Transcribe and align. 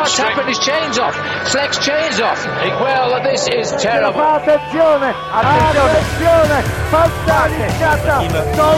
what's 0.00 0.16
happened? 0.16 0.48
His 0.48 0.58
chain's 0.58 0.98
off. 0.98 1.14
Flex 1.52 1.78
chain's 1.78 2.20
off. 2.20 2.40
Well, 2.80 3.22
this 3.22 3.46
is 3.48 3.70
terrible. 3.76 4.20
Attenzione, 4.20 5.14
attenzione, 5.32 6.58
fantasticata. 6.90 8.24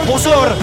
Pozor, 0.05 0.55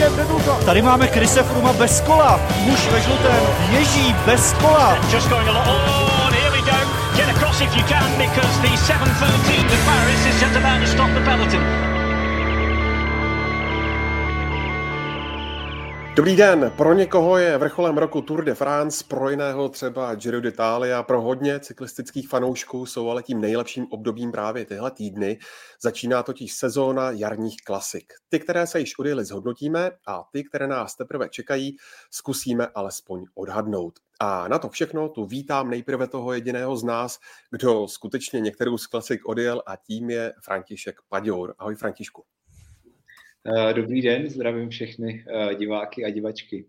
tady 0.64 0.82
máme 0.82 1.08
Krise 1.08 1.42
Fruma 1.42 1.72
bez 1.72 2.00
kola. 2.00 2.40
Muž 2.60 2.88
ve 2.92 3.00
žlutém 3.00 3.46
ježí 3.70 4.16
bez 4.26 4.52
kola. 4.52 4.98
Just 5.10 5.28
going 5.28 5.48
along. 5.48 5.68
Oh, 5.68 6.26
and 6.26 6.34
here 6.34 6.50
we 6.50 6.60
go. 6.60 6.78
Get 7.16 7.28
across 7.36 7.60
if 7.60 7.76
you 7.76 7.84
can 7.84 8.10
because 8.18 8.60
the 8.62 8.76
713 8.76 9.68
to 9.68 9.76
Paris 9.84 10.26
is 10.26 10.40
just 10.40 10.56
about 10.56 10.80
to 10.80 10.86
stop 10.86 11.10
the 11.14 11.20
peloton. 11.20 11.99
Dobrý 16.20 16.36
den, 16.36 16.72
pro 16.76 16.94
někoho 16.94 17.38
je 17.38 17.58
vrcholem 17.58 17.98
roku 17.98 18.22
Tour 18.22 18.44
de 18.44 18.54
France, 18.54 19.04
pro 19.08 19.30
jiného 19.30 19.68
třeba 19.68 20.14
Giro 20.14 20.40
d'Italia, 20.40 21.02
pro 21.02 21.20
hodně 21.20 21.60
cyklistických 21.60 22.28
fanoušků 22.28 22.86
jsou 22.86 23.10
ale 23.10 23.22
tím 23.22 23.40
nejlepším 23.40 23.86
obdobím 23.90 24.32
právě 24.32 24.64
tyhle 24.64 24.90
týdny. 24.90 25.38
Začíná 25.82 26.22
totiž 26.22 26.52
sezóna 26.52 27.10
jarních 27.10 27.56
klasik. 27.66 28.12
Ty, 28.28 28.40
které 28.40 28.66
se 28.66 28.80
již 28.80 28.98
odjeli, 28.98 29.24
zhodnotíme 29.24 29.90
a 30.06 30.24
ty, 30.32 30.44
které 30.44 30.66
nás 30.66 30.96
teprve 30.96 31.28
čekají, 31.28 31.76
zkusíme 32.10 32.66
alespoň 32.66 33.24
odhadnout. 33.34 33.98
A 34.20 34.48
na 34.48 34.58
to 34.58 34.68
všechno 34.68 35.08
tu 35.08 35.26
vítám 35.26 35.70
nejprve 35.70 36.08
toho 36.08 36.32
jediného 36.32 36.76
z 36.76 36.84
nás, 36.84 37.18
kdo 37.50 37.88
skutečně 37.88 38.40
některou 38.40 38.78
z 38.78 38.86
klasik 38.86 39.28
odjel 39.28 39.62
a 39.66 39.76
tím 39.76 40.10
je 40.10 40.32
František 40.44 40.96
Paďour. 41.08 41.54
Ahoj 41.58 41.74
Františku. 41.74 42.24
Eh, 43.46 43.74
dobrý 43.74 44.02
den, 44.02 44.30
zdravím 44.30 44.68
všechny 44.68 45.24
eh, 45.28 45.54
diváky 45.54 46.04
a 46.04 46.10
divačky. 46.10 46.66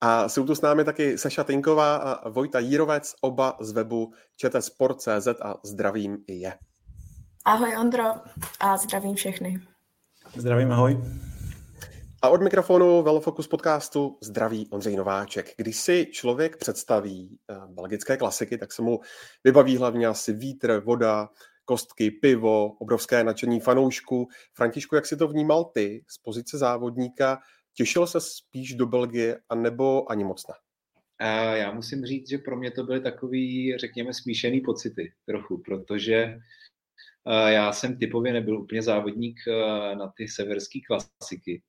A 0.00 0.28
jsou 0.28 0.46
tu 0.46 0.54
s 0.54 0.60
námi 0.60 0.84
taky 0.84 1.18
Saša 1.18 1.44
Tinková 1.44 1.96
a 1.96 2.28
Vojta 2.28 2.58
Jírovec, 2.58 3.14
oba 3.20 3.56
z 3.60 3.72
webu 3.72 4.12
čtsport.cz 4.36 5.28
a 5.42 5.54
zdravím 5.64 6.18
i 6.26 6.34
je. 6.34 6.52
Ahoj 7.44 7.76
Ondro 7.80 8.04
a 8.60 8.76
zdravím 8.76 9.14
všechny. 9.14 9.60
Zdravím, 10.36 10.72
ahoj. 10.72 10.98
A 12.22 12.28
od 12.28 12.42
mikrofonu 12.42 13.02
Velofocus 13.02 13.48
podcastu 13.48 14.18
zdraví 14.22 14.68
Ondřej 14.70 14.96
Nováček. 14.96 15.54
Když 15.56 15.76
si 15.76 16.06
člověk 16.12 16.56
představí 16.56 17.38
eh, 17.50 17.54
belgické 17.68 18.16
klasiky, 18.16 18.58
tak 18.58 18.72
se 18.72 18.82
mu 18.82 19.00
vybaví 19.44 19.76
hlavně 19.76 20.06
asi 20.06 20.32
vítr, 20.32 20.82
voda, 20.84 21.28
kostky, 21.70 22.10
pivo, 22.10 22.72
obrovské 22.72 23.24
nadšení 23.24 23.60
fanoušků. 23.60 24.28
Františku, 24.54 24.94
jak 24.94 25.06
si 25.06 25.16
to 25.16 25.28
vnímal 25.28 25.64
ty 25.64 26.04
z 26.08 26.18
pozice 26.18 26.58
závodníka? 26.58 27.38
Těšil 27.74 28.06
se 28.06 28.20
spíš 28.20 28.74
do 28.74 28.86
Belgie, 28.86 29.38
anebo 29.48 30.10
ani 30.10 30.24
moc 30.24 30.46
ne? 30.48 30.54
Já 31.56 31.72
musím 31.72 32.04
říct, 32.04 32.28
že 32.30 32.38
pro 32.38 32.56
mě 32.56 32.70
to 32.70 32.84
byly 32.84 33.00
takový, 33.00 33.78
řekněme, 33.78 34.14
smíšený 34.14 34.60
pocity 34.60 35.12
trochu, 35.26 35.62
protože 35.64 36.38
já 37.46 37.72
jsem 37.72 37.98
typově 37.98 38.32
nebyl 38.32 38.60
úplně 38.60 38.82
závodník 38.82 39.36
na 39.94 40.12
ty 40.16 40.28
severské 40.28 40.78
klasiky 40.86 41.62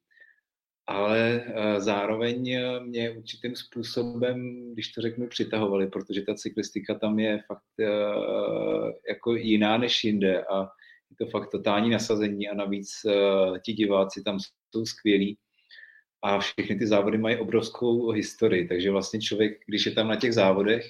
ale 0.87 1.43
eh, 1.45 1.81
zároveň 1.81 2.49
eh, 2.49 2.79
mě 2.79 3.11
určitým 3.11 3.55
způsobem, 3.55 4.69
když 4.73 4.87
to 4.91 5.01
řeknu, 5.01 5.27
přitahovali, 5.27 5.87
protože 5.87 6.21
ta 6.21 6.35
cyklistika 6.35 6.99
tam 6.99 7.19
je 7.19 7.43
fakt 7.47 7.79
eh, 7.79 7.85
jako 9.09 9.35
jiná 9.35 9.77
než 9.77 10.03
jinde 10.03 10.43
a 10.43 10.61
je 11.09 11.25
to 11.25 11.31
fakt 11.31 11.51
totální 11.51 11.89
nasazení 11.89 12.49
a 12.49 12.55
navíc 12.55 12.89
ti 13.65 13.73
diváci 13.73 14.23
tam 14.23 14.37
jsou 14.75 14.85
skvělí 14.85 15.37
a 16.21 16.39
všechny 16.39 16.75
ty 16.75 16.87
závody 16.87 17.17
mají 17.17 17.37
obrovskou 17.37 18.11
historii, 18.11 18.67
takže 18.67 18.91
vlastně 18.91 19.21
člověk, 19.21 19.59
když 19.67 19.85
je 19.85 19.91
tam 19.91 20.07
na 20.07 20.15
těch 20.15 20.33
závodech, 20.33 20.85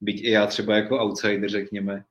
byť 0.00 0.24
i 0.24 0.30
já 0.30 0.46
třeba 0.46 0.76
jako 0.76 0.98
outsider, 0.98 1.50
řekněme, 1.50 2.04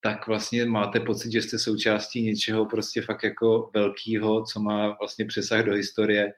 tak 0.00 0.26
vlastně 0.26 0.64
máte 0.64 1.00
pocit, 1.00 1.32
že 1.32 1.42
jste 1.42 1.58
součástí 1.58 2.22
něčeho 2.22 2.66
prostě 2.66 3.02
fakt 3.02 3.24
jako 3.24 3.70
velkého, 3.74 4.44
co 4.44 4.60
má 4.60 4.96
vlastně 5.00 5.24
přesah 5.24 5.64
do 5.64 5.72
historie 5.72 6.32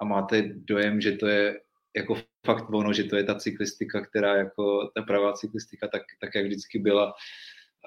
a 0.00 0.04
máte 0.04 0.42
dojem, 0.42 1.00
že 1.00 1.12
to 1.12 1.26
je 1.26 1.60
jako 1.96 2.22
fakt 2.46 2.70
ono, 2.70 2.92
že 2.92 3.04
to 3.04 3.16
je 3.16 3.24
ta 3.24 3.34
cyklistika, 3.34 4.00
která 4.00 4.36
jako 4.36 4.90
ta 4.94 5.02
pravá 5.02 5.32
cyklistika, 5.32 5.88
tak, 5.88 6.02
tak 6.20 6.34
jak 6.34 6.46
vždycky 6.46 6.78
byla 6.78 7.12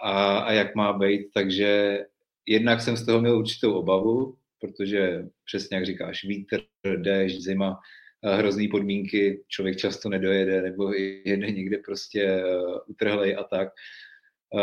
a, 0.03 0.37
a 0.37 0.51
jak 0.51 0.75
má 0.75 0.93
být, 0.93 1.27
takže 1.33 1.99
jednak 2.45 2.81
jsem 2.81 2.97
z 2.97 3.05
toho 3.05 3.21
měl 3.21 3.37
určitou 3.37 3.73
obavu, 3.73 4.37
protože 4.59 5.25
přesně 5.45 5.77
jak 5.77 5.85
říkáš, 5.85 6.23
vítr, 6.23 6.61
déšť, 6.97 7.41
zima, 7.41 7.79
hrozný 8.23 8.67
podmínky, 8.67 9.43
člověk 9.47 9.77
často 9.77 10.09
nedojede 10.09 10.61
nebo 10.61 10.93
jede 11.25 11.51
někde 11.51 11.77
prostě 11.77 12.21
e, 12.21 12.43
utrhlej 12.87 13.35
a 13.39 13.43
tak. 13.43 13.69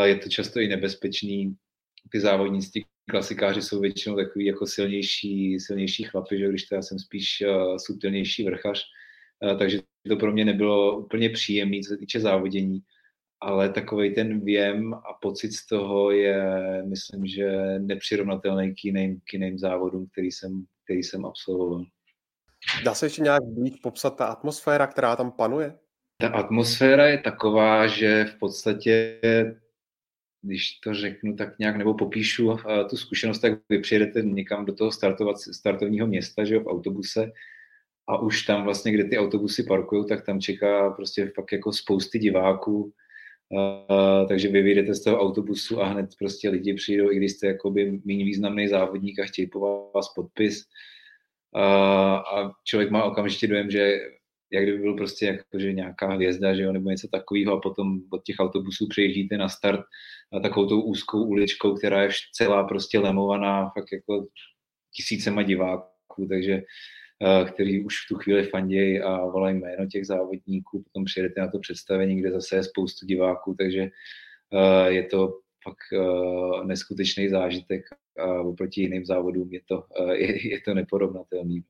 Je 0.05 0.17
to 0.17 0.28
často 0.28 0.61
i 0.61 0.69
nebezpečný. 0.69 1.56
Ty 2.12 2.21
závodníci, 2.21 2.84
klasikáři 3.11 3.62
jsou 3.62 3.81
většinou 3.81 4.17
takový 4.17 4.47
jako 4.47 4.67
silnější, 4.67 5.61
silnější 5.61 6.05
chlapy, 6.05 6.39
že 6.39 6.49
když 6.49 6.65
to 6.65 6.75
já 6.75 6.83
jsem 6.83 6.99
spíš 6.99 7.43
uh, 7.47 7.77
subtilnější 7.77 8.45
vrchař, 8.45 8.84
uh, 9.53 9.59
takže 9.59 9.81
to 10.09 10.17
pro 10.17 10.33
mě 10.33 10.45
nebylo 10.45 10.99
úplně 10.99 11.31
příjemné, 11.31 11.81
co 11.81 11.89
se 11.89 11.97
týče 11.97 12.21
závodění, 12.21 12.81
ale 13.41 13.69
takový 13.69 14.15
ten 14.15 14.45
věm 14.45 14.95
a 14.95 15.19
pocit 15.21 15.53
z 15.53 15.67
toho 15.67 16.11
je, 16.11 16.45
myslím, 16.87 17.27
že 17.27 17.78
nepřirovnatelný 17.78 18.75
k 18.75 18.84
jiným, 18.84 19.21
k 19.25 19.33
jiným 19.33 19.59
závodům, 19.59 20.07
který 20.12 20.33
jsem, 20.33 20.65
který 20.84 21.03
jsem 21.03 21.25
absolvoval. 21.25 21.84
Dá 22.84 22.95
se 22.95 23.07
ještě 23.07 23.22
nějak 23.22 23.43
víc 23.62 23.81
popsat 23.81 24.17
ta 24.17 24.27
atmosféra, 24.27 24.87
která 24.87 25.17
tam 25.17 25.33
panuje? 25.33 25.78
Ta 26.21 26.28
atmosféra 26.28 27.09
je 27.09 27.19
taková, 27.19 27.87
že 27.87 28.25
v 28.25 28.39
podstatě 28.39 29.21
když 30.43 30.73
to 30.73 30.95
řeknu 30.95 31.37
tak 31.37 31.59
nějak, 31.59 31.77
nebo 31.77 31.95
popíšu 31.95 32.47
uh, 32.47 32.62
tu 32.91 32.97
zkušenost, 32.97 33.39
tak 33.39 33.53
vy 33.69 33.78
přijedete 33.78 34.23
někam 34.23 34.65
do 34.65 34.75
toho 34.75 34.93
startovat, 34.93 35.39
startovního 35.39 36.06
města, 36.06 36.45
že 36.45 36.55
jo, 36.55 36.61
v 36.61 36.67
autobuse 36.67 37.33
a 38.09 38.19
už 38.19 38.43
tam 38.43 38.65
vlastně, 38.65 38.93
kde 38.93 39.05
ty 39.05 39.19
autobusy 39.19 39.62
parkují, 39.62 40.06
tak 40.09 40.27
tam 40.27 40.41
čeká 40.41 40.91
prostě 40.91 41.33
fakt 41.34 41.53
jako 41.53 41.73
spousty 41.73 42.19
diváků, 42.19 42.83
uh, 42.83 44.28
takže 44.28 44.49
vy 44.49 44.62
vyjdete 44.62 44.95
z 44.95 45.03
toho 45.05 45.21
autobusu 45.21 45.81
a 45.81 45.87
hned 45.87 46.11
prostě 46.19 46.49
lidi 46.49 46.75
přijdou, 46.75 47.12
i 47.12 47.17
když 47.17 47.33
jste 47.33 47.47
jakoby 47.47 48.01
méně 48.05 48.25
významný 48.25 48.69
závodník 48.69 49.19
a 49.19 49.25
chtějí 49.25 49.47
po 49.47 49.91
vás 49.95 50.15
podpis. 50.15 50.65
Uh, 51.57 51.62
a 52.15 52.53
člověk 52.65 52.91
má 52.91 53.05
okamžitě 53.05 53.47
dojem, 53.47 53.71
že 53.71 54.01
jak 54.53 54.62
kdyby 54.62 54.78
byl 54.78 54.94
prostě 54.94 55.27
jakože 55.27 55.72
nějaká 55.72 56.12
hvězda, 56.12 56.55
že 56.55 56.62
jo, 56.62 56.72
nebo 56.72 56.91
něco 56.91 57.09
takového 57.09 57.53
a 57.53 57.61
potom 57.61 58.00
od 58.11 58.25
těch 58.25 58.37
autobusů 58.38 58.87
přejíždíte 58.88 59.38
na 59.38 59.49
start 59.49 59.81
a 60.33 60.41
takovou 60.41 60.69
tou 60.69 60.81
úzkou 60.81 61.25
uličkou, 61.25 61.75
která 61.75 62.03
je 62.03 62.11
celá 62.33 62.65
prostě 62.65 62.99
lemovaná 62.99 63.71
fakt 63.71 63.93
jako 63.93 64.27
tisícema 64.97 65.43
diváků, 65.43 66.27
takže 66.28 66.62
eh, 67.22 67.44
který 67.44 67.84
už 67.84 67.94
v 67.94 68.09
tu 68.09 68.15
chvíli 68.15 68.43
fandějí 68.43 69.00
a 69.00 69.25
volají 69.25 69.59
jméno 69.59 69.87
těch 69.87 70.06
závodníků, 70.06 70.83
potom 70.83 71.05
přijedete 71.05 71.41
na 71.41 71.50
to 71.50 71.59
představení, 71.59 72.21
kde 72.21 72.31
zase 72.31 72.56
je 72.56 72.65
spoustu 72.65 73.06
diváků, 73.06 73.55
takže 73.59 73.81
eh, 73.83 74.93
je 74.93 75.03
to 75.03 75.39
fakt 75.65 75.93
eh, 75.93 76.65
neskutečný 76.66 77.28
zážitek 77.28 77.84
a 78.19 78.41
oproti 78.41 78.81
jiným 78.81 79.06
závodům 79.06 79.53
je 79.53 79.60
to, 79.69 79.84
je, 80.12 80.49
je 80.50 80.60
to 80.60 80.75
neporovnatelný. 80.75 81.62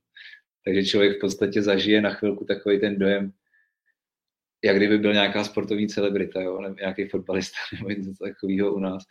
Takže 0.65 0.85
člověk 0.85 1.17
v 1.17 1.21
podstatě 1.21 1.63
zažije 1.63 2.01
na 2.01 2.11
chvilku 2.15 2.45
takový 2.45 2.81
ten 2.81 2.99
dojem, 2.99 3.33
jak 4.65 4.77
kdyby 4.77 4.99
byl 4.99 5.13
nějaká 5.13 5.45
sportovní 5.45 5.89
celebrita, 5.89 6.41
jo? 6.41 6.61
nebo 6.61 6.75
nějaký 6.75 7.09
fotbalista 7.09 7.59
nebo 7.73 7.91
něco 7.91 8.25
takového 8.25 8.75
u 8.75 8.79
nás, 8.79 9.03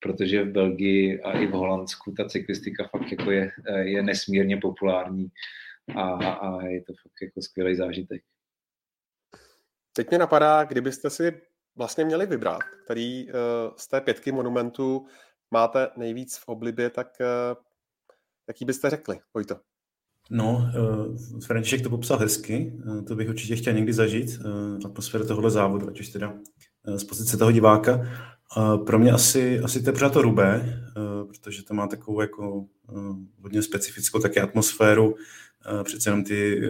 protože 0.00 0.44
v 0.44 0.52
Belgii 0.52 1.20
a 1.22 1.32
i 1.32 1.46
v 1.46 1.50
Holandsku 1.50 2.12
ta 2.12 2.24
cyklistika 2.24 2.88
fakt 2.88 3.12
jako 3.12 3.30
je, 3.30 3.50
je 3.78 4.02
nesmírně 4.02 4.56
populární 4.56 5.28
a, 5.96 6.10
a 6.34 6.66
je 6.66 6.82
to 6.82 6.92
fakt 6.92 7.22
jako 7.22 7.42
skvělý 7.42 7.76
zážitek. 7.76 8.22
Teď 9.92 10.10
mě 10.10 10.18
napadá, 10.18 10.64
kdybyste 10.64 11.10
si 11.10 11.40
vlastně 11.76 12.04
měli 12.04 12.26
vybrat, 12.26 12.62
který 12.84 13.26
uh, 13.26 13.32
z 13.76 13.88
té 13.88 14.00
pětky 14.00 14.32
monumentů 14.32 15.06
máte 15.50 15.90
nejvíc 15.96 16.36
v 16.38 16.48
oblibě, 16.48 16.90
tak 16.90 17.16
uh, 17.20 17.62
jaký 18.48 18.64
byste 18.64 18.90
řekli, 18.90 19.20
Vojto? 19.34 19.60
No, 20.30 20.70
uh, 21.36 21.40
František 21.40 21.82
to 21.82 21.90
popsal 21.90 22.18
hezky, 22.18 22.72
uh, 22.86 23.04
to 23.04 23.14
bych 23.14 23.28
určitě 23.28 23.56
chtěl 23.56 23.72
někdy 23.72 23.92
zažít, 23.92 24.40
uh, 24.40 24.86
atmosféru 24.86 25.26
tohohle 25.26 25.50
závodu, 25.50 25.88
ať 25.88 26.00
už 26.00 26.08
teda 26.08 26.32
uh, 26.32 26.96
z 26.96 27.04
pozice 27.04 27.36
toho 27.36 27.52
diváka. 27.52 27.96
Uh, 28.56 28.84
pro 28.84 28.98
mě 28.98 29.12
asi, 29.12 29.58
asi 29.60 29.82
to 29.82 29.90
je 30.04 30.10
to 30.10 30.22
Rubé, 30.22 30.82
uh, 30.96 31.28
protože 31.28 31.64
to 31.64 31.74
má 31.74 31.86
takovou 31.86 32.20
jako 32.20 32.58
uh, 32.58 33.16
hodně 33.42 33.62
specifickou 33.62 34.18
také 34.18 34.40
atmosféru, 34.40 35.10
uh, 35.10 35.82
přece 35.82 36.10
jenom 36.10 36.24
ty 36.24 36.68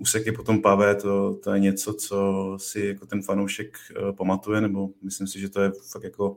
úseky 0.00 0.32
po 0.32 0.42
tom 0.42 0.62
pavé, 0.62 0.94
to, 0.94 1.34
to 1.34 1.52
je 1.52 1.60
něco, 1.60 1.94
co 1.94 2.56
si 2.60 2.80
jako 2.80 3.06
ten 3.06 3.22
fanoušek 3.22 3.78
uh, 4.02 4.16
pamatuje, 4.16 4.60
nebo 4.60 4.88
myslím 5.02 5.26
si, 5.26 5.40
že 5.40 5.48
to 5.48 5.60
je 5.60 5.72
fakt 5.92 6.04
jako 6.04 6.36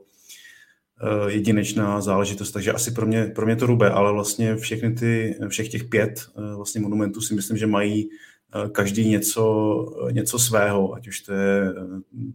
jedinečná 1.28 2.00
záležitost, 2.00 2.52
takže 2.52 2.72
asi 2.72 2.90
pro 2.90 3.06
mě, 3.06 3.24
pro 3.24 3.46
mě 3.46 3.56
to 3.56 3.66
rube, 3.66 3.90
ale 3.90 4.12
vlastně 4.12 4.56
všechny 4.56 4.94
ty, 4.94 5.38
všech 5.48 5.68
těch 5.68 5.84
pět 5.84 6.20
eh, 6.20 6.54
vlastně 6.56 6.80
monumentů 6.80 7.20
si 7.20 7.34
myslím, 7.34 7.56
že 7.56 7.66
mají 7.66 8.10
každý 8.72 9.08
něco, 9.08 9.84
něco 10.10 10.38
svého, 10.38 10.94
ať 10.94 11.08
už 11.08 11.20
to 11.20 11.32
je 11.32 11.74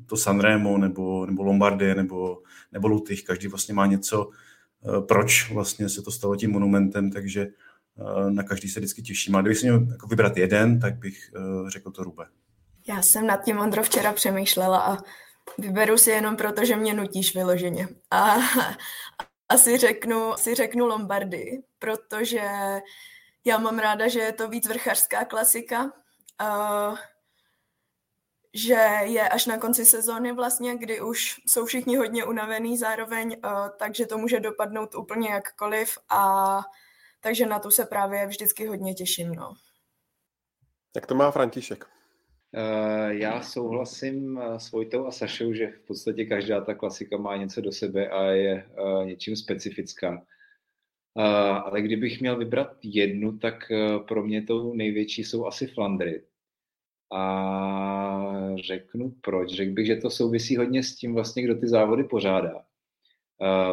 to 0.05 0.17
Sanremo 0.17 0.77
nebo, 0.77 1.25
nebo 1.25 1.43
Lombardie 1.43 1.95
nebo, 1.95 2.37
nebo 2.71 2.87
Lutych, 2.87 3.23
každý 3.23 3.47
vlastně 3.47 3.73
má 3.73 3.85
něco, 3.85 4.29
proč 5.07 5.51
vlastně 5.51 5.89
se 5.89 6.01
to 6.01 6.11
stalo 6.11 6.35
tím 6.35 6.51
monumentem, 6.51 7.11
takže 7.11 7.47
na 8.29 8.43
každý 8.43 8.69
se 8.69 8.79
vždycky 8.79 9.01
těším. 9.01 9.35
A 9.35 9.41
kdybych 9.41 9.57
si 9.57 9.65
měl 9.65 9.87
jako 9.91 10.07
vybrat 10.07 10.37
jeden, 10.37 10.79
tak 10.79 10.97
bych 10.97 11.31
řekl 11.67 11.91
to 11.91 12.03
Rube. 12.03 12.25
Já 12.87 13.01
jsem 13.01 13.27
nad 13.27 13.43
tím, 13.45 13.59
Ondro, 13.59 13.83
včera 13.83 14.13
přemýšlela 14.13 14.79
a 14.79 14.97
vyberu 15.57 15.97
si 15.97 16.09
jenom 16.09 16.37
proto, 16.37 16.65
že 16.65 16.75
mě 16.75 16.93
nutíš 16.93 17.35
vyloženě. 17.35 17.87
A 18.11 18.35
asi 19.49 19.77
řeknu, 19.77 20.33
asi 20.33 20.55
řeknu 20.55 20.85
Lombardy, 20.85 21.63
protože 21.79 22.41
já 23.45 23.57
mám 23.57 23.79
ráda, 23.79 24.07
že 24.07 24.19
je 24.19 24.33
to 24.33 24.47
víc 24.47 24.67
vrchařská 24.67 25.25
klasika, 25.25 25.83
uh, 25.83 26.97
že 28.53 28.73
je 29.03 29.29
až 29.29 29.45
na 29.45 29.57
konci 29.57 29.85
sezóny 29.85 30.31
vlastně, 30.31 30.77
kdy 30.77 31.01
už 31.01 31.35
jsou 31.47 31.65
všichni 31.65 31.95
hodně 31.95 32.25
unavený 32.25 32.77
zároveň, 32.77 33.37
uh, 33.45 33.69
takže 33.79 34.05
to 34.05 34.17
může 34.17 34.39
dopadnout 34.39 34.95
úplně 34.95 35.29
jakkoliv 35.29 35.97
a 36.09 36.59
takže 37.19 37.45
na 37.45 37.59
tu 37.59 37.71
se 37.71 37.85
právě 37.85 38.27
vždycky 38.27 38.67
hodně 38.67 38.93
těším. 38.93 39.35
No. 39.35 39.53
Jak 40.95 41.05
to 41.05 41.15
má 41.15 41.31
František? 41.31 41.92
Eh, 42.55 43.13
já 43.15 43.41
souhlasím 43.41 44.37
eh, 44.37 44.59
s 44.59 44.71
Vojtou 44.71 45.05
a 45.05 45.11
Sašou, 45.11 45.53
že 45.53 45.67
v 45.67 45.79
podstatě 45.79 46.25
každá 46.25 46.61
ta 46.61 46.73
klasika 46.73 47.17
má 47.17 47.37
něco 47.37 47.61
do 47.61 47.71
sebe 47.71 48.09
a 48.09 48.23
je 48.23 48.53
eh, 48.53 49.05
něčím 49.05 49.35
specifická. 49.35 50.25
Ale 51.15 51.81
kdybych 51.81 52.21
měl 52.21 52.37
vybrat 52.37 52.77
jednu, 52.83 53.37
tak 53.37 53.71
pro 54.07 54.23
mě 54.23 54.41
tou 54.43 54.73
největší 54.73 55.23
jsou 55.23 55.45
asi 55.45 55.67
Flandry. 55.67 56.23
A 57.13 58.55
řeknu 58.67 59.13
proč. 59.21 59.49
Řekl 59.49 59.73
bych, 59.73 59.85
že 59.85 59.95
to 59.95 60.09
souvisí 60.09 60.57
hodně 60.57 60.83
s 60.83 60.95
tím 60.95 61.13
vlastně, 61.13 61.43
kdo 61.43 61.55
ty 61.55 61.67
závody 61.67 62.03
pořádá. 62.03 62.65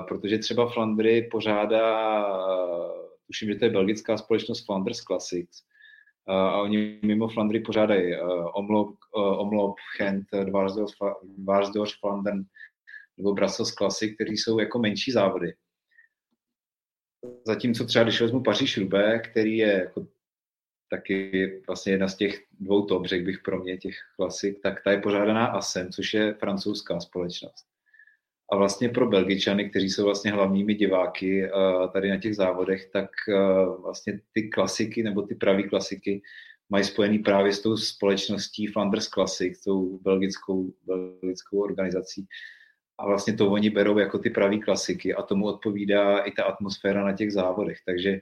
Protože 0.08 0.38
třeba 0.38 0.70
Flandry 0.70 1.28
pořádá, 1.30 2.26
tuším, 3.26 3.48
že 3.48 3.54
to 3.54 3.64
je 3.64 3.70
belgická 3.70 4.16
společnost 4.16 4.66
Flanders 4.66 5.00
Classics, 5.00 5.62
a 6.30 6.62
oni 6.62 7.00
mimo 7.02 7.28
Flandry 7.28 7.60
pořádají 7.60 8.16
Omloop, 8.54 8.96
Omloop 9.12 9.76
Gent, 9.98 10.26
Dvarsdorf, 11.36 11.90
Flandern 12.00 12.42
nebo 13.16 13.32
Brussels 13.32 13.72
Classic, 13.72 14.14
který 14.14 14.36
jsou 14.36 14.58
jako 14.58 14.78
menší 14.78 15.12
závody. 15.12 15.54
Zatímco 17.46 17.84
třeba, 17.84 18.04
když 18.04 18.20
vezmu 18.20 18.42
Paříž 18.42 18.78
Roubaix, 18.78 19.28
který 19.30 19.56
je 19.56 19.72
jako 19.72 20.06
taky 20.90 21.62
vlastně 21.66 21.92
jedna 21.92 22.08
z 22.08 22.16
těch 22.16 22.46
dvou 22.60 22.86
top, 22.86 23.06
řekl 23.06 23.24
bych 23.24 23.38
pro 23.38 23.58
mě, 23.58 23.76
těch 23.76 23.96
klasik, 24.16 24.62
tak 24.62 24.84
ta 24.84 24.90
je 24.90 25.00
pořádaná 25.00 25.46
ASEM, 25.46 25.92
což 25.92 26.14
je 26.14 26.34
francouzská 26.34 27.00
společnost. 27.00 27.69
A 28.52 28.56
vlastně 28.56 28.88
pro 28.88 29.06
Belgičany, 29.06 29.70
kteří 29.70 29.90
jsou 29.90 30.04
vlastně 30.04 30.30
hlavními 30.30 30.74
diváky 30.74 31.44
eh, 31.44 31.50
tady 31.92 32.10
na 32.10 32.16
těch 32.16 32.36
závodech, 32.36 32.90
tak 32.92 33.10
eh, 33.28 33.34
vlastně 33.82 34.20
ty 34.32 34.48
klasiky 34.48 35.02
nebo 35.02 35.22
ty 35.22 35.34
pravé 35.34 35.62
klasiky 35.62 36.22
mají 36.70 36.84
spojený 36.84 37.18
právě 37.18 37.52
s 37.52 37.62
tou 37.62 37.76
společností 37.76 38.66
Flanders 38.66 39.08
Classic, 39.08 39.64
tou 39.64 39.98
belgickou, 39.98 40.72
belgickou 40.86 41.62
organizací. 41.62 42.26
A 42.98 43.06
vlastně 43.06 43.36
to 43.36 43.50
oni 43.50 43.70
berou 43.70 43.98
jako 43.98 44.18
ty 44.18 44.30
pravé 44.30 44.58
klasiky 44.58 45.14
a 45.14 45.22
tomu 45.22 45.46
odpovídá 45.46 46.18
i 46.18 46.32
ta 46.32 46.44
atmosféra 46.44 47.04
na 47.04 47.12
těch 47.16 47.32
závodech. 47.32 47.78
Takže 47.86 48.20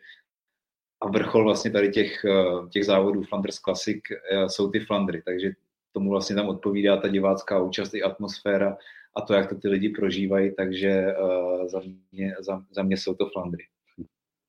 a 1.01 1.09
vrchol 1.09 1.45
vlastně 1.45 1.71
tady 1.71 1.89
těch, 1.89 2.25
eh, 2.25 2.69
těch 2.71 2.85
závodů 2.85 3.23
Flanders 3.23 3.59
Classic 3.59 4.03
jsou 4.47 4.71
ty 4.71 4.81
Flandry, 4.81 5.23
takže 5.23 5.51
tomu 5.93 6.11
vlastně 6.11 6.37
tam 6.37 6.49
odpovídá 6.49 6.97
ta 6.97 7.09
divácká 7.09 7.63
účast 7.63 7.95
i 7.95 8.03
atmosféra 8.03 8.77
a 9.19 9.21
to, 9.21 9.35
jak 9.35 9.49
to 9.49 9.55
ty 9.55 9.69
lidi 9.69 9.89
prožívají, 9.89 10.55
takže 10.57 11.15
uh, 11.23 11.69
za, 11.69 11.81
mě, 12.13 12.35
za, 12.41 12.63
za 12.71 12.83
mě 12.83 12.97
jsou 12.97 13.15
to 13.15 13.29
Flandry. 13.33 13.65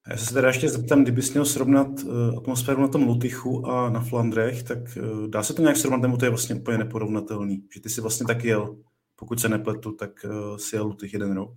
Já 0.09 0.17
se 0.17 0.33
teda 0.33 0.47
ještě 0.47 0.69
zeptám, 0.69 1.03
kdybys 1.03 1.33
měl 1.33 1.45
srovnat 1.45 1.87
uh, 2.03 2.37
atmosféru 2.37 2.81
na 2.81 2.87
tom 2.87 3.03
Lutychu 3.03 3.67
a 3.67 3.89
na 3.89 3.99
Flandrech, 3.99 4.63
tak 4.63 4.77
uh, 4.77 5.27
dá 5.27 5.43
se 5.43 5.53
to 5.53 5.61
nějak 5.61 5.77
srovnat, 5.77 6.01
nebo 6.01 6.17
to 6.17 6.25
je 6.25 6.29
vlastně 6.29 6.55
úplně 6.55 6.77
neporovnatelný? 6.77 7.63
Že 7.73 7.81
ty 7.81 7.89
si 7.89 8.01
vlastně 8.01 8.27
tak 8.27 8.43
jel, 8.43 8.77
pokud 9.15 9.39
se 9.39 9.49
nepletu, 9.49 9.91
tak 9.91 10.11
uh, 10.25 10.57
si 10.57 10.75
jel 10.75 10.85
Lutych 10.85 11.13
jeden 11.13 11.31
rok. 11.31 11.51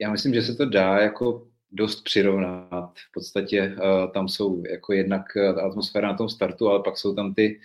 Já 0.00 0.10
myslím, 0.10 0.34
že 0.34 0.42
se 0.42 0.54
to 0.54 0.66
dá 0.66 0.98
jako 0.98 1.46
dost 1.72 2.04
přirovnat. 2.04 2.92
V 2.94 3.12
podstatě 3.14 3.76
uh, 3.76 4.12
tam 4.12 4.28
jsou 4.28 4.62
jako 4.70 4.92
jednak 4.92 5.36
atmosféra 5.36 6.08
na 6.08 6.16
tom 6.16 6.28
startu, 6.28 6.68
ale 6.68 6.82
pak 6.82 6.98
jsou 6.98 7.14
tam 7.14 7.34
ty 7.34 7.60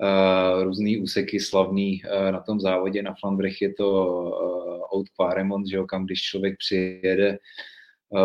uh, 0.00 0.62
různý 0.64 0.98
úseky 0.98 1.40
slavný 1.40 2.02
uh, 2.04 2.30
na 2.30 2.40
tom 2.40 2.60
závodě. 2.60 3.02
Na 3.02 3.14
Flandrech 3.20 3.62
je 3.62 3.74
to 3.74 4.04
uh, 4.04 4.98
Oud 4.98 5.08
Quaremont, 5.08 5.66
že 5.66 5.76
jo, 5.76 5.86
kam 5.86 6.04
když 6.04 6.22
člověk 6.22 6.58
přijede 6.58 7.38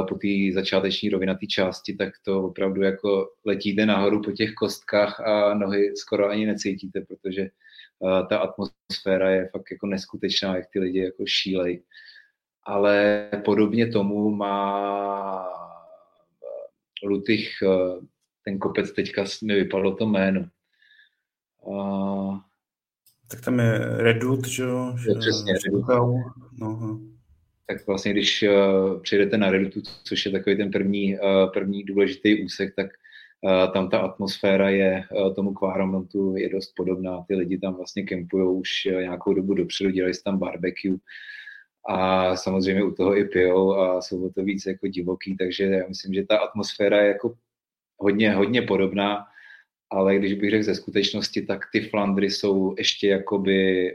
po 0.09 0.15
té 0.15 0.27
začáteční 0.53 1.09
rovinaté 1.09 1.45
části, 1.47 1.95
tak 1.95 2.09
to 2.25 2.43
opravdu 2.43 2.81
jako 2.81 3.29
letíte 3.45 3.85
nahoru 3.85 4.21
po 4.21 4.31
těch 4.31 4.53
kostkách 4.53 5.19
a 5.19 5.53
nohy 5.53 5.97
skoro 5.97 6.29
ani 6.29 6.45
necítíte, 6.45 7.01
protože 7.01 7.47
ta 8.29 8.37
atmosféra 8.37 9.29
je 9.29 9.49
fakt 9.51 9.71
jako 9.71 9.87
neskutečná, 9.87 10.55
jak 10.55 10.65
ty 10.73 10.79
lidi 10.79 10.99
jako 10.99 11.25
šílej. 11.25 11.83
Ale 12.63 13.29
podobně 13.45 13.87
tomu 13.87 14.29
má 14.29 15.47
Lutych, 17.03 17.49
ten 18.45 18.59
kopec 18.59 18.91
teďka 18.91 19.23
mi 19.43 19.55
vypadlo 19.55 19.95
to 19.95 20.05
jméno, 20.05 20.45
Uh, 21.65 22.38
tak 23.31 23.42
tam 23.42 23.60
je 23.60 23.80
Redut, 23.98 24.48
že 24.48 24.63
jo? 24.63 24.95
Přesně, 25.19 25.54
Redut. 25.65 25.86
No, 26.60 27.00
tak 27.68 27.88
vlastně, 27.88 28.12
když 28.12 28.44
uh, 28.44 29.01
přijdete 29.01 29.38
na 29.38 29.51
Redutu, 29.51 29.81
což 30.04 30.25
je 30.25 30.31
takový 30.31 30.57
ten 30.57 30.71
první, 30.71 31.19
uh, 31.19 31.51
první 31.54 31.83
důležitý 31.83 32.45
úsek, 32.45 32.74
tak 32.75 32.88
uh, 33.42 33.74
tam 33.74 33.89
ta 33.89 34.00
atmosféra 34.00 34.69
je 34.69 35.04
uh, 35.12 35.33
tomu 35.33 35.54
Quaramontu 35.54 36.36
je 36.38 36.50
dost 36.50 36.74
podobná. 36.75 37.24
Ty 37.27 37.36
lidi 37.36 37.57
tam 37.57 37.74
vlastně 37.74 38.04
kempují 38.04 38.60
už 38.60 38.69
uh, 38.92 39.01
nějakou 39.01 39.33
dobu 39.33 39.54
dopředu, 39.54 39.89
dělají 39.89 40.13
tam 40.25 40.39
barbecue 40.39 40.98
a 41.89 42.36
samozřejmě 42.36 42.83
u 42.83 42.92
toho 42.92 43.18
i 43.18 43.25
pijou 43.25 43.75
a 43.75 44.01
jsou 44.01 44.30
to 44.30 44.44
víc 44.44 44.65
jako 44.65 44.88
divoký, 44.88 45.38
takže 45.38 45.63
já 45.63 45.88
myslím, 45.88 46.13
že 46.13 46.25
ta 46.25 46.38
atmosféra 46.38 47.01
je 47.01 47.07
jako 47.07 47.36
hodně, 47.98 48.33
hodně 48.33 48.62
podobná 48.62 49.25
ale 49.93 50.15
když 50.15 50.33
bych 50.33 50.49
řekl 50.49 50.63
ze 50.63 50.75
skutečnosti, 50.75 51.41
tak 51.41 51.59
ty 51.71 51.89
Flandry 51.89 52.31
jsou 52.31 52.75
ještě 52.77 53.07
jakoby 53.07 53.89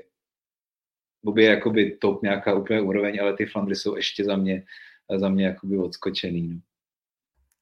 Bobby 1.22 1.44
je 1.44 1.50
jakoby 1.50 1.96
top 2.00 2.22
nějaká 2.22 2.54
úplně 2.54 2.80
úroveň, 2.80 3.20
ale 3.20 3.36
ty 3.36 3.46
Flandry 3.46 3.76
jsou 3.76 3.96
ještě 3.96 4.24
za 4.24 4.36
mě, 4.36 4.64
za 5.16 5.28
mě 5.28 5.46
jakoby 5.46 5.78
odskočený. 5.78 6.48
No. 6.48 6.60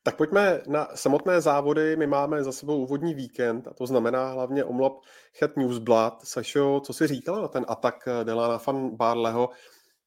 Tak 0.03 0.17
pojďme 0.17 0.61
na 0.69 0.89
samotné 0.95 1.41
závody. 1.41 1.97
My 1.97 2.07
máme 2.07 2.45
za 2.45 2.53
sebou 2.53 2.83
úvodní 2.83 3.15
víkend 3.15 3.69
a 3.69 3.75
to 3.75 3.87
znamená 3.87 4.31
hlavně 4.31 4.65
omlop 4.65 5.03
Het 5.41 5.57
Newsblad. 5.57 6.23
Sašo, 6.25 6.81
co 6.81 6.93
si 6.93 7.07
říkala 7.07 7.41
na 7.41 7.49
ten 7.49 7.65
atak 7.69 8.09
Delana 8.25 8.61
van 8.67 8.97
Barleho? 8.97 9.51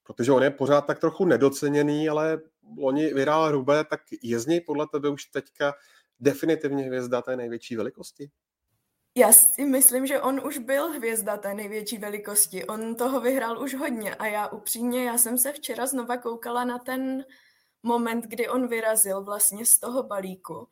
Protože 0.03 0.31
on 0.31 0.43
je 0.43 0.49
pořád 0.49 0.81
tak 0.81 0.99
trochu 0.99 1.25
nedoceněný, 1.25 2.09
ale 2.09 2.41
loni 2.77 3.13
vyhrál 3.13 3.51
Rube, 3.51 3.83
tak 3.83 3.99
je 4.23 4.39
z 4.39 4.47
něj 4.47 4.61
podle 4.61 4.87
tebe 4.91 5.09
už 5.09 5.25
teďka 5.25 5.73
definitivně 6.19 6.83
hvězda 6.83 7.21
té 7.21 7.35
největší 7.35 7.75
velikosti? 7.75 8.31
Já 9.17 9.33
si 9.33 9.65
myslím, 9.65 10.07
že 10.07 10.21
on 10.21 10.47
už 10.47 10.57
byl 10.57 10.87
hvězda 10.87 11.37
té 11.37 11.53
největší 11.53 11.97
velikosti. 11.97 12.65
On 12.65 12.95
toho 12.95 13.21
vyhrál 13.21 13.63
už 13.63 13.75
hodně 13.75 14.15
a 14.15 14.25
já 14.25 14.47
upřímně, 14.47 15.03
já 15.03 15.17
jsem 15.17 15.37
se 15.37 15.53
včera 15.53 15.85
znova 15.85 16.17
koukala 16.17 16.63
na 16.63 16.79
ten 16.79 17.25
moment, 17.83 18.25
kdy 18.25 18.49
on 18.49 18.67
vyrazil 18.67 19.23
vlastně 19.23 19.65
z 19.65 19.79
toho 19.79 20.03
balíku. 20.03 20.67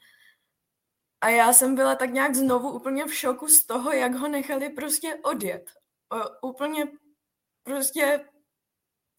A 1.21 1.29
já 1.29 1.53
jsem 1.53 1.75
byla 1.75 1.95
tak 1.95 2.09
nějak 2.09 2.35
znovu 2.35 2.71
úplně 2.71 3.05
v 3.05 3.13
šoku 3.13 3.47
z 3.47 3.65
toho, 3.65 3.91
jak 3.91 4.15
ho 4.15 4.27
nechali 4.27 4.69
prostě 4.69 5.15
odjet. 5.23 5.71
O, 6.09 6.47
úplně 6.47 6.87
prostě 7.63 8.25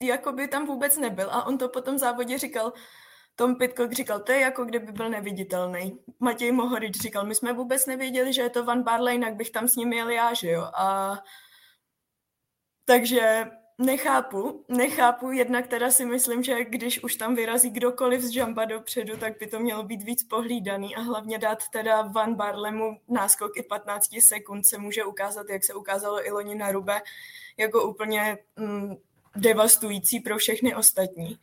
jako 0.02 0.32
by 0.32 0.48
tam 0.48 0.66
vůbec 0.66 0.96
nebyl. 0.96 1.30
A 1.30 1.46
on 1.46 1.58
to 1.58 1.68
po 1.68 1.80
tom 1.80 1.98
závodě 1.98 2.38
říkal, 2.38 2.72
tom 3.38 3.56
Pitcock 3.56 3.92
říkal, 3.92 4.20
to 4.20 4.32
je 4.32 4.40
jako 4.40 4.64
kdyby 4.64 4.92
byl 4.92 5.10
neviditelný. 5.10 5.98
Matěj 6.20 6.52
Mohorič 6.52 7.00
říkal, 7.00 7.26
my 7.26 7.34
jsme 7.34 7.52
vůbec 7.52 7.86
nevěděli, 7.86 8.32
že 8.32 8.42
je 8.42 8.50
to 8.50 8.64
Van 8.64 8.82
Barley, 8.82 9.14
jinak 9.14 9.34
bych 9.34 9.50
tam 9.50 9.68
s 9.68 9.76
ním 9.76 9.92
jel 9.92 10.10
já, 10.10 10.34
že 10.34 10.50
jo. 10.50 10.62
A... 10.74 11.18
Takže 12.84 13.46
nechápu, 13.78 14.64
nechápu, 14.68 15.32
jednak 15.32 15.66
teda 15.66 15.90
si 15.90 16.04
myslím, 16.04 16.42
že 16.42 16.64
když 16.64 17.02
už 17.02 17.16
tam 17.16 17.34
vyrazí 17.34 17.70
kdokoliv 17.70 18.22
z 18.22 18.36
jumpa 18.36 18.64
dopředu, 18.64 19.16
tak 19.16 19.38
by 19.38 19.46
to 19.46 19.58
mělo 19.58 19.82
být 19.82 20.02
víc 20.02 20.24
pohlídaný 20.24 20.96
a 20.96 21.00
hlavně 21.00 21.38
dát 21.38 21.58
teda 21.72 22.02
Van 22.02 22.34
Barlemu 22.34 23.00
náskok 23.08 23.56
i 23.56 23.62
15 23.62 24.08
sekund 24.20 24.66
se 24.66 24.78
může 24.78 25.04
ukázat, 25.04 25.46
jak 25.50 25.64
se 25.64 25.74
ukázalo 25.74 26.26
i 26.26 26.30
loni 26.30 26.54
na 26.54 26.72
Rube, 26.72 27.00
jako 27.56 27.88
úplně 27.88 28.38
mm, 28.56 28.96
devastující 29.36 30.20
pro 30.20 30.38
všechny 30.38 30.74
ostatní. 30.74 31.38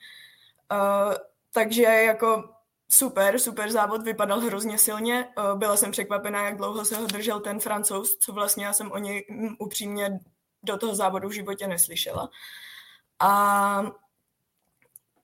Uh, 0.72 1.14
takže 1.56 1.84
jako 1.84 2.44
super, 2.92 3.40
super 3.40 3.72
závod, 3.72 4.04
vypadal 4.04 4.40
hrozně 4.40 4.78
silně. 4.78 5.28
Byla 5.56 5.78
jsem 5.78 5.92
překvapená, 5.92 6.46
jak 6.46 6.58
dlouho 6.58 6.86
se 6.86 6.96
ho 6.96 7.06
držel 7.08 7.40
ten 7.40 7.60
francouz, 7.60 8.18
co 8.18 8.34
vlastně 8.34 8.66
já 8.66 8.74
jsem 8.74 8.92
o 8.92 8.98
něj 8.98 9.26
mm, 9.30 9.56
upřímně 9.60 10.20
do 10.64 10.78
toho 10.78 10.96
závodu 10.96 11.30
v 11.30 11.32
životě 11.32 11.68
neslyšela. 11.68 12.30
A 13.20 13.84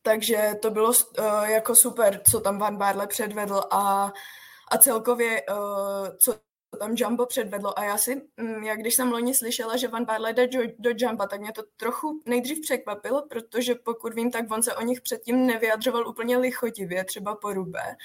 takže 0.01 0.55
to 0.61 0.69
bylo 0.69 0.89
uh, 0.89 1.43
jako 1.43 1.75
super, 1.75 2.21
co 2.31 2.39
tam 2.39 2.59
Van 2.59 2.77
Barle 2.77 3.07
předvedl 3.07 3.61
a, 3.71 4.11
a 4.71 4.77
celkově, 4.77 5.41
uh, 5.49 6.07
co 6.17 6.35
tam 6.81 6.93
Jumbo 6.97 7.25
předvedlo. 7.25 7.79
A 7.79 7.83
já 7.83 7.97
si, 7.97 8.21
um, 8.41 8.63
jak 8.63 8.79
když 8.79 8.95
jsem 8.95 9.11
loni 9.11 9.33
slyšela, 9.33 9.77
že 9.77 9.87
Van 9.87 10.05
Barle 10.05 10.33
jde 10.33 10.47
do, 10.47 10.59
do 10.79 10.89
Jumba, 10.97 11.27
tak 11.27 11.41
mě 11.41 11.51
to 11.51 11.63
trochu 11.77 12.21
nejdřív 12.25 12.61
překvapilo, 12.61 13.27
protože 13.29 13.75
pokud 13.75 14.13
vím, 14.13 14.31
tak 14.31 14.51
on 14.51 14.63
se 14.63 14.75
o 14.75 14.81
nich 14.81 15.01
předtím 15.01 15.45
nevyjadřoval 15.45 16.07
úplně 16.07 16.37
lichotivě, 16.37 17.03
třeba 17.03 17.35
po 17.35 17.53
Rubé. 17.53 17.95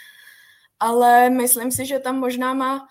Ale 0.80 1.30
myslím 1.30 1.72
si, 1.72 1.86
že 1.86 1.98
tam 1.98 2.18
možná 2.18 2.54
má 2.54 2.88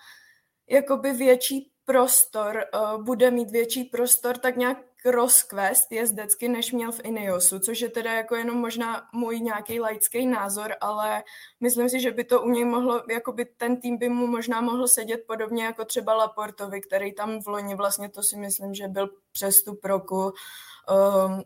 jakoby 0.70 1.12
větší 1.12 1.70
prostor, 1.84 2.64
uh, 2.74 3.04
bude 3.04 3.30
mít 3.30 3.50
větší 3.50 3.84
prostor 3.84 4.38
tak 4.38 4.56
nějak 4.56 4.78
rozkvést 5.06 5.92
jezdecky, 5.92 6.48
než 6.48 6.72
měl 6.72 6.92
v 6.92 7.00
Ineosu, 7.04 7.58
což 7.58 7.80
je 7.80 7.88
teda 7.88 8.12
jako 8.12 8.36
jenom 8.36 8.56
možná 8.56 9.08
můj 9.12 9.40
nějaký 9.40 9.80
laický 9.80 10.26
názor, 10.26 10.74
ale 10.80 11.22
myslím 11.60 11.88
si, 11.88 12.00
že 12.00 12.10
by 12.10 12.24
to 12.24 12.42
u 12.42 12.48
něj 12.48 12.64
mohlo, 12.64 13.02
jako 13.10 13.32
by 13.32 13.44
ten 13.44 13.80
tým 13.80 13.98
by 13.98 14.08
mu 14.08 14.26
možná 14.26 14.60
mohl 14.60 14.88
sedět 14.88 15.20
podobně 15.26 15.64
jako 15.64 15.84
třeba 15.84 16.14
Laportovi, 16.14 16.80
který 16.80 17.14
tam 17.14 17.42
v 17.42 17.46
loni 17.46 17.74
vlastně 17.74 18.08
to 18.08 18.22
si 18.22 18.36
myslím, 18.36 18.74
že 18.74 18.88
byl 18.88 19.10
přestup 19.32 19.84
roku, 19.84 20.22
um, 20.24 21.42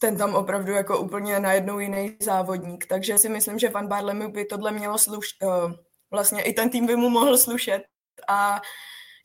ten 0.00 0.18
tam 0.18 0.34
opravdu 0.34 0.72
jako 0.72 0.98
úplně 0.98 1.40
najednou 1.40 1.78
jiný 1.78 2.16
závodník, 2.20 2.86
takže 2.86 3.18
si 3.18 3.28
myslím, 3.28 3.58
že 3.58 3.68
Van 3.68 3.88
Barlemu 3.88 4.32
by 4.32 4.44
tohle 4.44 4.72
mělo 4.72 4.98
slušet, 4.98 5.42
uh, 5.42 5.72
vlastně 6.10 6.42
i 6.42 6.52
ten 6.52 6.70
tým 6.70 6.86
by 6.86 6.96
mu 6.96 7.10
mohl 7.10 7.38
slušet. 7.38 7.82
A 8.28 8.60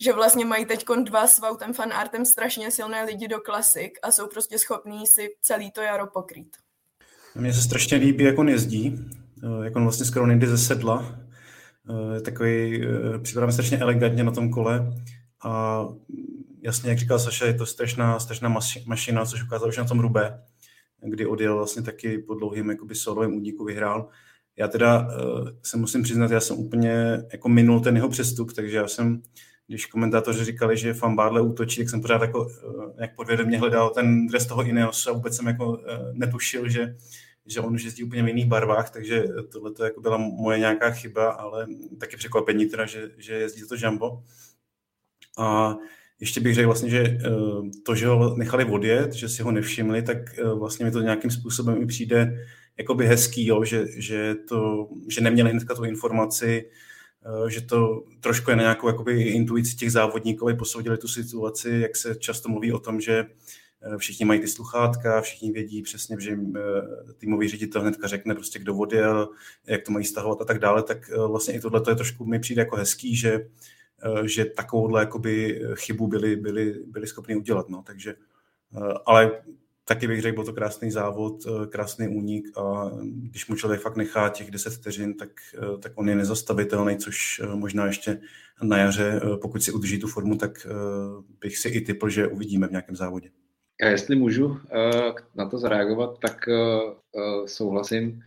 že 0.01 0.13
vlastně 0.13 0.45
mají 0.45 0.65
teď 0.65 0.85
dva 1.03 1.27
s 1.27 1.39
Voutem 1.39 1.73
fanartem 1.73 2.25
strašně 2.25 2.71
silné 2.71 3.05
lidi 3.05 3.27
do 3.27 3.39
klasik 3.39 3.99
a 4.03 4.11
jsou 4.11 4.27
prostě 4.27 4.59
schopní 4.59 5.07
si 5.07 5.29
celý 5.41 5.71
to 5.71 5.81
jaro 5.81 6.07
pokrýt. 6.07 6.57
Mně 7.35 7.53
se 7.53 7.61
strašně 7.61 7.97
líbí, 7.97 8.23
jak 8.23 8.37
on 8.37 8.49
jezdí, 8.49 8.99
eh, 9.43 9.65
jak 9.65 9.75
on 9.75 9.83
vlastně 9.83 10.05
skoro 10.05 10.27
nejde 10.27 10.47
ze 10.47 10.57
sedla. 10.57 11.19
Eh, 12.17 12.21
takový, 12.21 12.83
eh, 12.85 13.19
připadá 13.19 13.51
strašně 13.51 13.77
elegantně 13.77 14.23
na 14.23 14.31
tom 14.31 14.51
kole 14.51 14.93
a 15.43 15.85
jasně, 16.61 16.89
jak 16.89 16.99
říkal 16.99 17.19
Saša, 17.19 17.45
je 17.45 17.53
to 17.53 17.65
strašná, 17.65 18.19
strašná 18.19 18.55
mašina, 18.85 19.25
což 19.25 19.43
ukázal 19.43 19.69
už 19.69 19.77
na 19.77 19.83
tom 19.85 19.99
Rubé, 19.99 20.43
kdy 21.03 21.25
odjel 21.25 21.55
vlastně 21.55 21.81
taky 21.81 22.17
po 22.17 22.35
dlouhým 22.35 22.69
jakoby 22.69 22.95
solovém 22.95 23.33
úniku 23.33 23.65
vyhrál. 23.65 24.09
Já 24.57 24.67
teda 24.67 25.07
se 25.63 25.77
musím 25.77 26.03
přiznat, 26.03 26.31
já 26.31 26.39
jsem 26.39 26.57
úplně 26.57 27.23
jako 27.33 27.49
minul 27.49 27.79
ten 27.79 27.95
jeho 27.95 28.09
přestup, 28.09 28.53
takže 28.53 28.77
já 28.77 28.87
jsem 28.87 29.21
když 29.71 29.85
komentátoři 29.85 30.45
říkali, 30.45 30.77
že 30.77 30.93
Fan 30.93 31.15
Barle 31.15 31.41
útočí, 31.41 31.77
tak 31.81 31.89
jsem 31.89 32.01
pořád 32.01 32.21
jako 32.21 32.47
jak 32.97 33.11
eh, 33.11 33.13
podvědomě 33.15 33.59
hledal 33.59 33.89
ten 33.89 34.27
dres 34.27 34.45
toho 34.45 34.63
Ineos 34.63 35.07
a 35.07 35.11
vůbec 35.11 35.35
jsem 35.35 35.47
jako 35.47 35.81
eh, 35.87 35.97
netušil, 36.13 36.69
že, 36.69 36.95
že 37.45 37.59
on 37.59 37.73
už 37.73 37.83
jezdí 37.83 38.03
úplně 38.03 38.23
v 38.23 38.27
jiných 38.27 38.45
barvách, 38.45 38.89
takže 38.89 39.23
tohle 39.51 39.71
to 39.71 39.83
jako 39.83 40.01
byla 40.01 40.17
moje 40.17 40.59
nějaká 40.59 40.91
chyba, 40.91 41.29
ale 41.29 41.67
taky 41.99 42.17
překvapení 42.17 42.65
teda, 42.65 42.85
že, 42.85 43.11
že 43.17 43.33
jezdí 43.33 43.67
to 43.67 43.75
Jumbo. 43.77 44.23
A 45.37 45.75
ještě 46.19 46.41
bych 46.41 46.55
řekl 46.55 46.67
vlastně, 46.67 46.89
že 46.89 47.01
eh, 47.01 47.19
to, 47.85 47.95
že 47.95 48.07
ho 48.07 48.37
nechali 48.37 48.65
odjet, 48.65 49.13
že 49.13 49.29
si 49.29 49.43
ho 49.43 49.51
nevšimli, 49.51 50.01
tak 50.01 50.17
vlastně 50.55 50.85
mi 50.85 50.91
to 50.91 51.01
nějakým 51.01 51.31
způsobem 51.31 51.81
i 51.81 51.85
přijde 51.85 52.45
jakoby 52.77 53.07
hezký, 53.07 53.47
jo, 53.47 53.63
že, 53.63 53.85
že, 53.97 54.35
to, 54.35 54.87
že 55.07 55.21
neměli 55.21 55.51
hnedka 55.51 55.75
tu 55.75 55.83
informaci, 55.83 56.69
že 57.47 57.61
to 57.61 58.03
trošku 58.19 58.49
je 58.49 58.55
na 58.55 58.61
nějakou 58.61 58.87
jakoby, 58.87 59.21
intuici 59.21 59.75
těch 59.75 59.91
závodníků, 59.91 60.45
aby 60.45 60.57
posoudili 60.57 60.97
tu 60.97 61.07
situaci, 61.07 61.69
jak 61.69 61.95
se 61.95 62.15
často 62.15 62.49
mluví 62.49 62.73
o 62.73 62.79
tom, 62.79 63.01
že 63.01 63.25
eh, 63.81 63.97
všichni 63.97 64.25
mají 64.25 64.39
ty 64.39 64.47
sluchátka, 64.47 65.21
všichni 65.21 65.51
vědí 65.51 65.81
přesně, 65.81 66.15
že 66.19 66.29
jim 66.29 66.57
eh, 66.57 67.13
týmový 67.13 67.47
ředitel 67.47 67.81
hnedka 67.81 68.07
řekne 68.07 68.35
prostě, 68.35 68.59
kdo 68.59 68.77
odjel, 68.77 69.29
jak 69.67 69.83
to 69.83 69.91
mají 69.91 70.05
stahovat 70.05 70.41
a 70.41 70.45
tak 70.45 70.59
dále, 70.59 70.83
tak 70.83 71.09
vlastně 71.27 71.53
i 71.53 71.59
tohle 71.59 71.81
je 71.89 71.95
trošku 71.95 72.25
mi 72.25 72.39
přijde 72.39 72.61
jako 72.61 72.75
hezký, 72.75 73.15
že, 73.15 73.47
že 74.25 74.45
takovouhle 74.45 75.01
jakoby 75.01 75.61
chybu 75.75 76.07
byli, 76.07 76.35
byli, 76.35 76.83
byli 76.87 77.07
schopni 77.07 77.35
udělat. 77.35 77.69
No. 77.69 77.83
Takže, 77.85 78.15
ale 79.05 79.41
taky 79.93 80.07
bych 80.07 80.21
řekl, 80.21 80.35
byl 80.35 80.45
to 80.45 80.53
krásný 80.53 80.91
závod, 80.91 81.33
eh, 81.47 81.67
krásný 81.67 82.07
únik 82.07 82.57
a 82.57 82.91
když 83.03 83.47
mu 83.47 83.55
člověk 83.55 83.81
fakt 83.81 83.95
nechá 83.95 84.29
těch 84.29 84.51
10 84.51 84.73
vteřin, 84.73 85.13
tak, 85.13 85.29
eh, 85.57 85.77
tak 85.77 85.91
on 85.95 86.09
je 86.09 86.15
nezastavitelný, 86.15 86.97
což 86.97 87.41
eh, 87.43 87.55
možná 87.55 87.85
ještě 87.85 88.21
na 88.63 88.77
jaře, 88.77 89.21
pokud 89.41 89.63
si 89.63 89.71
udrží 89.71 89.99
tu 89.99 90.07
formu, 90.07 90.35
tak 90.35 90.67
bych 91.41 91.57
si 91.57 91.69
i 91.69 91.81
typl, 91.81 92.09
že 92.09 92.27
uvidíme 92.27 92.67
v 92.67 92.71
nějakém 92.71 92.95
závodě. 92.95 93.29
A 93.81 93.85
jestli 93.85 94.15
můžu 94.15 94.57
na 95.35 95.49
to 95.49 95.57
zareagovat, 95.57 96.19
tak 96.19 96.49
souhlasím, 97.45 98.21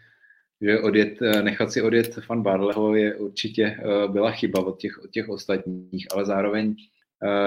že 0.61 0.81
odjet, 0.81 1.21
nechat 1.43 1.73
si 1.73 1.83
odjet 1.83 2.15
fan 2.27 2.43
Barleho 2.43 2.97
je 2.97 3.15
určitě 3.15 3.79
byla 4.09 4.31
chyba 4.31 4.67
od 4.67 4.81
těch, 4.81 5.05
od 5.05 5.11
těch 5.11 5.29
ostatních, 5.29 6.07
ale 6.15 6.27
zároveň 6.27 6.75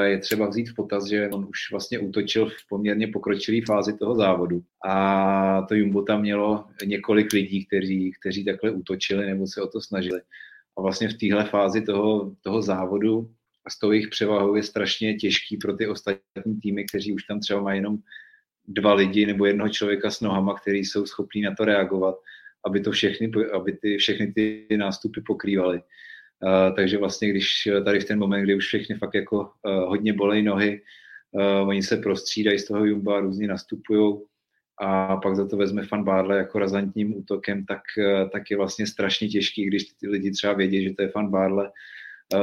je 0.04 0.18
třeba 0.18 0.48
vzít 0.48 0.70
v 0.70 0.76
potaz, 0.76 1.06
že 1.06 1.30
on 1.30 1.46
už 1.50 1.72
vlastně 1.72 2.00
útočil 2.00 2.50
v 2.50 2.68
poměrně 2.70 3.08
pokročilé 3.08 3.66
fázi 3.68 3.98
toho 3.98 4.16
závodu 4.16 4.64
a 4.88 5.62
to 5.62 5.76
Jumbo 5.76 6.02
tam 6.02 6.22
mělo 6.22 6.66
několik 6.86 7.34
lidí, 7.34 7.66
kteří, 7.66 8.12
kteří 8.20 8.46
takhle 8.46 8.72
útočili 8.72 9.26
nebo 9.26 9.48
se 9.48 9.62
o 9.62 9.68
to 9.68 9.82
snažili. 9.82 10.22
A 10.78 10.82
vlastně 10.82 11.10
v 11.10 11.18
téhle 11.18 11.46
fázi 11.46 11.82
toho, 11.82 12.36
toho 12.42 12.62
závodu 12.62 13.30
a 13.66 13.70
s 13.70 13.80
tou 13.80 13.92
jejich 13.92 14.08
převahou 14.08 14.56
je 14.56 14.64
strašně 14.64 15.16
těžký 15.16 15.58
pro 15.58 15.74
ty 15.74 15.88
ostatní 15.88 16.60
týmy, 16.62 16.86
kteří 16.86 17.14
už 17.14 17.24
tam 17.24 17.40
třeba 17.40 17.62
mají 17.62 17.78
jenom 17.78 17.98
dva 18.68 18.94
lidi 18.94 19.26
nebo 19.26 19.46
jednoho 19.46 19.70
člověka 19.70 20.12
s 20.12 20.22
nohama, 20.22 20.56
který 20.60 20.80
jsou 20.80 21.06
schopní 21.06 21.42
na 21.42 21.56
to 21.56 21.66
reagovat, 21.66 22.16
aby 22.66 22.80
to 22.80 22.92
všechny, 22.92 23.32
aby 23.54 23.78
ty, 23.82 23.98
všechny 23.98 24.34
ty 24.34 24.68
nástupy 24.78 25.22
pokrývaly. 25.22 25.82
Takže 26.76 26.98
vlastně, 26.98 27.30
když 27.30 27.68
tady 27.86 28.00
v 28.00 28.06
ten 28.06 28.20
moment, 28.20 28.44
kdy 28.44 28.56
už 28.56 28.68
všechny 28.68 28.96
fakt 28.96 29.16
jako 29.16 29.40
uh, 29.40 29.72
hodně 29.72 30.14
bolej 30.14 30.44
nohy, 30.44 30.82
uh, 31.32 31.70
oni 31.70 31.84
se 31.84 31.98
prostřídají 31.98 32.60
z 32.60 32.66
toho 32.66 32.86
Jumba, 32.86 33.20
různě 33.20 33.48
nastupují 33.48 34.18
a 34.82 35.18
pak 35.18 35.36
za 35.36 35.48
to 35.48 35.58
vezme 35.58 35.86
fan 35.86 36.04
Barle 36.04 36.38
jako 36.38 36.60
razantním 36.60 37.18
útokem, 37.18 37.66
tak, 37.66 37.82
tak 38.32 38.52
je 38.52 38.58
vlastně 38.58 38.88
strašně 38.88 39.28
těžký, 39.28 39.66
když 39.66 39.84
ty 39.84 40.08
lidi 40.08 40.32
třeba 40.32 40.54
vědí, 40.54 40.84
že 40.84 40.94
to 40.94 41.02
je 41.02 41.10
fan 41.10 41.30
Barle, 41.30 41.72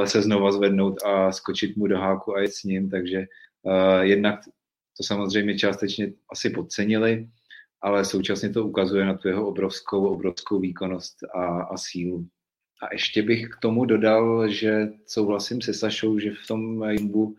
se 0.05 0.23
znova 0.23 0.53
zvednout 0.53 1.03
a 1.03 1.33
skočit 1.33 1.77
mu 1.77 1.87
do 1.87 1.99
háku 1.99 2.37
a 2.37 2.41
jet 2.41 2.55
s 2.55 2.63
ním, 2.65 2.91
takže 2.91 3.27
uh, 3.63 4.01
jednak 4.01 4.41
to 4.97 5.05
samozřejmě 5.05 5.59
částečně 5.59 6.13
asi 6.33 6.51
podcenili, 6.51 7.29
ale 7.83 8.05
současně 8.05 8.51
to 8.51 8.67
ukazuje 8.67 9.05
na 9.05 9.15
tu 9.15 9.29
jeho 9.29 9.47
obrovskou, 9.47 10.07
obrovskou 10.07 10.61
výkonnost 10.61 11.17
a, 11.35 11.63
a 11.63 11.77
sílu. 11.77 12.27
A 12.83 12.93
ještě 12.93 13.23
bych 13.23 13.49
k 13.49 13.61
tomu 13.61 13.85
dodal, 13.85 14.49
že 14.49 14.89
souhlasím 15.07 15.63
se 15.63 15.75
Sašou, 15.75 16.19
že 16.19 16.31
v 16.31 16.47
tom 16.47 16.91
jimbu 16.91 17.37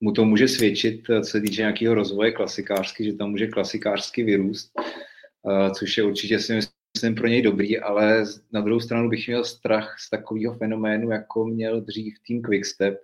mu 0.00 0.12
to 0.12 0.24
může 0.24 0.48
svědčit, 0.48 1.02
co 1.06 1.30
se 1.30 1.40
týče 1.40 1.62
nějakého 1.62 1.94
rozvoje 1.94 2.32
klasikářsky, 2.32 3.04
že 3.04 3.12
tam 3.12 3.30
může 3.30 3.46
klasikářsky 3.46 4.22
vyrůst, 4.22 4.72
eh, 4.78 5.70
což 5.70 5.98
je 5.98 6.04
určitě 6.04 6.38
si 6.38 6.60
myslím 6.96 7.14
pro 7.14 7.26
něj 7.26 7.42
dobrý, 7.42 7.78
ale 7.78 8.24
na 8.52 8.60
druhou 8.60 8.80
stranu 8.80 9.08
bych 9.08 9.26
měl 9.26 9.44
strach 9.44 9.96
z 9.98 10.10
takového 10.10 10.54
fenoménu, 10.54 11.10
jako 11.10 11.46
měl 11.46 11.80
dřív 11.80 12.14
tým 12.26 12.42
Quickstep, 12.42 13.00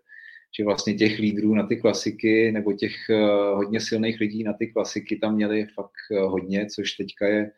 že 0.59 0.65
vlastně 0.65 0.95
těch 0.95 1.19
lídrů 1.19 1.55
na 1.55 1.67
ty 1.67 1.77
klasiky 1.77 2.53
nebo 2.53 2.73
těch 2.73 3.11
eh, 3.11 3.15
hodně 3.55 3.81
silných 3.81 4.21
lidí 4.21 4.45
na 4.45 4.53
ty 4.53 4.67
klasiky 4.67 5.17
tam 5.17 5.35
měli 5.35 5.67
fakt 5.75 5.93
eh, 6.13 6.21
hodně, 6.21 6.67
což 6.67 6.93
teďka 6.93 7.27
je 7.27 7.51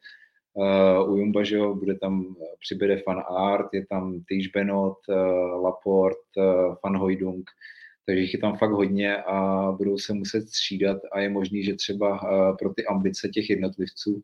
Uh, 0.57 1.11
u 1.11 1.17
Jumba, 1.17 1.45
že 1.45 1.57
jo, 1.57 1.75
bude 1.75 1.99
tam, 1.99 2.37
přibude 2.61 3.03
Fan 3.05 3.23
Art, 3.29 3.67
je 3.73 3.87
tam 3.87 4.21
Týž 4.29 4.49
Benot, 4.49 4.99
uh, 5.09 5.63
Laport, 5.63 6.19
uh, 6.37 6.75
Fan 6.81 6.97
Hojdung, 6.97 7.45
takže 8.07 8.21
jich 8.21 8.35
je 8.35 8.41
tam 8.41 8.57
fakt 8.57 8.71
hodně 8.71 9.23
a 9.23 9.73
budou 9.73 9.99
se 9.99 10.15
muset 10.15 10.49
střídat 10.49 10.99
a 11.13 11.21
je 11.21 11.29
možný, 11.29 11.65
že 11.65 11.75
třeba 11.75 12.23
uh, 12.23 12.57
pro 12.57 12.75
ty 12.75 12.87
ambice 12.87 13.29
těch 13.29 13.51
jednotlivců, 13.51 14.21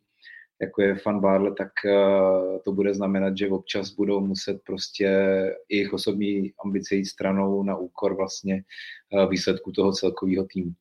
jako 0.61 0.81
je 0.81 0.95
Fan 0.95 1.19
Barle, 1.19 1.53
tak 1.57 1.71
uh, 1.85 2.57
to 2.65 2.71
bude 2.71 2.93
znamenat, 2.93 3.37
že 3.37 3.49
občas 3.49 3.91
budou 3.91 4.19
muset 4.19 4.57
prostě 4.65 5.09
jejich 5.69 5.93
osobní 5.93 6.53
ambice 6.65 6.95
jít 6.95 7.05
stranou 7.05 7.63
na 7.63 7.77
úkor 7.77 8.15
vlastně 8.15 8.63
uh, 9.13 9.29
výsledku 9.29 9.71
toho 9.71 9.91
celkového 9.91 10.45
týmu. 10.53 10.71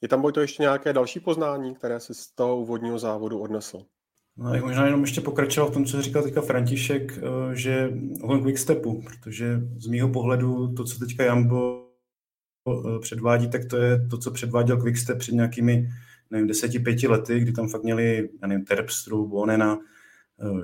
Je 0.00 0.08
tam 0.08 0.32
to 0.32 0.40
ještě 0.40 0.62
nějaké 0.62 0.92
další 0.92 1.20
poznání, 1.20 1.74
které 1.74 2.00
si 2.00 2.14
z 2.14 2.30
toho 2.34 2.60
úvodního 2.60 2.98
závodu 2.98 3.38
odnesl? 3.38 3.82
No, 4.36 4.54
jak 4.54 4.64
možná 4.64 4.86
jenom 4.86 5.00
ještě 5.00 5.20
pokračoval 5.20 5.70
v 5.70 5.74
tom, 5.74 5.84
co 5.84 6.02
říkal 6.02 6.22
teďka 6.22 6.40
František, 6.40 7.18
eh, 7.18 7.56
že 7.56 7.92
ohledně 8.22 8.44
quickstepu, 8.44 9.02
protože 9.02 9.60
z 9.76 9.86
mýho 9.86 10.08
pohledu 10.08 10.74
to, 10.74 10.84
co 10.84 10.98
teďka 10.98 11.24
Jambo 11.24 11.88
eh, 12.68 12.98
předvádí, 13.00 13.50
tak 13.50 13.64
to 13.64 13.76
je 13.76 14.08
to, 14.08 14.18
co 14.18 14.30
předváděl 14.30 14.76
Quickstep 14.76 15.18
před 15.18 15.34
nějakými 15.34 15.88
nevím, 16.30 16.46
deseti, 16.46 16.78
pěti 16.78 17.08
lety, 17.08 17.40
kdy 17.40 17.52
tam 17.52 17.68
fakt 17.68 17.82
měli, 17.82 18.28
já 18.42 18.48
nevím, 18.48 18.64
Terpstru, 18.64 19.28
Bonena, 19.28 19.78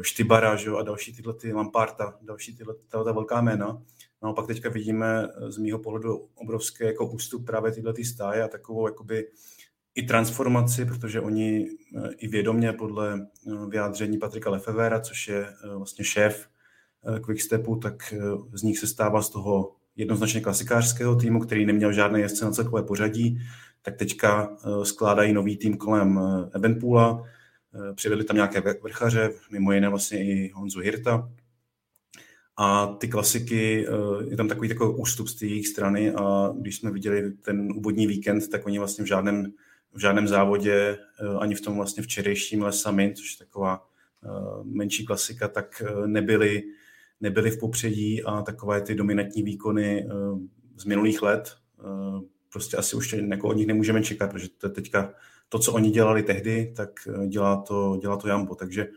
Štybara 0.03 0.57
že, 0.57 0.71
a 0.71 0.83
další 0.83 1.17
tyhle 1.17 1.35
ty 1.35 1.53
Lamparta, 1.53 2.19
další 2.23 2.57
tyhle 2.57 2.75
ta 2.89 3.13
velká 3.13 3.41
jména. 3.41 3.83
Naopak 4.23 4.47
teďka 4.47 4.69
vidíme 4.69 5.29
z 5.49 5.59
mýho 5.59 5.79
pohledu 5.79 6.29
obrovský 6.35 6.85
jako 6.85 7.07
ústup 7.07 7.47
právě 7.47 7.73
tyhle 7.73 7.93
ty 7.93 8.05
stáje 8.05 8.43
a 8.43 8.49
takovou 8.49 8.89
jakoby 8.89 9.27
i 9.99 10.03
transformaci, 10.03 10.85
protože 10.85 11.21
oni 11.21 11.69
i 12.19 12.29
vědomě 12.29 12.73
podle 12.73 13.27
vyjádření 13.69 14.19
Patrika 14.19 14.51
Lefevera, 14.51 15.01
což 15.01 15.29
je 15.29 15.47
vlastně 15.77 16.05
šéf 16.05 16.49
Quickstepu, 17.25 17.77
tak 17.77 18.15
z 18.53 18.63
nich 18.63 18.79
se 18.79 18.87
stává 18.87 19.23
z 19.23 19.31
toho 19.31 19.77
jednoznačně 19.97 20.41
klasikářského 20.41 21.17
týmu, 21.17 21.41
který 21.41 21.67
neměl 21.67 21.93
žádné 21.93 22.21
jezdce 22.21 22.45
na 22.45 22.51
celkové 22.51 22.83
pořadí, 22.83 23.39
tak 23.83 23.97
teďka 23.97 24.57
skládají 24.83 25.33
nový 25.33 25.57
tým 25.57 25.77
kolem 25.77 26.21
Evenpoola, 26.53 27.25
přivedli 27.95 28.25
tam 28.25 28.37
nějaké 28.37 28.63
vrchaře, 28.83 29.31
mimo 29.51 29.73
jiné 29.73 29.89
vlastně 29.89 30.25
i 30.25 30.51
Honzu 30.55 30.81
Hirta. 30.81 31.31
A 32.57 32.87
ty 32.87 33.09
klasiky, 33.09 33.87
je 34.29 34.37
tam 34.37 34.49
takový 34.49 34.69
takový 34.69 34.95
ústup 34.99 35.29
z 35.29 35.35
té 35.35 35.47
jejich 35.47 35.69
strany 35.69 36.11
a 36.11 36.53
když 36.61 36.77
jsme 36.77 36.91
viděli 36.91 37.33
ten 37.33 37.73
úvodní 37.77 38.07
víkend, 38.07 38.49
tak 38.49 38.67
oni 38.67 38.79
vlastně 38.79 39.05
v 39.05 39.09
žádném, 39.09 39.53
v 39.95 40.01
žádném 40.01 40.29
závodě, 40.29 40.99
ani 41.39 41.55
v 41.55 41.61
tom 41.61 41.77
vlastně 41.77 42.03
včerejším 42.03 42.63
lesami, 42.63 43.15
což 43.17 43.33
je 43.33 43.47
taková 43.47 43.89
menší 44.65 45.07
klasika, 45.07 45.49
tak 45.49 45.83
nebyli 46.07 46.63
nebyly 47.21 47.51
v 47.51 47.59
popředí 47.59 48.23
a 48.23 48.43
takové 48.43 48.81
ty 48.81 48.95
dominantní 48.95 49.43
výkony 49.43 50.07
eh, 50.07 50.13
z 50.77 50.85
minulých 50.85 51.23
let 51.23 51.57
eh, 51.81 52.21
prostě 52.53 52.77
asi 52.77 52.97
už 52.97 53.13
jako 53.13 53.49
od 53.49 53.57
nich 53.57 53.67
nemůžeme 53.67 54.03
čekat, 54.03 54.31
protože 54.31 54.49
to 54.59 54.69
teďka 54.69 55.15
to, 55.49 55.59
co 55.59 55.73
oni 55.73 55.91
dělali 55.91 56.23
tehdy, 56.23 56.73
tak 56.77 56.91
eh, 57.09 57.27
dělá 57.27 57.57
to, 57.57 57.99
dělá 58.01 58.17
to 58.17 58.29
Jambo, 58.29 58.55
takže 58.55 58.89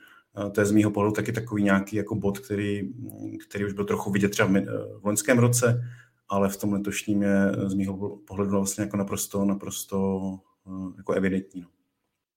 to 0.51 0.61
je 0.61 0.65
z 0.65 0.71
mýho 0.71 0.91
pohledu 0.91 1.13
taky 1.13 1.31
takový 1.31 1.63
nějaký 1.63 1.95
jako 1.95 2.15
bod, 2.15 2.39
který, 2.39 2.93
který 3.47 3.65
už 3.65 3.73
byl 3.73 3.85
trochu 3.85 4.11
vidět 4.11 4.29
třeba 4.29 4.49
v 4.99 5.05
loňském 5.05 5.39
roce, 5.39 5.83
ale 6.29 6.49
v 6.49 6.57
tom 6.57 6.73
letošním 6.73 7.21
je 7.21 7.51
z 7.65 7.73
mýho 7.73 8.17
pohledu 8.27 8.51
vlastně 8.51 8.83
jako 8.83 8.97
naprosto, 8.97 9.45
naprosto 9.45 10.39
jako 10.97 11.13
evidentní. 11.13 11.61
No. 11.61 11.67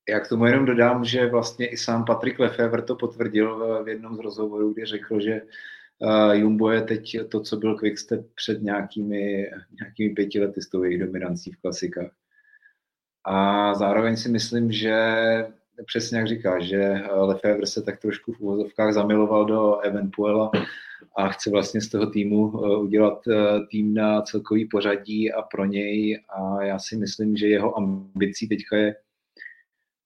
Já 0.08 0.20
k 0.20 0.28
tomu 0.28 0.46
jenom 0.46 0.64
dodám, 0.64 1.04
že 1.04 1.26
vlastně 1.26 1.66
i 1.66 1.76
sám 1.76 2.04
Patrik 2.04 2.38
Lefevre 2.38 2.82
to 2.82 2.96
potvrdil 2.96 3.82
v 3.84 3.88
jednom 3.88 4.16
z 4.16 4.18
rozhovorů, 4.18 4.72
kdy 4.72 4.84
řekl, 4.86 5.20
že 5.20 5.42
uh, 5.98 6.32
Jumbo 6.32 6.70
je 6.70 6.82
teď 6.82 7.16
to, 7.28 7.40
co 7.40 7.56
byl 7.56 7.78
Quickstep 7.78 8.34
před 8.34 8.62
nějakými, 8.62 9.50
nějakými 9.80 10.14
pěti 10.14 10.40
lety 10.40 10.62
s 10.62 10.68
tou 10.68 10.82
jejich 10.82 11.00
dominancí 11.00 11.52
v 11.52 11.60
klasikách. 11.60 12.12
A 13.26 13.74
zároveň 13.74 14.16
si 14.16 14.28
myslím, 14.28 14.72
že 14.72 14.96
přesně 15.86 16.18
jak 16.18 16.28
říká, 16.28 16.60
že 16.60 17.02
Lefevre 17.12 17.66
se 17.66 17.82
tak 17.82 18.00
trošku 18.00 18.32
v 18.32 18.40
úvozovkách 18.40 18.94
zamiloval 18.94 19.44
do 19.44 19.78
Evenpuela 19.78 20.50
a 21.16 21.28
chce 21.28 21.50
vlastně 21.50 21.80
z 21.80 21.88
toho 21.88 22.06
týmu 22.06 22.50
udělat 22.80 23.18
tým 23.70 23.94
na 23.94 24.22
celkový 24.22 24.68
pořadí 24.68 25.32
a 25.32 25.42
pro 25.42 25.64
něj. 25.64 26.22
A 26.28 26.62
já 26.62 26.78
si 26.78 26.96
myslím, 26.96 27.36
že 27.36 27.48
jeho 27.48 27.76
ambicí 27.76 28.48
teďka 28.48 28.76
je 28.76 28.96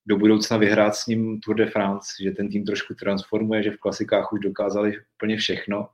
do 0.06 0.16
budoucna 0.16 0.56
vyhrát 0.56 0.94
s 0.94 1.06
ním 1.06 1.40
Tour 1.40 1.56
de 1.56 1.66
France, 1.66 2.08
že 2.22 2.30
ten 2.30 2.48
tým 2.48 2.64
trošku 2.64 2.94
transformuje, 2.94 3.62
že 3.62 3.70
v 3.70 3.76
klasikách 3.76 4.32
už 4.32 4.40
dokázali 4.40 4.96
úplně 5.14 5.36
všechno, 5.36 5.88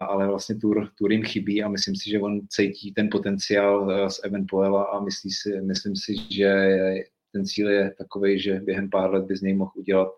ale 0.00 0.26
vlastně 0.28 0.54
Tour, 0.54 0.88
Tour 0.98 1.12
jim 1.12 1.22
chybí 1.22 1.62
a 1.62 1.68
myslím 1.68 1.96
si, 1.96 2.10
že 2.10 2.20
on 2.20 2.40
cítí 2.48 2.92
ten 2.92 3.08
potenciál 3.10 4.10
z 4.10 4.20
Evenpoela 4.24 4.84
a 4.84 5.00
myslí 5.00 5.30
si, 5.30 5.60
myslím 5.60 5.96
si, 5.96 6.14
že 6.30 6.78
ten 7.34 7.46
cíl 7.46 7.68
je 7.68 7.94
takový, 7.98 8.40
že 8.40 8.60
během 8.60 8.90
pár 8.90 9.10
let 9.10 9.24
by 9.24 9.36
z 9.36 9.42
něj 9.42 9.54
mohl 9.54 9.72
udělat 9.74 10.08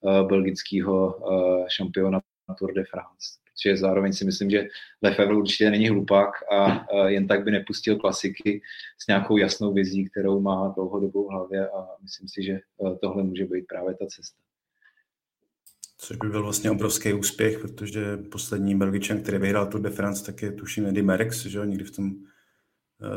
uh, 0.00 0.28
belgického 0.28 1.16
uh, 1.16 1.68
šampiona 1.68 2.20
Tour 2.58 2.72
de 2.72 2.84
France 2.84 3.40
že 3.62 3.76
zároveň 3.76 4.12
si 4.12 4.24
myslím, 4.24 4.50
že 4.50 4.68
Lefebvre 5.02 5.36
určitě 5.36 5.70
není 5.70 5.88
hlupák 5.88 6.30
a 6.52 6.86
jen 7.08 7.28
tak 7.28 7.44
by 7.44 7.50
nepustil 7.50 7.96
klasiky 7.96 8.62
s 8.98 9.06
nějakou 9.06 9.36
jasnou 9.36 9.72
vizí, 9.72 10.10
kterou 10.10 10.40
má 10.40 10.72
dlouhodobou 10.76 11.28
v 11.28 11.30
hlavě 11.30 11.68
a 11.68 11.86
myslím 12.02 12.28
si, 12.28 12.42
že 12.42 12.58
tohle 13.00 13.22
může 13.22 13.44
být 13.44 13.66
právě 13.66 13.94
ta 13.94 14.06
cesta. 14.06 14.38
Což 15.98 16.16
by 16.16 16.28
byl 16.28 16.42
vlastně 16.42 16.70
obrovský 16.70 17.12
úspěch, 17.12 17.58
protože 17.58 18.16
poslední 18.16 18.74
Belgičan, 18.74 19.20
který 19.20 19.38
vyhrál 19.38 19.66
Tour 19.66 19.80
de 19.80 19.90
France, 19.90 20.26
tak 20.26 20.42
je 20.42 20.52
tuším 20.52 20.86
Eddie 20.86 21.02
Merckx, 21.02 21.46
že 21.46 21.58
jo, 21.58 21.64
někdy 21.64 21.84
v 21.84 21.96
tom 21.96 22.14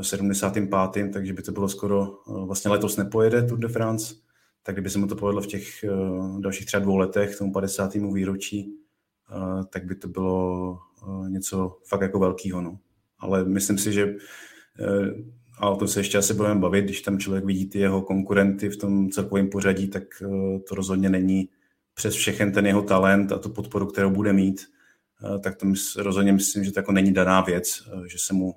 75. 0.01 1.13
takže 1.13 1.33
by 1.33 1.41
to 1.41 1.51
bylo 1.51 1.69
skoro, 1.69 2.19
vlastně 2.45 2.71
letos 2.71 2.97
nepojede 2.97 3.43
Tour 3.43 3.59
de 3.59 3.67
France, 3.67 4.15
tak 4.63 4.75
kdyby 4.75 4.89
se 4.89 4.99
mu 4.99 5.07
to 5.07 5.15
povedlo 5.15 5.41
v 5.41 5.47
těch 5.47 5.85
dalších 6.39 6.65
třeba 6.65 6.83
dvou 6.83 6.97
letech, 6.97 7.37
tomu 7.37 7.53
50. 7.53 7.93
výročí, 7.93 8.75
tak 9.69 9.85
by 9.85 9.95
to 9.95 10.07
bylo 10.07 10.79
něco 11.27 11.77
fakt 11.87 12.01
jako 12.01 12.19
velkého. 12.19 12.61
No. 12.61 12.79
Ale 13.19 13.45
myslím 13.45 13.77
si, 13.77 13.93
že 13.93 14.15
a 15.57 15.69
o 15.69 15.75
tom 15.75 15.87
se 15.87 15.99
ještě 15.99 16.17
asi 16.17 16.33
budeme 16.33 16.59
bavit, 16.59 16.85
když 16.85 17.01
tam 17.01 17.19
člověk 17.19 17.45
vidí 17.45 17.65
ty 17.65 17.79
jeho 17.79 18.01
konkurenty 18.01 18.69
v 18.69 18.77
tom 18.77 19.09
celkovém 19.09 19.49
pořadí, 19.49 19.87
tak 19.87 20.03
to 20.69 20.75
rozhodně 20.75 21.09
není 21.09 21.49
přes 21.93 22.15
všechen 22.15 22.51
ten 22.51 22.65
jeho 22.65 22.81
talent 22.81 23.31
a 23.31 23.37
tu 23.37 23.49
podporu, 23.49 23.85
kterou 23.85 24.09
bude 24.09 24.33
mít, 24.33 24.61
tak 25.43 25.55
to 25.55 25.65
rozhodně 25.97 26.33
myslím, 26.33 26.63
že 26.63 26.71
to 26.71 26.79
jako 26.79 26.91
není 26.91 27.13
daná 27.13 27.41
věc, 27.41 27.83
že 28.05 28.17
se 28.17 28.33
mu 28.33 28.55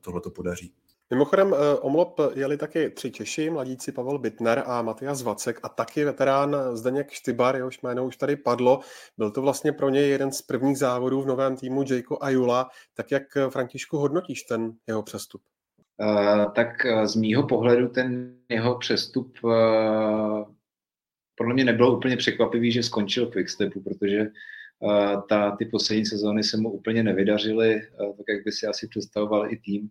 tohle 0.00 0.20
to 0.20 0.30
podaří. 0.30 0.72
Mimochodem, 1.12 1.54
eh, 1.54 1.78
omlop 1.78 2.20
jeli 2.34 2.56
taky 2.56 2.90
tři 2.90 3.10
Češi, 3.10 3.50
mladíci 3.50 3.92
Pavel 3.92 4.18
Bitner 4.18 4.62
a 4.66 4.82
Matias 4.82 5.22
Vacek 5.22 5.60
a 5.62 5.68
taky 5.68 6.04
veterán 6.04 6.56
Zdeněk 6.72 7.10
Štybar, 7.10 7.56
jehož 7.56 7.82
jméno 7.82 8.06
už 8.06 8.16
tady 8.16 8.36
padlo. 8.36 8.80
Byl 9.18 9.30
to 9.30 9.42
vlastně 9.42 9.72
pro 9.72 9.88
něj 9.88 10.10
jeden 10.10 10.32
z 10.32 10.42
prvních 10.42 10.78
závodů 10.78 11.22
v 11.22 11.26
novém 11.26 11.56
týmu 11.56 11.84
Jayko 11.90 12.18
Ayula. 12.20 12.70
Tak 12.94 13.10
jak, 13.10 13.36
eh, 13.36 13.50
Františku, 13.50 13.98
hodnotíš 13.98 14.42
ten 14.42 14.72
jeho 14.86 15.02
přestup? 15.02 15.42
Uh, 15.96 16.52
tak 16.52 16.68
z 17.04 17.16
mýho 17.16 17.46
pohledu 17.46 17.88
ten 17.88 18.36
jeho 18.48 18.78
přestup 18.78 19.36
uh, 19.42 19.52
podle 21.34 21.54
mě 21.54 21.64
nebylo 21.64 21.96
úplně 21.96 22.16
překvapivý, 22.16 22.72
že 22.72 22.82
skončil 22.82 23.26
v 23.26 23.30
Quickstepu, 23.30 23.80
protože 23.82 24.20
uh, 24.20 24.28
ta, 25.28 25.56
ty 25.56 25.64
poslední 25.64 26.06
sezóny 26.06 26.42
se 26.42 26.56
mu 26.56 26.70
úplně 26.70 27.02
nevydařily, 27.02 27.82
tak 27.98 28.26
jak 28.28 28.44
by 28.44 28.52
si 28.52 28.66
asi 28.66 28.88
představoval 28.88 29.52
i 29.52 29.56
tým. 29.56 29.90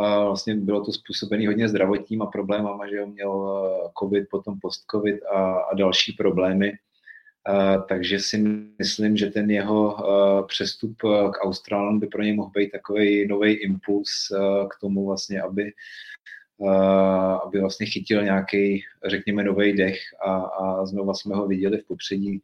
A 0.00 0.24
vlastně 0.24 0.54
bylo 0.54 0.84
to 0.84 0.92
způsobené 0.92 1.46
hodně 1.46 1.68
zdravotníma 1.68 2.26
problémama, 2.26 2.88
že 2.88 3.02
on 3.02 3.12
měl 3.12 3.62
eh, 3.86 3.90
covid, 3.98 4.24
potom 4.30 4.60
post-covid 4.60 5.22
a, 5.24 5.54
a 5.58 5.74
další 5.74 6.12
problémy. 6.12 6.72
A, 7.46 7.76
takže 7.76 8.20
si 8.20 8.38
myslím, 8.78 9.16
že 9.16 9.26
ten 9.26 9.50
jeho 9.50 9.96
eh, 9.98 10.42
přestup 10.46 10.96
eh, 11.04 11.30
k 11.30 11.44
Austrálům 11.44 12.00
by 12.00 12.06
pro 12.06 12.22
něj 12.22 12.36
mohl 12.36 12.50
být 12.50 12.70
takový 12.70 13.26
nový 13.28 13.52
impuls 13.52 14.10
k 14.70 14.80
tomu 14.80 15.06
vlastně, 15.06 15.42
aby, 15.42 15.72
aby 17.44 17.60
vlastně 17.60 17.86
chytil 17.86 18.22
nějaký, 18.22 18.82
řekněme, 19.04 19.44
nový 19.44 19.72
dech 19.72 19.98
a, 20.26 20.36
a 20.36 20.86
znova 20.86 21.14
jsme 21.14 21.36
ho 21.36 21.46
viděli 21.46 21.78
v 21.78 21.86
popředí. 21.86 22.42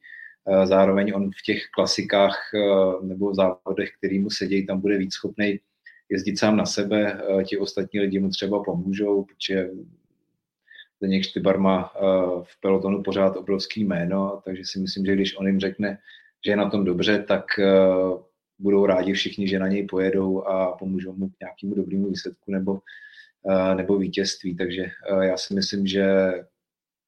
Zároveň 0.64 1.12
on 1.14 1.31
v 1.31 1.42
těch 1.44 1.62
klasikách 1.74 2.37
nebo 3.02 3.35
závodech, 3.35 3.90
který 3.98 4.18
mu 4.18 4.31
sedějí, 4.31 4.66
tam 4.66 4.81
bude 4.81 4.98
víc 4.98 5.14
schopný 5.14 5.61
jezdit 6.12 6.38
sám 6.38 6.57
na 6.57 6.66
sebe, 6.66 7.22
eh, 7.40 7.44
ti 7.44 7.59
ostatní 7.59 8.00
lidi 8.00 8.18
mu 8.18 8.31
třeba 8.31 8.62
pomůžou, 8.62 9.24
protože 9.24 9.70
Zdeněk 10.98 11.24
Štybar 11.24 11.59
má 11.59 11.92
eh, 11.96 12.00
v 12.42 12.61
pelotonu 12.61 13.02
pořád 13.02 13.37
obrovský 13.37 13.85
jméno, 13.85 14.42
takže 14.44 14.62
si 14.64 14.78
myslím, 14.78 15.07
že 15.07 15.14
když 15.14 15.37
on 15.37 15.46
jim 15.46 15.61
řekne, 15.61 15.98
že 16.44 16.52
je 16.52 16.57
na 16.57 16.70
tom 16.70 16.85
dobře, 16.85 17.24
tak 17.28 17.59
eh, 17.59 17.66
budou 18.59 18.87
rádi 18.87 19.12
všichni, 19.12 19.48
že 19.48 19.59
na 19.59 19.68
něj 19.68 19.87
pojedou 19.87 20.42
a 20.42 20.76
pomůžou 20.76 21.12
mu 21.12 21.28
k 21.28 21.40
nějakému 21.40 21.74
dobrému 21.74 22.09
výsledku 22.09 22.52
nebo, 22.52 22.81
nebo 23.74 23.98
vítězství. 23.98 24.57
Takže 24.57 24.87
já 25.20 25.37
si 25.37 25.55
myslím, 25.55 25.87
že 25.87 26.33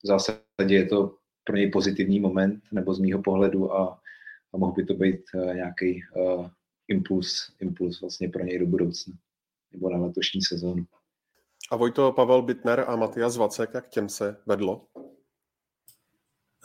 v 0.02 0.06
zásadě 0.06 0.74
je 0.74 0.86
to 0.86 1.14
pro 1.44 1.56
něj 1.56 1.70
pozitivní 1.70 2.20
moment, 2.20 2.62
nebo 2.72 2.94
z 2.94 2.98
mýho 2.98 3.22
pohledu 3.22 3.72
a, 3.72 4.00
a 4.52 4.56
mohl 4.56 4.72
by 4.72 4.84
to 4.84 4.94
být 4.94 5.20
nějaký 5.54 6.02
impuls, 6.88 7.52
impuls 7.60 8.00
vlastně 8.00 8.28
pro 8.28 8.44
něj 8.44 8.58
do 8.58 8.66
budoucna 8.66 9.14
nebo 9.72 9.90
na 9.90 9.98
letošní 9.98 10.42
sezónu. 10.42 10.84
A 11.70 11.76
Vojto, 11.76 12.12
Pavel 12.12 12.42
Bitner 12.42 12.84
a 12.88 12.96
Matias 12.96 13.36
Vacek, 13.36 13.70
jak 13.74 13.88
těm 13.88 14.08
se 14.08 14.36
vedlo? 14.46 14.86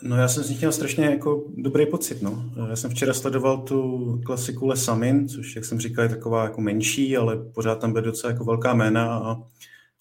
No 0.03 0.17
já 0.17 0.27
jsem 0.27 0.43
z 0.43 0.49
nich 0.49 0.59
měl 0.59 0.71
strašně 0.71 1.05
jako 1.05 1.51
dobrý 1.55 1.85
pocit, 1.85 2.21
no. 2.21 2.51
Já 2.69 2.75
jsem 2.75 2.91
včera 2.91 3.13
sledoval 3.13 3.57
tu 3.57 4.21
klasiku 4.25 4.67
Lesamin, 4.67 5.29
což, 5.29 5.55
jak 5.55 5.65
jsem 5.65 5.79
říkal, 5.79 6.03
je 6.03 6.09
taková 6.09 6.43
jako 6.43 6.61
menší, 6.61 7.17
ale 7.17 7.37
pořád 7.37 7.75
tam 7.75 7.93
byly 7.93 8.05
docela 8.05 8.31
jako 8.31 8.45
velká 8.45 8.73
jména 8.73 9.17
a 9.17 9.43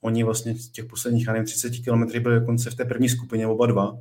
oni 0.00 0.24
vlastně 0.24 0.54
z 0.54 0.68
těch 0.68 0.84
posledních, 0.84 1.26
nevím, 1.26 1.44
30 1.44 1.72
km 1.84 2.22
byli 2.22 2.40
dokonce 2.40 2.70
v 2.70 2.74
té 2.74 2.84
první 2.84 3.08
skupině 3.08 3.46
oba 3.46 3.66
dva. 3.66 3.98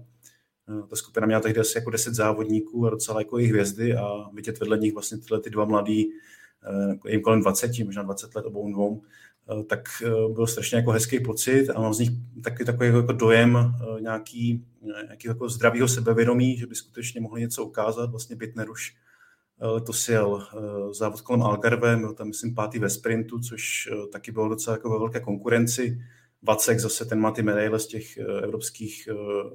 Ta 0.90 0.96
skupina 0.96 1.28
měla 1.28 1.42
tehdy 1.42 1.60
asi 1.60 1.78
jako 1.78 1.90
10 1.90 2.14
závodníků 2.14 2.88
a 2.88 2.90
docela 2.90 3.22
jako 3.22 3.40
i 3.40 3.46
hvězdy 3.46 3.96
a 3.96 4.30
vidět 4.34 4.60
vedle 4.60 4.78
nich 4.78 4.94
vlastně 4.94 5.18
tyhle 5.18 5.42
ty 5.42 5.50
dva 5.50 5.66
mladí, 5.66 6.12
eh, 7.06 7.12
jim 7.12 7.22
kolem 7.22 7.42
20, 7.42 7.84
možná 7.84 8.04
20 8.04 8.36
let 8.36 8.46
obou 8.46 8.72
dvou, 8.72 9.02
eh, 9.52 9.64
tak 9.64 9.90
eh, 10.06 10.34
byl 10.34 10.48
strašně 10.48 10.78
jako 10.78 10.92
hezký 10.92 11.20
pocit 11.20 11.70
a 11.70 11.82
mám 11.82 11.94
z 11.94 12.00
nich 12.00 12.10
taky 12.44 12.66
takový 12.66 12.90
jako 12.90 13.12
dojem 13.12 13.74
nějaký 14.00 14.66
nějakého 15.06 15.32
jako 15.32 15.50
zdravého 15.50 15.88
sebevědomí, 15.88 16.58
že 16.58 16.68
by 16.68 16.76
skutečně 16.76 17.22
mohli 17.22 17.42
něco 17.42 17.66
ukázat. 17.66 18.12
Vlastně 18.12 18.36
Bitner 18.36 18.70
už 18.70 18.96
letos 19.60 20.10
jel 20.10 20.48
závod 20.92 21.22
kolem 21.22 21.44
Algarve, 21.44 21.98
byl 21.98 22.14
tam, 22.14 22.28
myslím, 22.28 22.56
pátý 22.56 22.80
ve 22.80 22.90
sprintu, 22.90 23.40
což 23.40 23.90
taky 24.12 24.32
bylo 24.32 24.50
docela 24.50 24.76
jako 24.76 24.90
ve 24.90 25.00
velké 25.00 25.20
konkurenci. 25.20 25.98
Vacek 26.44 26.80
zase 26.80 27.06
ten 27.06 27.20
má 27.20 27.32
ty 27.32 27.44
medaile 27.44 27.80
z 27.80 27.88
těch 27.88 28.18
evropských 28.18 29.10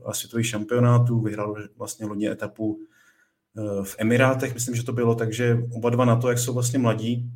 a 0.05 0.13
světových 0.13 0.47
šampionátů, 0.47 1.21
vyhrál 1.21 1.57
vlastně 1.77 2.07
loni 2.07 2.29
etapu 2.31 2.81
v 3.83 3.97
Emirátech, 3.99 4.55
myslím, 4.55 4.75
že 4.75 4.85
to 4.85 4.93
bylo, 4.93 5.15
takže 5.15 5.59
oba 5.73 5.91
dva 5.91 6.05
na 6.05 6.17
to, 6.17 6.29
jak 6.29 6.39
jsou 6.39 6.55
vlastně 6.55 6.79
mladí, 6.79 7.31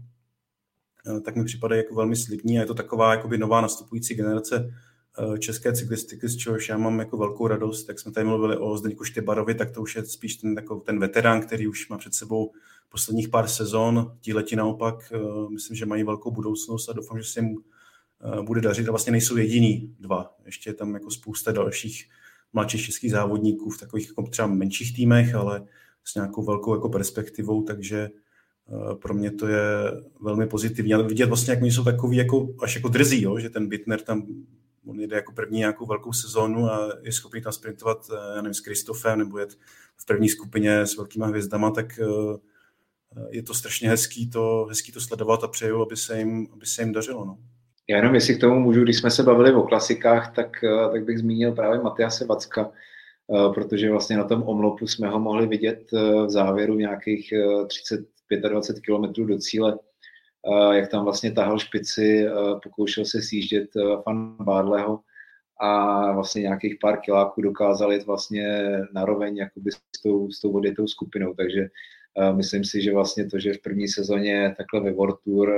tak 1.24 1.36
mi 1.36 1.44
připadají 1.44 1.78
jako 1.78 1.94
velmi 1.94 2.16
slibní 2.16 2.58
a 2.58 2.60
je 2.60 2.66
to 2.66 2.74
taková 2.74 3.10
jakoby 3.10 3.38
nová 3.38 3.60
nastupující 3.60 4.14
generace 4.14 4.72
Eh, 5.18 5.38
české 5.38 5.72
cyklistiky, 5.72 6.28
z 6.28 6.36
čehož 6.36 6.68
já 6.68 6.78
mám 6.78 6.98
jako 6.98 7.16
velkou 7.16 7.46
radost. 7.46 7.88
Jak 7.88 7.98
jsme 7.98 8.12
tady 8.12 8.26
mluvili 8.26 8.56
o 8.56 8.76
Zdeňku 8.76 9.04
Štybarovi, 9.04 9.54
tak 9.54 9.70
to 9.70 9.82
už 9.82 9.96
je 9.96 10.06
spíš 10.06 10.36
ten, 10.36 10.52
jako 10.56 10.80
ten 10.80 10.98
veterán, 10.98 11.40
který 11.40 11.66
už 11.66 11.88
má 11.88 11.98
před 11.98 12.14
sebou 12.14 12.52
posledních 12.88 13.28
pár 13.28 13.48
sezon. 13.48 14.16
Tíhleti 14.20 14.56
naopak, 14.56 15.12
myslím, 15.50 15.76
že 15.76 15.86
mají 15.86 16.04
velkou 16.04 16.30
budoucnost 16.30 16.88
a 16.88 16.92
doufám, 16.92 17.18
že 17.18 17.24
se 17.24 17.40
jim 17.40 17.56
bude 18.42 18.60
dařit. 18.60 18.88
A 18.88 18.90
vlastně 18.90 19.12
nejsou 19.12 19.36
jediní 19.36 19.96
dva. 20.00 20.34
Ještě 20.46 20.70
je 20.70 20.74
tam 20.74 20.94
jako 20.94 21.10
spousta 21.10 21.52
dalších 21.52 22.08
mladších 22.52 22.84
českých 22.84 23.10
závodníků 23.10 23.70
v 23.70 23.80
takových 23.80 24.08
jako 24.08 24.22
třeba 24.22 24.48
menších 24.48 24.96
týmech, 24.96 25.34
ale 25.34 25.66
s 26.04 26.14
nějakou 26.14 26.44
velkou 26.44 26.74
jako 26.74 26.88
perspektivou, 26.88 27.62
takže 27.62 28.08
pro 29.02 29.14
mě 29.14 29.30
to 29.30 29.46
je 29.46 29.62
velmi 30.20 30.46
pozitivní. 30.46 30.94
Ale 30.94 31.08
vidět 31.08 31.26
vlastně, 31.26 31.50
jak 31.50 31.62
oni 31.62 31.72
jsou 31.72 31.84
takový 31.84 32.16
jako, 32.16 32.48
až 32.62 32.74
jako 32.74 32.88
drzí, 32.88 33.22
jo? 33.22 33.38
že 33.38 33.50
ten 33.50 33.68
Bitner 33.68 34.00
tam 34.00 34.26
on 34.86 35.00
jede 35.00 35.16
jako 35.16 35.32
první 35.32 35.58
nějakou 35.58 35.86
velkou 35.86 36.12
sezónu 36.12 36.70
a 36.70 36.92
je 37.02 37.12
schopný 37.12 37.42
tam 37.42 37.52
sprintovat, 37.52 38.06
eh, 38.12 38.36
já 38.36 38.42
nevím, 38.42 38.54
s 38.54 38.60
Kristofem 38.60 39.18
nebo 39.18 39.38
jet 39.38 39.58
v 39.96 40.06
první 40.06 40.28
skupině 40.28 40.80
s 40.80 40.96
velkýma 40.96 41.26
hvězdama, 41.26 41.70
tak 41.70 41.98
eh, 41.98 42.06
je 43.30 43.42
to 43.42 43.54
strašně 43.54 43.88
hezký 43.88 44.30
to, 44.30 44.66
hezký 44.68 44.92
to 44.92 45.00
sledovat 45.00 45.44
a 45.44 45.48
přeju, 45.48 45.82
aby 45.82 45.96
se 45.96 46.18
jim, 46.18 46.48
aby 46.52 46.66
se 46.66 46.82
jim 46.82 46.92
dařilo. 46.92 47.24
No. 47.24 47.38
Já 47.88 47.96
jenom, 47.96 48.14
jestli 48.14 48.34
k 48.34 48.40
tomu 48.40 48.60
můžu, 48.60 48.82
když 48.82 48.98
jsme 48.98 49.10
se 49.10 49.22
bavili 49.22 49.54
o 49.54 49.62
klasikách, 49.62 50.34
tak, 50.34 50.64
eh, 50.64 50.92
tak 50.92 51.04
bych 51.04 51.18
zmínil 51.18 51.52
právě 51.52 51.78
Matiase 51.80 52.26
Vacka, 52.26 52.72
protože 53.54 53.90
vlastně 53.90 54.16
na 54.16 54.24
tom 54.24 54.42
omlopu 54.42 54.86
jsme 54.86 55.08
ho 55.08 55.20
mohli 55.20 55.46
vidět 55.46 55.92
v 55.92 56.30
závěru 56.30 56.74
nějakých 56.74 57.32
30-25 57.66 58.80
kilometrů 58.80 59.26
do 59.26 59.38
cíle 59.38 59.78
jak 60.72 60.90
tam 60.90 61.04
vlastně 61.04 61.32
tahal 61.32 61.58
špici, 61.58 62.26
pokoušel 62.62 63.04
se 63.04 63.22
sjíždět 63.22 63.68
fan 64.02 64.36
Barleho 64.40 65.00
a 65.60 66.12
vlastně 66.12 66.42
nějakých 66.42 66.76
pár 66.80 67.00
kiláků 67.00 67.42
dokázal 67.42 67.92
jít 67.92 68.06
vlastně 68.06 68.62
naroveň 68.92 69.36
jakoby 69.36 69.70
s 69.72 70.02
tou, 70.02 70.30
s 70.30 70.40
tou 70.40 70.52
odjetou 70.52 70.86
skupinou, 70.86 71.34
takže 71.34 71.68
myslím 72.32 72.64
si, 72.64 72.82
že 72.82 72.92
vlastně 72.92 73.26
to, 73.26 73.38
že 73.38 73.52
v 73.52 73.62
první 73.62 73.88
sezóně 73.88 74.54
takhle 74.56 74.80
ve 74.80 74.96
World 74.96 75.18
Tour 75.24 75.52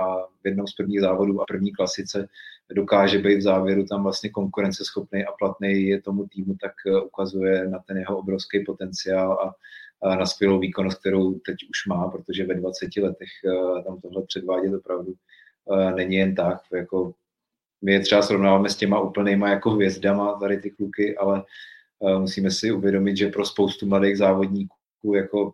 a 0.00 0.26
v 0.42 0.46
jednom 0.46 0.66
z 0.66 0.74
prvních 0.74 1.00
závodů 1.00 1.40
a 1.40 1.44
první 1.48 1.72
klasice 1.72 2.28
dokáže 2.72 3.18
být 3.18 3.36
v 3.36 3.42
závěru 3.42 3.86
tam 3.86 4.02
vlastně 4.02 4.30
konkurenceschopný 4.30 5.24
a 5.24 5.32
platný 5.38 5.86
je 5.86 6.02
tomu 6.02 6.26
týmu, 6.26 6.56
tak 6.60 6.72
ukazuje 7.06 7.68
na 7.68 7.78
ten 7.78 7.96
jeho 7.96 8.18
obrovský 8.18 8.64
potenciál 8.64 9.32
a 9.32 9.54
na 10.04 10.26
skvělou 10.26 10.58
výkonnost, 10.58 11.00
kterou 11.00 11.34
teď 11.34 11.56
už 11.70 11.86
má, 11.86 12.08
protože 12.08 12.46
ve 12.46 12.54
20 12.54 12.96
letech 12.96 13.28
eh, 13.44 13.82
tam 13.82 14.00
tohle 14.00 14.22
předvádět 14.26 14.74
opravdu 14.74 15.14
eh, 15.72 15.90
není 15.94 16.16
jen 16.16 16.34
tak. 16.34 16.60
Jako 16.74 17.14
my 17.82 17.92
je 17.92 18.00
třeba 18.00 18.22
srovnáváme 18.22 18.70
s 18.70 18.76
těma 18.76 19.00
úplnýma 19.00 19.48
jako 19.48 19.70
hvězdama 19.70 20.38
tady 20.38 20.56
ty 20.56 20.70
kluky, 20.70 21.16
ale 21.16 21.44
eh, 22.08 22.18
musíme 22.18 22.50
si 22.50 22.72
uvědomit, 22.72 23.16
že 23.16 23.28
pro 23.28 23.46
spoustu 23.46 23.86
mladých 23.86 24.18
závodníků 24.18 25.14
jako 25.14 25.52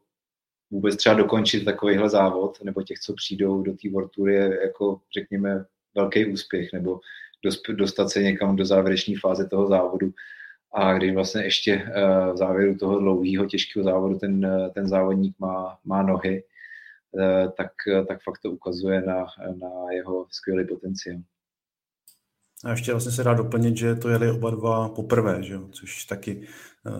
vůbec 0.70 0.96
třeba 0.96 1.14
dokončit 1.14 1.64
takovýhle 1.64 2.08
závod, 2.08 2.64
nebo 2.64 2.82
těch, 2.82 2.98
co 2.98 3.14
přijdou 3.14 3.62
do 3.62 3.72
té 3.72 3.88
World 3.90 4.10
Tour, 4.12 4.30
je 4.30 4.58
jako, 4.62 5.00
řekněme, 5.14 5.64
velký 5.94 6.26
úspěch, 6.26 6.72
nebo 6.72 7.00
dostat 7.72 8.08
se 8.08 8.22
někam 8.22 8.56
do 8.56 8.64
závěrečné 8.64 9.14
fáze 9.20 9.48
toho 9.48 9.68
závodu 9.68 10.12
a 10.72 10.92
když 10.92 11.14
vlastně 11.14 11.42
ještě 11.42 11.72
eh, 11.72 12.32
v 12.32 12.36
závěru 12.36 12.78
toho 12.78 12.98
dlouhého, 12.98 13.46
těžkého 13.46 13.84
závodu 13.84 14.18
ten, 14.18 14.44
eh, 14.44 14.70
ten 14.70 14.88
závodník 14.88 15.36
má, 15.38 15.78
má 15.84 16.02
nohy, 16.02 16.44
eh, 17.18 17.48
tak, 17.56 17.72
tak 18.08 18.22
fakt 18.22 18.38
to 18.42 18.50
ukazuje 18.50 19.02
na, 19.02 19.26
na 19.60 19.92
jeho 19.92 20.26
skvělý 20.30 20.66
potenciál. 20.66 21.18
A 22.64 22.70
ještě 22.70 22.92
vlastně 22.92 23.12
se 23.12 23.24
dá 23.24 23.34
doplnit, 23.34 23.76
že 23.76 23.94
to 23.94 24.08
jeli 24.08 24.30
oba 24.30 24.50
dva 24.50 24.88
poprvé, 24.88 25.42
že 25.42 25.54
jo? 25.54 25.68
což 25.72 26.04
taky 26.04 26.46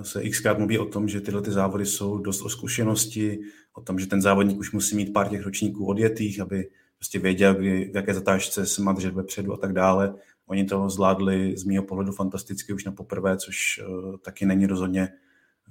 se 0.03 0.29
xkrát 0.29 0.59
mluví 0.59 0.79
o 0.79 0.85
tom, 0.85 1.09
že 1.09 1.21
tyhle 1.21 1.43
ty 1.43 1.51
závody 1.51 1.87
jsou 1.87 2.19
dost 2.19 2.43
o 2.43 2.49
zkušenosti, 2.49 3.41
o 3.75 3.81
tom, 3.81 3.99
že 3.99 4.07
ten 4.07 4.23
závodník 4.23 4.59
už 4.59 4.73
musí 4.73 4.97
mít 4.97 5.13
pár 5.13 5.29
těch 5.29 5.43
ročníků 5.43 5.87
odjetých, 5.87 6.41
aby 6.41 6.69
prostě 6.99 7.19
věděl, 7.19 7.55
kdy, 7.55 7.91
v 7.93 7.97
jaké 7.97 8.15
zatážce 8.15 8.67
se 8.67 8.83
má 8.83 8.93
držet 8.93 9.15
vepředu 9.15 9.53
a 9.53 9.57
tak 9.57 9.73
dále. 9.73 10.15
Oni 10.47 10.65
to 10.65 10.91
zvládli 10.91 11.57
z 11.57 11.65
mého 11.65 11.85
pohledu 11.85 12.13
fantasticky 12.13 12.73
už 12.73 12.85
na 12.85 12.93
poprvé, 12.93 13.37
což 13.37 13.81
uh, 13.89 14.17
taky 14.17 14.47
není 14.47 14.67
rozhodně, 14.67 15.09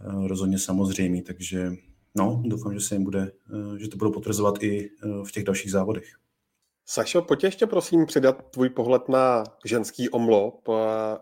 uh, 0.06 0.28
rozhodně 0.28 0.60
samozřejmý, 0.60 1.22
takže 1.22 1.72
no, 2.16 2.44
doufám, 2.46 2.74
že 2.74 2.80
se 2.80 2.96
jim 2.96 3.04
bude, 3.04 3.32
uh, 3.54 3.76
že 3.76 3.88
to 3.88 3.98
budou 3.98 4.12
potvrzovat 4.12 4.64
i 4.64 4.90
v 5.28 5.32
těch 5.32 5.44
dalších 5.44 5.72
závodech. 5.72 6.06
Sašo, 6.92 7.22
pojď 7.22 7.44
ještě 7.44 7.68
prosím 7.68 8.06
přidat 8.06 8.52
tvůj 8.52 8.70
pohled 8.70 9.10
na 9.10 9.44
ženský 9.66 10.10
omlop. 10.10 10.70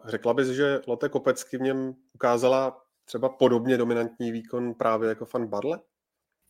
Řekla 0.05 0.33
bys, 0.33 0.47
že 0.47 0.81
Lotte 0.87 1.09
Kopecky 1.09 1.57
v 1.57 1.61
něm 1.61 1.95
ukázala 2.13 2.81
třeba 3.05 3.29
podobně 3.29 3.77
dominantní 3.77 4.31
výkon 4.31 4.73
právě 4.73 5.09
jako 5.09 5.25
fan 5.25 5.47
Barle? 5.47 5.79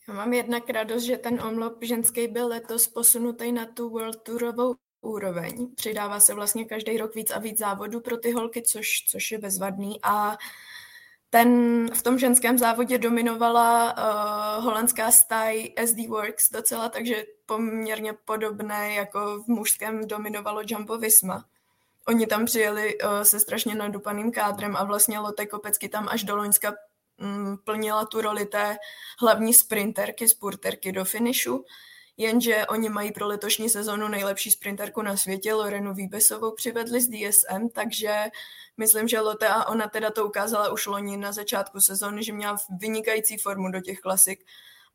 Já 0.08 0.14
mám 0.14 0.34
jednak 0.34 0.70
radost, 0.70 1.04
že 1.04 1.18
ten 1.18 1.42
omlop 1.42 1.84
ženský 1.84 2.28
byl 2.28 2.48
letos 2.48 2.88
posunutý 2.88 3.52
na 3.52 3.66
tu 3.66 3.90
World 3.90 4.24
Tourovou 4.24 4.76
úroveň. 5.02 5.76
Přidává 5.76 6.20
se 6.20 6.34
vlastně 6.34 6.66
každý 6.66 6.98
rok 6.98 7.16
víc 7.16 7.32
a 7.32 7.40
víc 7.40 7.60
závodů 7.60 8.02
pro 8.02 8.18
ty 8.18 8.32
holky, 8.32 8.62
což, 8.62 8.88
což 9.10 9.32
je 9.32 9.38
bezvadný. 9.38 10.00
A 10.04 10.38
ten 11.30 11.50
v 11.94 12.02
tom 12.02 12.20
ženském 12.20 12.58
závodě 12.58 12.98
dominovala 12.98 13.96
uh, 13.98 14.64
holandská 14.64 15.12
staj 15.12 15.70
SD 15.86 16.08
Works 16.08 16.52
docela, 16.52 16.90
takže 16.90 17.24
poměrně 17.46 18.14
podobné 18.14 18.94
jako 18.94 19.44
v 19.44 19.48
mužském 19.48 20.08
dominovalo 20.08 20.62
Jumbo 20.66 20.98
Visma. 20.98 21.46
Oni 22.08 22.28
tam 22.28 22.46
přijeli 22.46 22.98
uh, 22.98 23.22
se 23.22 23.40
strašně 23.40 23.76
nadupaným 23.76 24.32
kádrem 24.32 24.76
a 24.76 24.84
vlastně 24.84 25.20
Lotte 25.20 25.46
Kopecky 25.46 25.90
tam 25.90 26.08
až 26.10 26.24
do 26.24 26.36
Loňska 26.36 26.74
um, 27.22 27.58
plnila 27.64 28.06
tu 28.06 28.22
roli 28.22 28.46
té 28.46 28.78
hlavní 29.22 29.54
sprinterky, 29.54 30.28
spurterky 30.28 30.92
do 30.92 31.06
finišu 31.06 31.66
jenže 32.18 32.66
oni 32.66 32.90
mají 32.90 33.12
pro 33.12 33.28
letošní 33.28 33.70
sezonu 33.70 34.08
nejlepší 34.08 34.52
sprinterku 34.52 35.02
na 35.02 35.18
světě, 35.18 35.54
Lorenu 35.54 35.94
Výbesovou 35.94 36.52
přivedli 36.52 37.02
z 37.02 37.10
DSM, 37.10 37.70
takže 37.74 38.26
myslím, 38.78 39.08
že 39.08 39.20
Lotte 39.20 39.48
a 39.48 39.66
ona 39.66 39.88
teda 39.88 40.12
to 40.12 40.26
ukázala 40.26 40.72
už 40.72 40.86
loni 40.86 41.18
na 41.18 41.32
začátku 41.32 41.80
sezóny, 41.80 42.24
že 42.24 42.34
měla 42.34 42.58
vynikající 42.80 43.38
formu 43.38 43.72
do 43.72 43.82
těch 43.82 44.00
klasik 44.00 44.46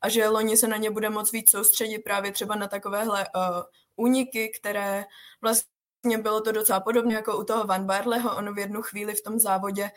a 0.01 0.09
že 0.09 0.29
loni 0.29 0.57
se 0.57 0.69
na 0.69 0.77
ně 0.77 0.91
bude 0.91 1.11
moc 1.11 1.33
víc 1.33 1.51
soustředit 1.51 1.99
právě 1.99 2.33
třeba 2.33 2.55
na 2.55 2.69
takovéhle 2.69 3.27
uh, 3.35 3.63
úniky, 3.97 4.53
které 4.61 5.05
vlastně 5.41 6.19
bylo 6.19 6.41
to 6.41 6.53
docela 6.53 6.81
podobné 6.81 7.15
jako 7.15 7.39
u 7.39 7.45
toho 7.45 7.65
Van 7.65 7.87
Barleho, 7.87 8.37
on 8.37 8.55
v 8.55 8.59
jednu 8.59 8.83
chvíli 8.83 9.15
v 9.15 9.23
tom 9.23 9.39
závodě 9.39 9.91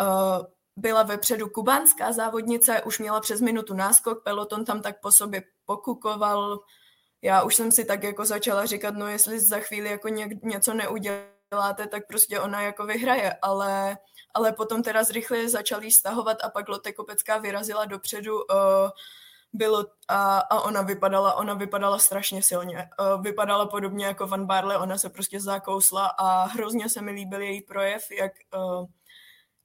uh, 0.00 0.46
byla 0.76 1.02
vepředu 1.02 1.48
kubánská 1.48 2.12
závodnice, 2.12 2.82
už 2.82 2.98
měla 2.98 3.20
přes 3.20 3.40
minutu 3.40 3.74
náskok, 3.74 4.24
peloton 4.24 4.64
tam 4.64 4.82
tak 4.82 5.00
po 5.00 5.12
sobě 5.12 5.42
pokukoval. 5.64 6.58
Já 7.22 7.42
už 7.42 7.54
jsem 7.54 7.72
si 7.72 7.84
tak 7.84 8.02
jako 8.02 8.24
začala 8.24 8.66
říkat, 8.66 8.94
no 8.94 9.08
jestli 9.08 9.40
za 9.40 9.58
chvíli 9.58 9.90
jako 9.90 10.08
ně, 10.08 10.28
něco 10.42 10.74
neuděláte, 11.50 11.86
tak 11.86 12.06
prostě 12.06 12.40
ona 12.40 12.62
jako 12.62 12.86
vyhraje, 12.86 13.32
ale, 13.42 13.98
ale 14.34 14.52
potom 14.52 14.82
teda 14.82 15.04
zrychle 15.04 15.48
začali 15.48 15.90
stahovat 15.90 16.38
a 16.44 16.50
pak 16.50 16.68
Lotte 16.68 16.92
Kopecká 16.92 17.38
vyrazila 17.38 17.84
dopředu, 17.84 18.34
uh, 18.34 18.90
bylo 19.52 19.86
a, 20.08 20.38
a 20.38 20.60
ona 20.60 20.82
vypadala, 20.82 21.34
ona 21.34 21.54
vypadala 21.54 21.98
strašně 21.98 22.42
silně. 22.42 22.88
Uh, 23.00 23.22
vypadala 23.22 23.66
podobně 23.66 24.06
jako 24.06 24.26
Van 24.26 24.46
Barle, 24.46 24.78
ona 24.78 24.98
se 24.98 25.10
prostě 25.10 25.40
zakousla 25.40 26.06
a 26.06 26.44
hrozně 26.44 26.88
se 26.88 27.02
mi 27.02 27.10
líbil 27.10 27.40
její 27.40 27.62
projev, 27.62 28.10
jak 28.10 28.32
uh, 28.56 28.86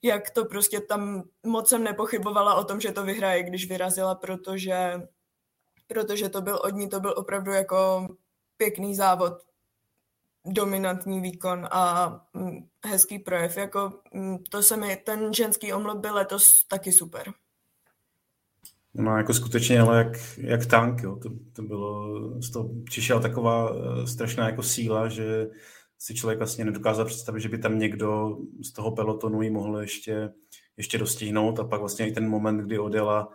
jak 0.04 0.30
to 0.30 0.45
prostě 0.45 0.80
tam 0.82 1.24
moc 1.45 1.69
jsem 1.69 1.84
nepochybovala 1.84 2.56
o 2.56 2.63
tom, 2.63 2.80
že 2.82 2.91
to 2.91 3.04
vyhraje, 3.04 3.43
když 3.43 3.69
vyrazila, 3.69 4.15
protože, 4.15 5.02
protože 5.88 6.30
to 6.30 6.41
byl 6.41 6.56
od 6.63 6.69
ní, 6.69 6.89
to 6.89 7.00
byl 7.00 7.13
opravdu 7.17 7.52
jako 7.52 8.08
pěkný 8.58 8.95
závod, 8.95 9.34
dominantní 10.45 11.21
výkon 11.21 11.67
a 11.71 12.10
mm, 12.34 12.67
hezký 12.86 13.19
projev. 13.19 13.58
Jako, 13.58 13.93
mm, 14.13 14.38
to 14.38 14.63
se 14.63 14.77
mi, 14.77 14.95
ten 14.95 15.34
ženský 15.34 15.73
omlop 15.73 15.97
byl 15.97 16.15
letos 16.15 16.43
taky 16.67 16.91
super. 16.91 17.34
No 18.97 19.17
jako 19.17 19.34
skutečně, 19.34 19.79
ale 19.79 19.97
jak, 19.97 20.38
jak 20.38 20.65
tank, 20.65 21.03
jo. 21.03 21.15
To, 21.15 21.29
to 21.53 21.62
bylo, 21.62 22.12
z 22.41 22.51
toho 22.51 22.69
přišla 22.84 23.19
taková 23.19 23.71
uh, 23.71 24.05
strašná 24.05 24.49
jako 24.49 24.63
síla, 24.63 25.08
že 25.08 25.47
si 25.97 26.15
člověk 26.15 26.39
vlastně 26.39 26.65
nedokázal 26.65 27.05
představit, 27.05 27.41
že 27.41 27.49
by 27.49 27.58
tam 27.58 27.79
někdo 27.79 28.38
z 28.63 28.71
toho 28.71 28.91
pelotonu 28.91 29.41
jí 29.41 29.49
mohl 29.49 29.81
ještě, 29.81 30.29
ještě 30.77 30.97
dostihnout 30.97 31.60
a 31.60 31.63
pak 31.63 31.79
vlastně 31.79 32.08
i 32.08 32.12
ten 32.12 32.29
moment, 32.29 32.58
kdy 32.58 32.79
odjela 32.79 33.27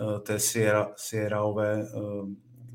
uh, 0.00 0.18
té 0.18 0.38
Sierra, 0.38 0.92
Sierraové 0.96 1.84
uh, 1.94 2.28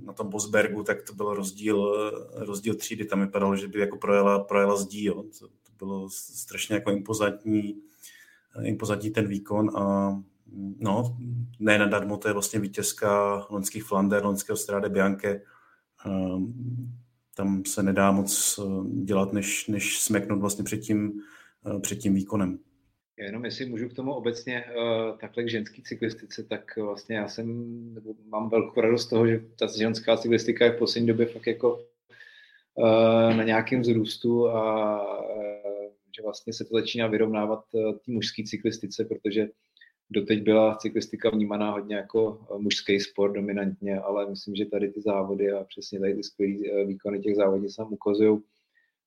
na 0.10 0.14
tom 0.14 0.30
Bosbergu, 0.30 0.84
tak 0.84 1.02
to 1.02 1.14
byl 1.14 1.34
rozdíl, 1.34 1.94
rozdíl 2.36 2.76
třídy, 2.76 3.06
tam 3.06 3.22
vypadalo, 3.22 3.56
že 3.56 3.68
by 3.68 3.80
jako 3.80 3.98
projela, 3.98 4.40
projela 4.40 4.76
zdí, 4.76 5.04
jo. 5.04 5.24
To, 5.40 5.48
to 5.48 5.72
bylo 5.78 6.10
strašně 6.10 6.76
jako 6.76 6.92
impozantní, 6.92 7.82
impozantní 8.64 9.12
ten 9.12 9.28
výkon 9.28 9.78
a 9.78 10.16
no, 10.80 11.18
ne 11.60 11.80
nadarmo, 11.80 12.18
to 12.18 12.28
je 12.28 12.34
vlastně 12.34 12.60
vítězka 12.60 13.46
loňských 13.50 13.84
Flander, 13.84 14.26
loňského 14.26 14.58
Strade 14.58 14.90
Bianche. 14.90 15.42
Um, 16.06 16.94
tam 17.36 17.66
se 17.66 17.84
nedá 17.84 18.12
moc 18.12 18.60
eh, 18.60 19.04
dělat, 19.04 19.34
než, 19.34 19.68
než 19.68 20.02
smeknout 20.02 20.40
vlastně 20.40 20.64
před 20.64 20.78
tím, 20.78 21.22
eh, 21.76 21.80
před 21.80 21.96
tím 21.96 22.14
výkonem. 22.14 22.60
Jenom 23.20 23.46
jestli 23.46 23.66
můžu 23.66 23.90
k 23.90 23.94
tomu 23.94 24.14
obecně 24.14 24.66
uh, 24.66 25.18
takhle 25.18 25.44
k 25.44 25.50
ženský 25.50 25.84
cyklistice, 25.84 26.44
tak 26.44 26.78
vlastně 26.78 27.16
já 27.16 27.28
jsem, 27.28 27.48
nebo 27.94 28.14
mám 28.28 28.50
velkou 28.50 28.82
radost 28.82 29.06
z 29.06 29.10
toho, 29.10 29.28
že 29.28 29.44
ta 29.60 29.68
ženská 29.78 30.18
cyklistika 30.18 30.66
je 30.66 30.72
v 30.72 30.78
poslední 30.80 31.08
době 31.08 31.26
fakt 31.26 31.48
jako 31.48 31.86
uh, 32.76 33.38
na 33.38 33.44
nějakém 33.44 33.82
vzrůstu 33.82 34.48
a 34.48 35.02
uh, 35.36 35.92
že 36.18 36.24
vlastně 36.24 36.54
se 36.54 36.66
to 36.66 36.76
začíná 36.76 37.08
vyrovnávat 37.08 37.64
té 37.72 38.12
mužské 38.12 38.44
cyklistice, 38.44 39.06
protože 39.06 39.50
doteď 40.10 40.44
byla 40.44 40.76
cyklistika 40.76 41.30
vnímaná 41.30 41.72
hodně 41.72 41.96
jako 41.96 42.48
mužský 42.58 43.00
sport 43.00 43.34
dominantně, 43.34 44.00
ale 44.00 44.30
myslím, 44.30 44.56
že 44.56 44.66
tady 44.66 44.92
ty 44.92 45.02
závody 45.02 45.52
a 45.52 45.64
přesně 45.64 46.00
tady 46.00 46.14
ty 46.14 46.24
skvělé 46.24 46.86
výkony 46.86 47.20
těch 47.20 47.36
závodů 47.36 47.70
se 47.70 47.84
ukazují, 47.84 48.40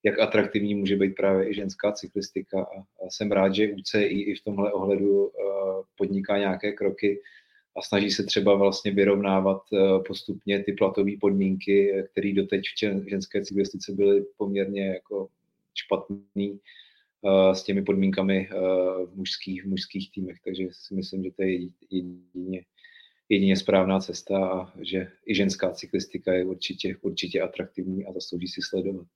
jak 0.02 0.18
atraktivní 0.18 0.74
může 0.74 0.96
být 0.96 1.14
právě 1.14 1.50
i 1.50 1.54
ženská 1.54 1.92
cyklistika. 1.92 2.62
A, 2.62 3.10
jsem 3.10 3.32
rád, 3.32 3.54
že 3.54 3.72
UCI 3.72 3.98
i 3.98 4.34
v 4.34 4.44
tomhle 4.44 4.72
ohledu 4.72 5.26
uh, 5.26 5.32
podniká 5.96 6.38
nějaké 6.38 6.72
kroky 6.72 7.20
a 7.76 7.82
snaží 7.82 8.10
se 8.10 8.22
třeba 8.22 8.54
vlastně 8.54 8.92
vyrovnávat 8.92 9.62
uh, 9.72 10.04
postupně 10.04 10.64
ty 10.64 10.72
platové 10.72 11.10
podmínky, 11.20 12.04
které 12.12 12.32
doteď 12.32 12.62
v 12.82 13.10
ženské 13.10 13.44
cyklistice 13.44 13.92
byly 13.92 14.24
poměrně 14.36 14.86
jako 14.86 15.28
špatný 15.74 16.50
uh, 16.50 17.52
s 17.52 17.62
těmi 17.62 17.82
podmínkami 17.82 18.48
v 19.06 19.14
mužských, 19.14 19.64
v 19.64 19.68
mužských 19.68 20.12
týmech. 20.12 20.36
Takže 20.44 20.64
si 20.70 20.94
myslím, 20.94 21.24
že 21.24 21.30
to 21.30 21.42
je 21.42 21.52
jedině, 21.90 22.64
jedině 23.28 23.56
správná 23.56 24.00
cesta 24.00 24.46
a 24.48 24.72
že 24.80 25.08
i 25.26 25.34
ženská 25.34 25.72
cyklistika 25.72 26.32
je 26.32 26.44
určitě, 26.44 26.96
určitě 27.00 27.40
atraktivní 27.40 28.06
a 28.06 28.12
zaslouží 28.12 28.48
si 28.48 28.60
sledovat. 28.62 29.06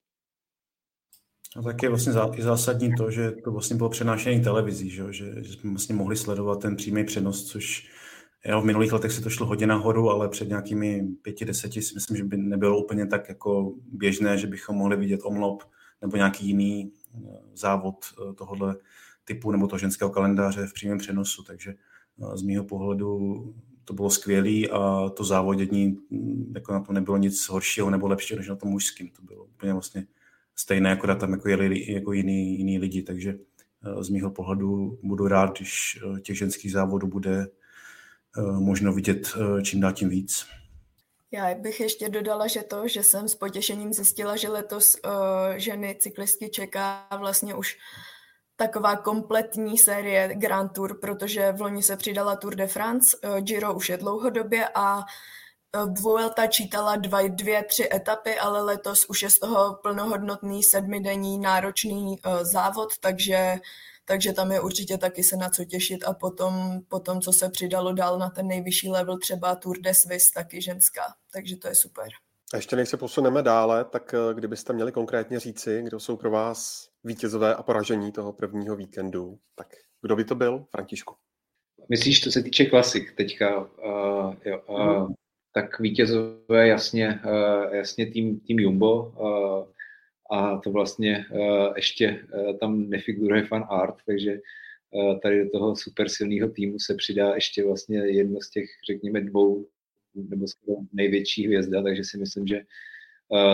A 1.57 1.63
tak 1.63 1.83
je 1.83 1.89
vlastně 1.89 2.13
zásadní 2.39 2.95
to, 2.97 3.11
že 3.11 3.31
to 3.31 3.53
vlastně 3.53 3.77
bylo 3.77 3.89
přenášení 3.89 4.43
televizí, 4.43 4.91
že, 4.91 5.13
že, 5.13 5.43
jsme 5.43 5.71
vlastně 5.71 5.95
mohli 5.95 6.17
sledovat 6.17 6.63
ten 6.63 6.77
přímý 6.77 7.05
přenos, 7.05 7.45
což 7.45 7.91
jo, 8.45 8.61
v 8.61 8.65
minulých 8.65 8.93
letech 8.93 9.13
se 9.13 9.21
to 9.21 9.31
šlo 9.31 9.47
hodně 9.47 9.67
nahoru, 9.67 10.11
ale 10.11 10.29
před 10.29 10.49
nějakými 10.49 11.09
pěti, 11.23 11.45
deseti 11.45 11.83
si 11.83 11.95
myslím, 11.95 12.17
že 12.17 12.25
by 12.25 12.37
nebylo 12.37 12.79
úplně 12.79 13.07
tak 13.07 13.29
jako 13.29 13.73
běžné, 13.93 14.39
že 14.39 14.47
bychom 14.47 14.77
mohli 14.77 14.97
vidět 14.97 15.21
omlop 15.25 15.63
nebo 16.03 16.17
nějaký 16.17 16.47
jiný 16.47 16.93
eh, 17.15 17.19
závod 17.55 17.97
eh, 18.05 18.35
tohohle 18.35 18.77
typu 19.25 19.51
nebo 19.51 19.67
toho 19.67 19.79
ženského 19.79 20.11
kalendáře 20.11 20.67
v 20.67 20.73
přímém 20.73 20.99
přenosu, 20.99 21.43
takže 21.43 21.71
eh, 21.71 22.37
z 22.37 22.43
mého 22.43 22.65
pohledu 22.65 23.55
to 23.85 23.95
bylo 23.95 24.11
skvělé 24.11 24.69
a 24.73 25.09
to 25.09 25.25
závodění, 25.25 25.97
hm, 26.11 26.53
jako 26.55 26.73
na 26.73 26.81
to 26.81 26.93
nebylo 26.93 27.17
nic 27.17 27.49
horšího 27.49 27.91
nebo 27.91 28.09
lepšího 28.09 28.39
než 28.39 28.49
na 28.49 28.57
tom 28.57 28.71
mužským. 28.71 29.11
To 29.11 29.23
bylo 29.23 29.45
úplně 29.45 29.73
vlastně 29.73 30.07
stejné, 30.57 30.93
akorát 30.93 31.19
tam 31.19 31.33
jako 31.33 31.49
jeli 31.49 31.93
jako 31.93 32.13
jiný, 32.13 32.59
jiný 32.59 32.79
lidi, 32.79 33.03
takže 33.03 33.35
eh, 33.35 34.05
z 34.05 34.09
mého 34.09 34.31
pohledu 34.31 34.99
budu 35.03 35.29
rád, 35.29 35.59
když 35.59 36.01
eh, 36.17 36.21
těch 36.21 36.39
ženských 36.39 36.73
závodů 36.73 37.07
bude 37.07 37.47
eh, 38.39 38.43
možno 38.43 38.93
vidět 38.93 39.35
čím 39.63 39.81
dál 39.81 39.93
tím 39.93 40.09
víc. 40.09 40.47
Já 41.31 41.55
bych 41.55 41.81
ještě 41.81 42.09
dodala, 42.09 42.47
že 42.47 42.63
to, 42.63 42.89
že 42.89 43.03
jsem 43.03 43.29
s 43.29 43.35
potěšením 43.35 43.93
zjistila, 43.93 44.37
že 44.37 44.49
letos 44.49 44.97
uh, 45.05 45.11
ženy 45.57 45.97
cyklistky 45.99 46.49
čeká 46.49 47.09
vlastně 47.19 47.55
už 47.55 47.77
taková 48.57 48.97
kompletní 48.97 49.79
série 49.79 50.35
Grand 50.35 50.73
Tour, 50.73 51.01
protože 51.01 51.53
v 51.53 51.61
loni 51.61 51.83
se 51.83 51.97
přidala 51.97 52.37
Tour 52.37 52.55
de 52.55 52.67
France, 52.67 53.17
uh, 53.17 53.39
Giro 53.41 53.75
už 53.75 53.89
je 53.89 53.97
dlouhodobě 53.97 54.69
a 54.75 55.05
Vuelta 55.85 56.47
čítala 56.47 56.97
dva, 56.97 57.29
dvě, 57.29 57.65
tři 57.65 57.89
etapy, 57.95 58.39
ale 58.39 58.63
letos 58.63 59.05
už 59.09 59.23
je 59.23 59.31
z 59.31 59.39
toho 59.39 59.75
plnohodnotný 59.83 60.63
sedmidenní 60.63 61.39
náročný 61.39 62.19
uh, 62.27 62.43
závod, 62.43 62.89
takže, 63.01 63.57
takže 64.05 64.33
tam 64.33 64.53
je 64.53 64.61
určitě 64.61 64.99
taky 64.99 65.25
se 65.25 65.37
na 65.37 65.49
co 65.49 65.65
těšit 65.65 66.05
a 66.05 66.13
potom, 66.13 66.81
potom, 66.89 67.21
co 67.21 67.33
se 67.33 67.49
přidalo 67.51 67.93
dál 67.93 68.19
na 68.19 68.31
ten 68.31 68.47
nejvyšší 68.47 68.89
level, 68.89 69.19
třeba 69.19 69.55
Tour 69.55 69.81
de 69.81 69.95
Suisse, 69.95 70.31
taky 70.35 70.63
ženská, 70.63 71.03
takže 71.33 71.57
to 71.57 71.69
je 71.69 71.75
super. 71.75 72.09
A 72.53 72.57
ještě 72.57 72.77
než 72.77 72.89
se 72.89 72.97
posuneme 72.97 73.43
dále, 73.43 73.85
tak 73.85 74.15
eh, 74.15 74.35
kdybyste 74.35 74.73
měli 74.73 74.93
konkrétně 74.93 75.41
říci, 75.41 75.83
kdo 75.83 76.01
jsou 76.01 76.17
pro 76.17 76.31
vás 76.31 76.89
vítězové 77.05 77.55
a 77.55 77.63
poražení 77.63 78.13
toho 78.13 78.33
prvního 78.33 78.77
víkendu, 78.77 79.39
tak 79.55 79.67
kdo 80.03 80.17
by 80.17 80.25
to 80.25 80.35
byl, 80.35 80.67
Františku? 80.71 81.15
Myslíš, 81.89 82.21
to 82.21 82.31
se 82.31 82.43
týče 82.43 82.65
klasik 82.65 83.17
teďka? 83.17 83.59
Uh, 83.59 84.35
jo, 84.45 84.63
uh, 84.69 85.11
tak 85.57 85.81
vítězové 85.81 86.69
jasně, 86.69 87.21
eh, 87.25 87.77
jasně 87.77 88.07
tým, 88.07 88.41
tým 88.41 88.59
Jumbo 88.59 89.13
eh, 89.13 89.73
a 90.31 90.59
to 90.59 90.71
vlastně 90.71 91.27
eh, 91.33 91.73
ještě 91.77 92.21
tam 92.61 92.91
nefiguruje 92.91 93.45
fan 93.45 93.67
art, 93.71 93.95
takže 94.07 94.41
tady 95.23 95.45
do 95.45 95.51
toho 95.51 95.77
super 95.77 96.09
silného 96.09 96.49
týmu 96.49 96.79
se 96.79 96.95
přidá 96.95 97.35
ještě 97.35 97.65
vlastně 97.65 97.99
jedno 97.99 98.41
z 98.41 98.51
těch, 98.51 98.71
řekněme, 98.87 99.21
dvou 99.21 99.67
nebo 100.15 100.47
největší 100.93 101.47
hvězda, 101.47 101.83
takže 101.83 102.05
si 102.05 102.19
myslím, 102.19 102.47
že 102.47 102.61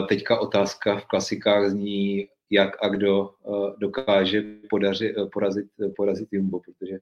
teďka 0.08 0.40
otázka 0.40 0.96
v 0.96 1.06
klasikách 1.06 1.70
zní, 1.70 2.28
jak 2.50 2.84
a 2.84 2.88
kdo 2.88 3.34
dokáže 3.78 4.44
podaři, 4.70 5.14
porazit, 5.32 5.66
porazit 5.96 6.28
Jumbo, 6.32 6.60
protože 6.60 6.98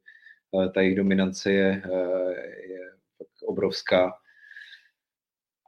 ta 0.75 0.81
jejich 0.81 0.97
dominance 0.97 1.53
je, 1.53 1.83
je 2.69 2.81
obrovská 3.43 4.13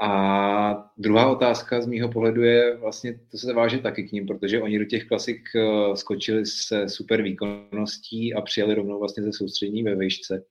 a 0.02 0.90
druhá 0.98 1.30
otázka 1.30 1.80
z 1.80 1.86
mýho 1.86 2.08
pohledu 2.08 2.42
je 2.42 2.76
vlastně, 2.76 3.20
to 3.30 3.38
se 3.38 3.52
váže 3.52 3.78
taky 3.78 4.02
k 4.02 4.12
ním, 4.12 4.26
protože 4.26 4.62
oni 4.62 4.78
do 4.78 4.84
těch 4.84 5.04
klasik 5.04 5.48
eh, 5.56 5.96
skočili 5.96 6.46
se 6.46 6.88
super 6.88 7.22
výkonností 7.22 8.34
a 8.34 8.40
přijeli 8.40 8.74
rovnou 8.74 8.98
vlastně 8.98 9.22
ze 9.22 9.32
soustřední 9.32 9.82
ve 9.82 9.94
vejšce. 9.94 10.44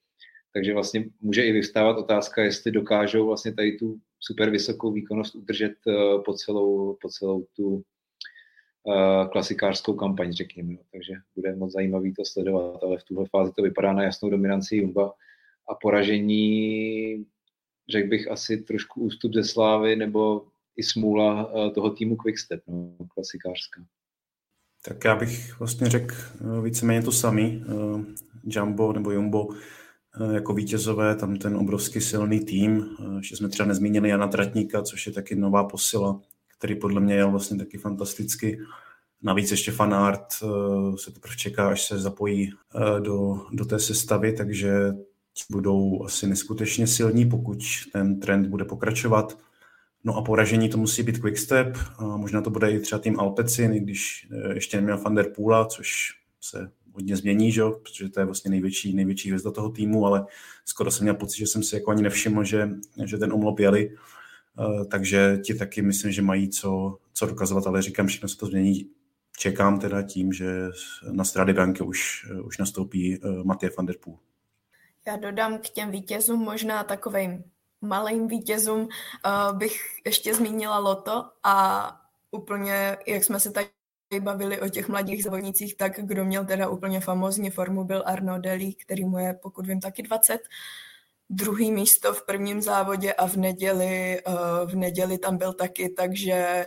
Takže 0.54 0.74
vlastně 0.74 1.06
může 1.22 1.46
i 1.46 1.52
vyvstávat 1.52 1.98
otázka, 1.98 2.44
jestli 2.44 2.72
dokážou 2.72 3.28
vlastně 3.28 3.54
tady 3.54 3.72
tu 3.72 4.00
super 4.20 4.50
vysokou 4.50 4.92
výkonnost 4.92 5.36
udržet 5.36 5.74
eh, 5.88 5.94
po 6.26 6.34
celou, 6.34 6.98
po 7.02 7.10
celou 7.10 7.46
tu 7.56 7.68
uh, 8.84 9.28
klasikářskou 9.32 9.94
kampaň, 9.94 10.34
řekněme. 10.34 10.76
Takže 10.92 11.14
bude 11.36 11.56
moc 11.56 11.72
zajímavý 11.72 12.14
to 12.14 12.26
sledovat, 12.26 12.84
ale 12.84 12.98
v 12.98 13.04
tuhle 13.04 13.26
fázi 13.26 13.52
to 13.56 13.62
vypadá 13.62 13.94
na 13.94 14.04
jasnou 14.04 14.30
dominanci 14.30 14.76
Jumba 14.76 15.14
a 15.70 15.76
poražení 15.76 17.26
řekl 17.92 18.10
bych 18.10 18.32
asi 18.32 18.58
trošku 18.58 19.02
ústup 19.02 19.34
ze 19.34 19.44
slávy 19.44 19.96
nebo 19.96 20.46
i 20.78 20.84
smůla 20.84 21.52
eh, 21.52 21.72
toho 21.72 21.90
týmu 21.90 22.16
Quickstep, 22.16 22.64
no, 22.68 22.96
klasikářská. 23.14 23.82
Tak 24.86 25.06
já 25.06 25.16
bych 25.16 25.60
vlastně 25.60 25.90
řekl 25.90 26.16
eh, 26.16 26.62
víceméně 26.62 27.02
to 27.02 27.12
samý. 27.12 27.64
Eh, 27.66 28.06
Jumbo 28.44 28.94
nebo 28.94 29.12
Jumbo 29.12 29.50
jako 30.34 30.54
vítězové, 30.54 31.16
tam 31.16 31.38
ten 31.38 31.58
obrovský 31.58 32.02
silný 32.02 32.40
tým. 32.40 32.86
Ještě 33.18 33.36
jsme 33.36 33.50
třeba 33.50 33.68
nezmínili 33.68 34.10
Jana 34.10 34.28
Tratníka, 34.28 34.82
což 34.82 35.08
je 35.08 35.14
taky 35.14 35.36
nová 35.36 35.64
posila, 35.64 36.22
který 36.58 36.76
podle 36.76 37.02
mě 37.02 37.16
je 37.16 37.26
vlastně 37.26 37.58
taky 37.58 37.78
fantasticky. 37.78 38.60
Navíc 39.22 39.52
ještě 39.52 39.72
fanart 39.72 40.26
se 40.96 41.12
teprve 41.12 41.36
čeká, 41.36 41.70
až 41.70 41.88
se 41.88 42.00
zapojí 42.00 42.54
do, 43.00 43.46
do 43.52 43.66
té 43.66 43.80
sestavy, 43.80 44.34
takže 44.34 44.94
budou 45.50 46.04
asi 46.06 46.28
neskutečně 46.28 46.88
silní, 46.88 47.26
pokud 47.26 47.58
ten 47.94 48.20
trend 48.20 48.48
bude 48.48 48.66
pokračovat. 48.66 49.38
No 50.04 50.18
a 50.18 50.22
poražení 50.22 50.70
to 50.70 50.78
musí 50.78 51.04
být 51.04 51.18
Quickstep, 51.18 51.78
a 51.98 52.18
možná 52.18 52.42
to 52.42 52.50
bude 52.50 52.72
i 52.72 52.80
třeba 52.80 53.00
tým 53.00 53.20
Alpecin, 53.20 53.74
i 53.74 53.80
když 53.80 54.28
e, 54.32 54.54
ještě 54.54 54.78
neměl 54.78 54.98
Van 54.98 55.16
der 55.16 55.34
což 55.68 56.14
se 56.42 56.72
hodně 56.94 57.18
změní, 57.18 57.52
že? 57.52 57.62
protože 57.84 58.10
to 58.10 58.20
je 58.20 58.26
vlastně 58.26 58.52
největší, 58.52 58.94
největší 58.94 59.30
hvězda 59.30 59.52
toho 59.52 59.70
týmu, 59.70 60.06
ale 60.06 60.26
skoro 60.66 60.92
jsem 60.92 61.04
měl 61.06 61.16
pocit, 61.16 61.38
že 61.38 61.48
jsem 61.48 61.64
si 61.64 61.76
jako 61.76 61.92
ani 61.92 62.04
nevšiml, 62.04 62.44
že, 62.44 62.70
že 63.06 63.18
ten 63.18 63.34
omlop 63.34 63.60
jeli, 63.60 63.90
e, 63.90 64.86
takže 64.86 65.40
ti 65.44 65.54
taky 65.54 65.82
myslím, 65.82 66.12
že 66.12 66.22
mají 66.22 66.50
co, 66.50 66.98
co 67.14 67.26
dokazovat, 67.26 67.68
ale 67.68 67.82
říkám, 67.82 68.08
všechno 68.08 68.30
se 68.30 68.38
to 68.38 68.46
změní. 68.46 68.90
Čekám 69.38 69.80
teda 69.80 70.02
tím, 70.02 70.34
že 70.34 70.70
na 71.12 71.24
Strady 71.24 71.54
Bianche 71.54 71.84
už, 71.84 72.28
už 72.44 72.58
nastoupí 72.58 73.20
Matěj 73.44 73.70
van 73.78 73.86
der 73.86 73.96
Poel. 74.04 74.18
Já 75.08 75.18
dodám 75.18 75.58
k 75.58 75.70
těm 75.70 75.92
vítězům 75.92 76.40
možná 76.40 76.84
takovým 76.84 77.44
malým 77.82 78.28
vítězům 78.28 78.82
uh, 78.82 79.58
bych 79.58 79.82
ještě 80.06 80.34
zmínila 80.34 80.80
Loto 80.80 81.26
a 81.44 81.88
úplně, 82.32 82.98
jak 83.08 83.24
jsme 83.24 83.40
se 83.40 83.52
tady 83.52 83.70
bavili 84.20 84.62
o 84.62 84.70
těch 84.70 84.88
mladých 84.88 85.24
závodnicích, 85.24 85.78
tak 85.78 86.00
kdo 86.00 86.26
měl 86.26 86.46
teda 86.46 86.70
úplně 86.70 87.00
famózní 87.00 87.50
formu, 87.50 87.84
byl 87.84 88.04
Arno 88.06 88.40
Deli, 88.40 88.74
který 88.74 89.06
mu 89.06 89.18
je, 89.18 89.34
pokud 89.34 89.68
vím, 89.68 89.80
taky 89.80 90.04
20. 90.04 90.40
Druhý 91.30 91.72
místo 91.72 92.14
v 92.14 92.26
prvním 92.26 92.62
závodě 92.62 93.14
a 93.14 93.28
v 93.28 93.36
neděli, 93.36 94.22
eh, 94.28 94.66
v 94.66 94.76
neděli 94.76 95.18
tam 95.18 95.38
byl 95.38 95.54
taky, 95.54 95.90
takže 95.90 96.66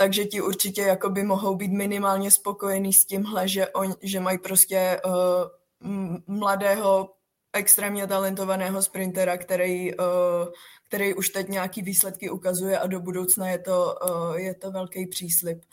takže 0.00 0.24
ti 0.24 0.40
určitě 0.40 0.82
jakoby 0.82 1.24
mohou 1.24 1.56
být 1.56 1.72
minimálně 1.72 2.30
spokojení 2.30 2.92
s 2.92 3.06
tímhle, 3.06 3.48
že, 3.48 3.68
on, 3.68 3.94
že 4.02 4.20
mají 4.20 4.38
prostě 4.38 5.00
uh, 5.04 5.12
mladého, 6.26 7.14
extrémně 7.52 8.06
talentovaného 8.06 8.82
sprintera, 8.82 9.38
který, 9.38 9.94
uh, 9.94 10.04
který 10.88 11.14
už 11.14 11.28
teď 11.28 11.48
nějaký 11.48 11.82
výsledky 11.82 12.30
ukazuje 12.30 12.78
a 12.78 12.86
do 12.86 13.00
budoucna 13.00 13.50
je 13.50 13.58
to, 13.58 13.94
uh, 14.10 14.36
je 14.36 14.54
to 14.54 14.70
velký 14.70 15.06
příslip. 15.06 15.64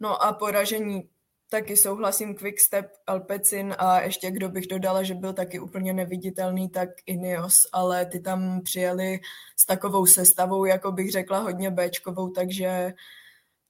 No 0.00 0.22
a 0.22 0.32
poražení 0.32 1.08
taky 1.52 1.76
souhlasím 1.76 2.34
Quickstep, 2.34 2.92
Alpecin 3.06 3.74
a 3.78 4.00
ještě 4.00 4.30
kdo 4.30 4.48
bych 4.48 4.66
dodala, 4.66 5.02
že 5.02 5.14
byl 5.14 5.32
taky 5.32 5.60
úplně 5.60 5.92
neviditelný, 5.92 6.68
tak 6.68 6.88
Ineos, 7.06 7.54
ale 7.72 8.06
ty 8.06 8.20
tam 8.20 8.60
přijeli 8.64 9.20
s 9.56 9.66
takovou 9.66 10.06
sestavou, 10.06 10.64
jako 10.64 10.92
bych 10.92 11.12
řekla, 11.12 11.38
hodně 11.38 11.70
Bčkovou, 11.70 12.30
takže 12.30 12.92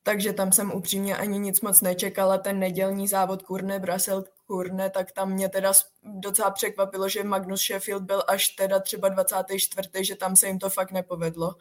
takže 0.03 0.33
tam 0.33 0.53
jsem 0.53 0.73
upřímně 0.73 1.17
ani 1.17 1.39
nic 1.39 1.61
moc 1.61 1.81
nečekala. 1.81 2.39
Ten 2.39 2.59
nedělní 2.59 3.09
závod 3.09 3.43
Kurne, 3.43 3.79
Brasel 3.79 4.25
Kurne, 4.47 4.91
tak 4.91 5.13
tam 5.13 5.33
mě 5.33 5.49
teda 5.49 5.73
docela 6.03 6.51
překvapilo, 6.51 7.09
že 7.09 7.25
Magnus 7.25 7.61
Sheffield 7.61 8.03
byl 8.03 8.23
až 8.29 8.49
teda 8.49 8.81
třeba 8.81 9.09
24., 9.09 9.89
že 10.01 10.17
tam 10.17 10.37
se 10.37 10.47
jim 10.47 10.59
to 10.59 10.71
fakt 10.71 10.93
nepovedlo. 10.93 11.55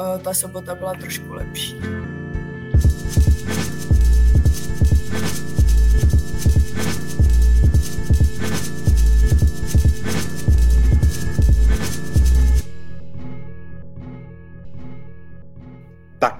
Eh, 0.00 0.18
ta 0.18 0.34
sobota 0.34 0.74
byla 0.74 0.92
trošku 0.94 1.32
lepší. 1.32 1.74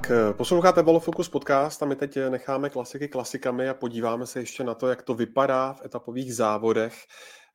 Tak, 0.04 0.10
eh, 0.10 0.34
posloucháte 0.34 0.82
Volofocus 0.82 1.28
podcast 1.28 1.82
a 1.82 1.86
my 1.86 1.96
teď 1.96 2.16
eh, 2.16 2.30
necháme 2.30 2.70
klasiky 2.70 3.08
klasikami 3.08 3.68
a 3.68 3.74
podíváme 3.74 4.26
se 4.26 4.40
ještě 4.40 4.64
na 4.64 4.74
to, 4.74 4.88
jak 4.88 5.02
to 5.02 5.14
vypadá 5.14 5.72
v 5.72 5.82
etapových 5.84 6.34
závodech, 6.34 6.94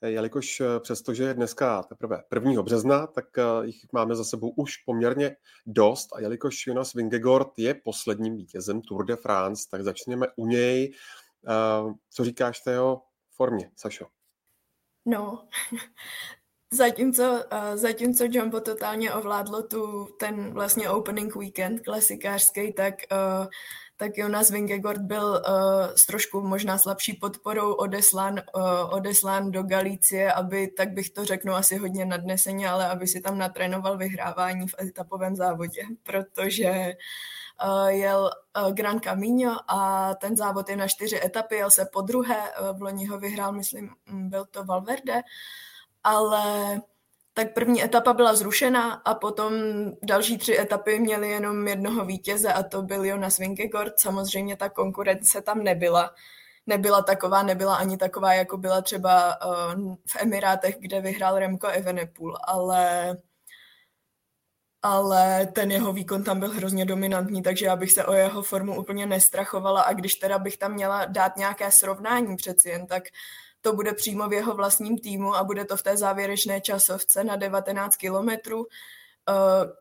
eh, 0.02 0.10
jelikož 0.10 0.62
přestože 0.80 1.24
je 1.24 1.34
dneska 1.34 1.84
teprve 1.84 2.24
1. 2.30 2.64
března, 2.64 3.08
tak 3.08 3.26
jich 3.64 3.86
máme 3.94 4.16
za 4.16 4.24
sebou 4.24 4.50
už 4.50 4.78
poměrně 4.78 5.36
dost 5.66 6.08
a 6.16 6.22
jelikož 6.22 6.68
Jonas 6.68 6.94
Vingegaard 6.94 7.50
je 7.58 7.74
posledním 7.74 8.38
vítězem 8.38 8.82
Tour 8.82 9.06
de 9.06 9.16
France, 9.16 9.68
tak 9.72 9.84
začneme 9.84 10.28
u 10.36 10.48
něj. 10.48 10.94
Co 12.10 12.24
říkáš 12.24 12.60
té 12.60 12.78
formě, 13.32 13.72
Sašo? 13.76 14.06
No, 15.06 15.48
Zatímco, 16.74 17.24
uh, 17.24 17.76
zatímco 17.76 18.24
Jumbo 18.30 18.60
totálně 18.60 19.14
ovládlo 19.14 19.64
tu, 19.64 20.08
ten 20.20 20.54
vlastně 20.54 20.90
opening 20.90 21.36
weekend 21.36 21.82
klasikářský, 21.82 22.74
tak, 22.74 22.94
uh, 23.12 23.48
tak 23.98 24.18
Jonas 24.18 24.50
Vingegaard 24.50 25.02
byl 25.02 25.26
uh, 25.26 25.42
s 25.96 26.06
trošku 26.06 26.42
možná 26.42 26.78
slabší 26.78 27.14
podporou 27.14 27.74
odeslán, 27.74 28.42
uh, 28.56 28.94
odeslán 28.94 29.52
do 29.52 29.64
Galície, 29.64 30.34
aby, 30.34 30.68
tak 30.68 30.90
bych 30.90 31.10
to 31.10 31.26
řeknu 31.26 31.54
asi 31.54 31.78
hodně 31.78 32.06
nadneseně, 32.06 32.70
ale 32.70 32.88
aby 32.88 33.08
si 33.08 33.22
tam 33.22 33.38
natrénoval 33.38 33.98
vyhrávání 33.98 34.68
v 34.68 34.76
etapovém 34.82 35.36
závodě, 35.36 35.82
protože 36.04 36.94
uh, 37.66 37.88
jel 37.88 38.32
uh, 38.62 38.74
Gran 38.74 39.00
Camino 39.00 39.58
a 39.68 40.14
ten 40.16 40.38
závod 40.38 40.70
je 40.70 40.76
na 40.76 40.88
čtyři 40.88 41.20
etapy, 41.26 41.56
jel 41.56 41.72
se 41.72 41.86
po 41.94 42.02
druhé, 42.02 42.38
uh, 42.38 42.78
v 42.78 42.82
loni 42.82 43.06
ho 43.06 43.20
vyhrál, 43.20 43.52
myslím, 43.52 43.90
byl 44.08 44.46
to 44.46 44.64
Valverde, 44.64 45.14
uh, 45.14 45.20
ale 46.04 46.82
tak 47.34 47.54
první 47.54 47.84
etapa 47.84 48.14
byla 48.14 48.36
zrušena 48.36 48.94
a 48.94 49.14
potom 49.14 49.54
další 50.04 50.38
tři 50.38 50.60
etapy 50.60 51.00
měly 51.00 51.30
jenom 51.30 51.68
jednoho 51.68 52.06
vítěze 52.06 52.54
a 52.54 52.64
to 52.64 52.82
byl 52.82 53.06
Jonas 53.06 53.38
Vingegaard. 53.38 54.00
Samozřejmě 54.00 54.56
ta 54.56 54.70
konkurence 54.70 55.42
tam 55.42 55.64
nebyla. 55.64 56.12
Nebyla 56.68 57.02
taková, 57.02 57.44
nebyla 57.44 57.76
ani 57.76 57.98
taková, 57.98 58.34
jako 58.34 58.58
byla 58.58 58.82
třeba 58.82 59.38
uh, 59.46 59.96
v 60.06 60.16
Emirátech, 60.20 60.76
kde 60.80 61.02
vyhrál 61.02 61.40
Remco 61.40 61.68
Evenepoel, 61.68 62.38
ale 62.48 63.18
ale 64.82 65.46
ten 65.46 65.72
jeho 65.72 65.94
výkon 65.94 66.24
tam 66.24 66.40
byl 66.40 66.50
hrozně 66.50 66.86
dominantní, 66.86 67.44
takže 67.44 67.66
já 67.66 67.76
bych 67.76 67.92
se 67.92 68.06
o 68.06 68.14
jeho 68.14 68.42
formu 68.42 68.80
úplně 68.80 69.06
nestrachovala 69.06 69.82
a 69.82 69.94
když 69.94 70.16
teda 70.16 70.40
bych 70.40 70.58
tam 70.58 70.74
měla 70.74 71.06
dát 71.06 71.38
nějaké 71.38 71.72
srovnání 71.72 72.36
přeci 72.36 72.70
jen, 72.70 72.88
tak 72.88 73.04
to 73.62 73.74
bude 73.74 73.94
přímo 73.94 74.28
v 74.28 74.34
jeho 74.34 74.56
vlastním 74.56 74.98
týmu 74.98 75.36
a 75.36 75.44
bude 75.44 75.66
to 75.66 75.78
v 75.78 75.84
té 75.84 75.98
závěrečné 75.98 76.62
časovce 76.62 77.24
na 77.24 77.36
19 77.36 77.96
kilometrů, 77.96 78.68
eh, 79.30 79.34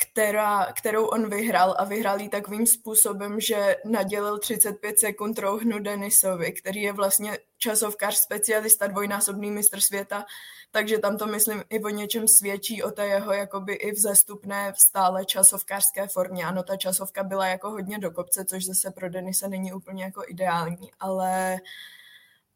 která, 0.03 0.73
kterou 0.73 1.07
on 1.07 1.31
vyhrál 1.31 1.75
a 1.79 1.85
vyhrál 1.85 2.21
ji 2.21 2.29
takovým 2.29 2.67
způsobem, 2.67 3.41
že 3.41 3.77
nadělil 3.85 4.39
35 4.39 4.99
sekund 4.99 5.39
rouhnu 5.39 5.79
Denisovi, 5.79 6.53
který 6.53 6.83
je 6.83 6.93
vlastně 6.93 7.39
časovkář, 7.59 8.17
specialista, 8.17 8.87
dvojnásobný 8.87 9.51
mistr 9.51 9.81
světa, 9.81 10.25
takže 10.71 10.99
tam 10.99 11.17
to 11.17 11.27
myslím 11.27 11.65
i 11.71 11.83
o 11.83 11.89
něčem 11.89 12.29
svědčí 12.29 12.83
o 12.83 12.91
té 12.91 13.07
jeho 13.07 13.33
jakoby 13.33 13.73
i 13.75 13.93
vzestupné 13.93 14.73
stále 14.77 15.25
časovkářské 15.25 16.09
formě. 16.09 16.45
Ano, 16.45 16.63
ta 16.63 16.77
časovka 16.77 17.23
byla 17.23 17.47
jako 17.47 17.71
hodně 17.71 17.99
do 17.99 18.11
kopce, 18.11 18.45
což 18.45 18.65
zase 18.65 18.91
pro 18.91 19.09
Denise 19.09 19.49
není 19.49 19.73
úplně 19.73 20.05
jako 20.05 20.23
ideální, 20.29 20.91
ale 21.01 21.53
uh, 21.53 21.59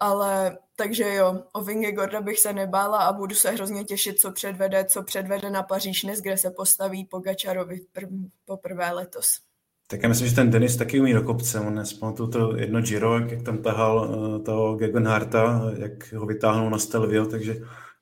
ale 0.03 0.59
takže 0.77 1.15
jo, 1.15 1.43
o 1.53 1.65
Vingegorda 1.65 2.21
bych 2.21 2.39
se 2.39 2.53
nebála 2.53 2.99
a 2.99 3.13
budu 3.13 3.35
se 3.35 3.51
hrozně 3.51 3.85
těšit, 3.85 4.21
co 4.21 4.33
předvede, 4.33 4.85
co 4.85 5.03
předvede 5.03 5.51
na 5.51 5.63
Paříž 5.63 6.03
dnes, 6.03 6.21
kde 6.21 6.37
se 6.37 6.51
postaví 6.51 7.05
Pogačarovi 7.05 7.81
prv, 7.93 8.09
poprvé 8.45 8.93
letos. 8.93 9.27
Tak 9.87 10.03
já 10.03 10.09
myslím, 10.09 10.29
že 10.29 10.35
ten 10.35 10.51
Denis 10.51 10.77
taky 10.77 11.01
umí 11.01 11.13
do 11.13 11.23
kopce. 11.23 11.61
On 11.61 11.75
nespamatuju 11.75 12.31
to 12.31 12.57
jedno 12.57 12.83
Giro, 12.83 13.19
jak 13.19 13.43
tam 13.43 13.59
tahal 13.59 13.97
uh, 13.97 14.45
toho 14.45 14.77
Gegenharta, 14.77 15.71
jak 15.79 16.13
ho 16.13 16.27
vytáhnul 16.27 16.71
na 16.71 16.79
Stelvio, 16.79 17.27
takže 17.27 17.57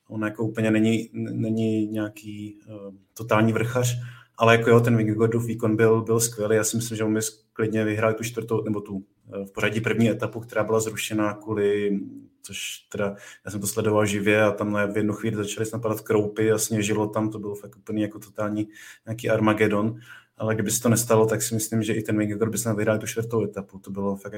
on 0.08 0.22
jako 0.22 0.44
úplně 0.44 0.70
není, 0.70 1.10
není 1.12 1.86
nějaký 1.86 2.58
uh, 2.68 2.94
totální 3.14 3.52
vrchař, 3.52 3.98
ale 4.36 4.56
jako 4.56 4.70
jo, 4.70 4.80
ten 4.80 4.96
Vingegaardův 4.96 5.46
výkon 5.46 5.76
byl, 5.76 6.02
byl 6.02 6.20
skvělý. 6.20 6.56
Já 6.56 6.64
si 6.64 6.76
myslím, 6.76 6.96
že 6.96 7.04
on 7.04 7.14
by 7.14 7.20
klidně 7.52 7.84
vyhrál 7.84 8.14
tu 8.14 8.24
čtvrtou, 8.24 8.64
nebo 8.64 8.80
tu 8.80 9.04
Eh, 9.19 9.19
v 9.44 9.52
pořadí 9.52 9.80
první 9.80 10.10
etapu, 10.10 10.40
která 10.40 10.64
byla 10.64 10.80
zrušena 10.80 11.34
kvůli, 11.34 12.00
což 12.42 12.78
teda, 12.78 13.16
já 13.44 13.50
jsem 13.50 13.60
to 13.60 13.66
sledoval 13.66 14.06
živě 14.06 14.42
a 14.42 14.50
tam 14.50 14.92
v 14.92 14.96
jednu 14.96 15.12
chvíli 15.12 15.36
začaly 15.36 15.66
napadat 15.72 16.00
kroupy 16.00 16.52
a 16.52 16.58
sněžilo 16.58 17.06
tam, 17.08 17.30
to 17.30 17.38
bylo 17.38 17.54
fakt 17.54 17.76
úplně 17.76 18.02
jako 18.02 18.18
totální 18.18 18.68
nějaký 19.06 19.30
Armagedon, 19.30 20.00
ale 20.36 20.54
kdyby 20.54 20.70
se 20.70 20.82
to 20.82 20.88
nestalo, 20.88 21.26
tak 21.26 21.42
si 21.42 21.54
myslím, 21.54 21.82
že 21.82 21.94
i 21.94 22.02
ten 22.02 22.18
Vingegaard 22.18 22.52
by 22.52 22.58
se 22.58 22.74
vyhrál 22.74 22.98
tu 22.98 23.06
čtvrtou 23.06 23.44
etapu, 23.44 23.78
to 23.78 23.90
bylo 23.90 24.16
fakt 24.16 24.32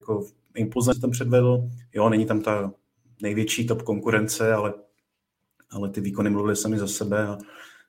jako 0.00 0.26
impulzně 0.56 1.00
tam 1.00 1.10
předvedl, 1.10 1.68
jo, 1.94 2.08
není 2.08 2.26
tam 2.26 2.40
ta 2.40 2.72
největší 3.22 3.66
top 3.66 3.82
konkurence, 3.82 4.52
ale, 4.52 4.74
ale 5.70 5.90
ty 5.90 6.00
výkony 6.00 6.30
mluvily 6.30 6.56
sami 6.56 6.78
za 6.78 6.88
sebe 6.88 7.26
a 7.26 7.38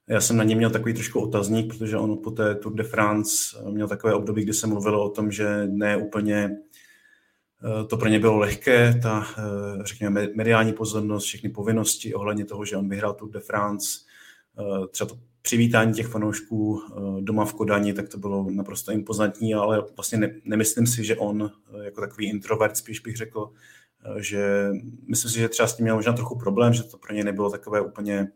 já 0.07 0.21
jsem 0.21 0.37
na 0.37 0.43
něm 0.43 0.57
měl 0.57 0.69
takový 0.69 0.93
trošku 0.93 1.19
otazník, 1.19 1.73
protože 1.73 1.97
on 1.97 2.17
po 2.17 2.31
té 2.31 2.55
Tour 2.55 2.73
de 2.73 2.83
France 2.83 3.35
měl 3.69 3.87
takové 3.87 4.13
období, 4.13 4.43
kdy 4.43 4.53
se 4.53 4.67
mluvilo 4.67 5.05
o 5.05 5.09
tom, 5.09 5.31
že 5.31 5.67
ne 5.67 5.97
úplně 5.97 6.57
eh, 7.63 7.85
to 7.87 7.97
pro 7.97 8.09
ně 8.09 8.19
bylo 8.19 8.37
lehké, 8.37 8.99
ta, 9.03 9.27
eh, 9.37 9.83
řekněme, 9.83 10.27
mediální 10.35 10.73
pozornost, 10.73 11.23
všechny 11.23 11.49
povinnosti 11.49 12.13
ohledně 12.13 12.45
toho, 12.45 12.65
že 12.65 12.77
on 12.77 12.89
vyhrál 12.89 13.13
Tour 13.13 13.31
de 13.31 13.39
France, 13.39 13.87
eh, 14.59 14.87
třeba 14.87 15.09
to 15.09 15.19
přivítání 15.41 15.93
těch 15.93 16.07
fanoušků 16.07 16.81
doma 17.19 17.45
v 17.45 17.53
Kodani, 17.53 17.93
tak 17.93 18.09
to 18.09 18.17
bylo 18.17 18.51
naprosto 18.51 18.91
impozantní, 18.91 19.53
ale 19.53 19.83
vlastně 19.95 20.17
ne, 20.17 20.35
nemyslím 20.45 20.87
si, 20.87 21.03
že 21.03 21.15
on 21.15 21.51
jako 21.81 22.01
takový 22.01 22.29
introvert, 22.29 22.77
spíš 22.77 22.99
bych 22.99 23.17
řekl, 23.17 23.49
že 24.19 24.69
myslím 25.07 25.31
si, 25.31 25.39
že 25.39 25.49
třeba 25.49 25.67
s 25.67 25.75
tím 25.75 25.83
měl 25.83 25.95
možná 25.95 26.13
trochu 26.13 26.37
problém, 26.37 26.73
že 26.73 26.83
to 26.83 26.97
pro 26.97 27.15
ně 27.15 27.23
nebylo 27.23 27.49
takové 27.49 27.81
úplně 27.81 28.27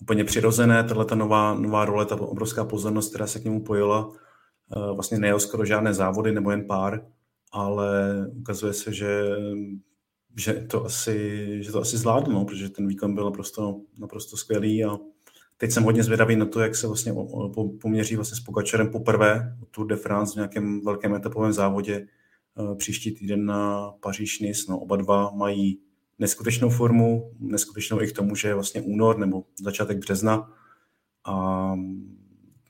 úplně 0.00 0.24
přirozené, 0.24 0.84
tahle 0.84 1.04
ta 1.04 1.14
nová, 1.14 1.54
nová 1.54 1.84
role, 1.84 2.06
ta 2.06 2.20
obrovská 2.20 2.64
pozornost, 2.64 3.08
která 3.08 3.26
se 3.26 3.40
k 3.40 3.44
němu 3.44 3.64
pojila, 3.64 4.12
eh, 4.76 4.94
vlastně 4.94 5.18
nejel 5.18 5.40
skoro 5.40 5.64
žádné 5.64 5.94
závody 5.94 6.32
nebo 6.32 6.50
jen 6.50 6.66
pár, 6.66 7.06
ale 7.52 7.88
ukazuje 8.32 8.72
se, 8.72 8.92
že, 8.92 9.36
že, 10.36 10.52
to, 10.52 10.84
asi, 10.84 11.48
že 11.62 11.72
to 11.72 11.80
asi 11.80 11.96
zvládl, 11.96 12.32
no, 12.32 12.44
protože 12.44 12.68
ten 12.68 12.86
výkon 12.86 13.14
byl 13.14 13.24
naprosto, 13.24 13.80
naprosto 13.98 14.36
skvělý 14.36 14.84
a 14.84 14.98
teď 15.56 15.70
jsem 15.70 15.82
hodně 15.82 16.02
zvědavý 16.02 16.36
na 16.36 16.46
to, 16.46 16.60
jak 16.60 16.76
se 16.76 16.86
vlastně 16.86 17.14
poměří 17.80 18.16
vlastně 18.16 18.36
s 18.36 18.40
Pogačarem 18.40 18.90
poprvé 18.90 19.56
Tour 19.70 19.86
de 19.86 19.96
France 19.96 20.32
v 20.32 20.36
nějakém 20.36 20.84
velkém 20.84 21.14
etapovém 21.14 21.52
závodě 21.52 22.06
eh, 22.58 22.74
příští 22.76 23.14
týden 23.14 23.46
na 23.46 23.90
Paříž 24.00 24.40
Nice. 24.40 24.62
No, 24.68 24.78
oba 24.78 24.96
dva 24.96 25.30
mají 25.30 25.80
neskutečnou 26.18 26.70
formu, 26.70 27.32
neskutečnou 27.40 28.02
i 28.02 28.08
k 28.08 28.16
tomu, 28.16 28.36
že 28.36 28.48
je 28.48 28.54
vlastně 28.54 28.82
únor 28.82 29.18
nebo 29.18 29.44
začátek 29.60 29.98
března 29.98 30.52
a 31.24 31.74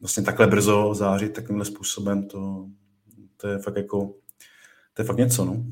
vlastně 0.00 0.22
takhle 0.22 0.46
brzo 0.46 0.94
zářit 0.94 1.32
takovýmhle 1.32 1.64
způsobem, 1.64 2.28
to, 2.28 2.66
to 3.36 3.48
je 3.48 3.58
fakt 3.58 3.76
jako 3.76 4.14
to 4.94 5.02
je 5.02 5.06
fakt 5.06 5.18
něco, 5.18 5.44
no. 5.44 5.64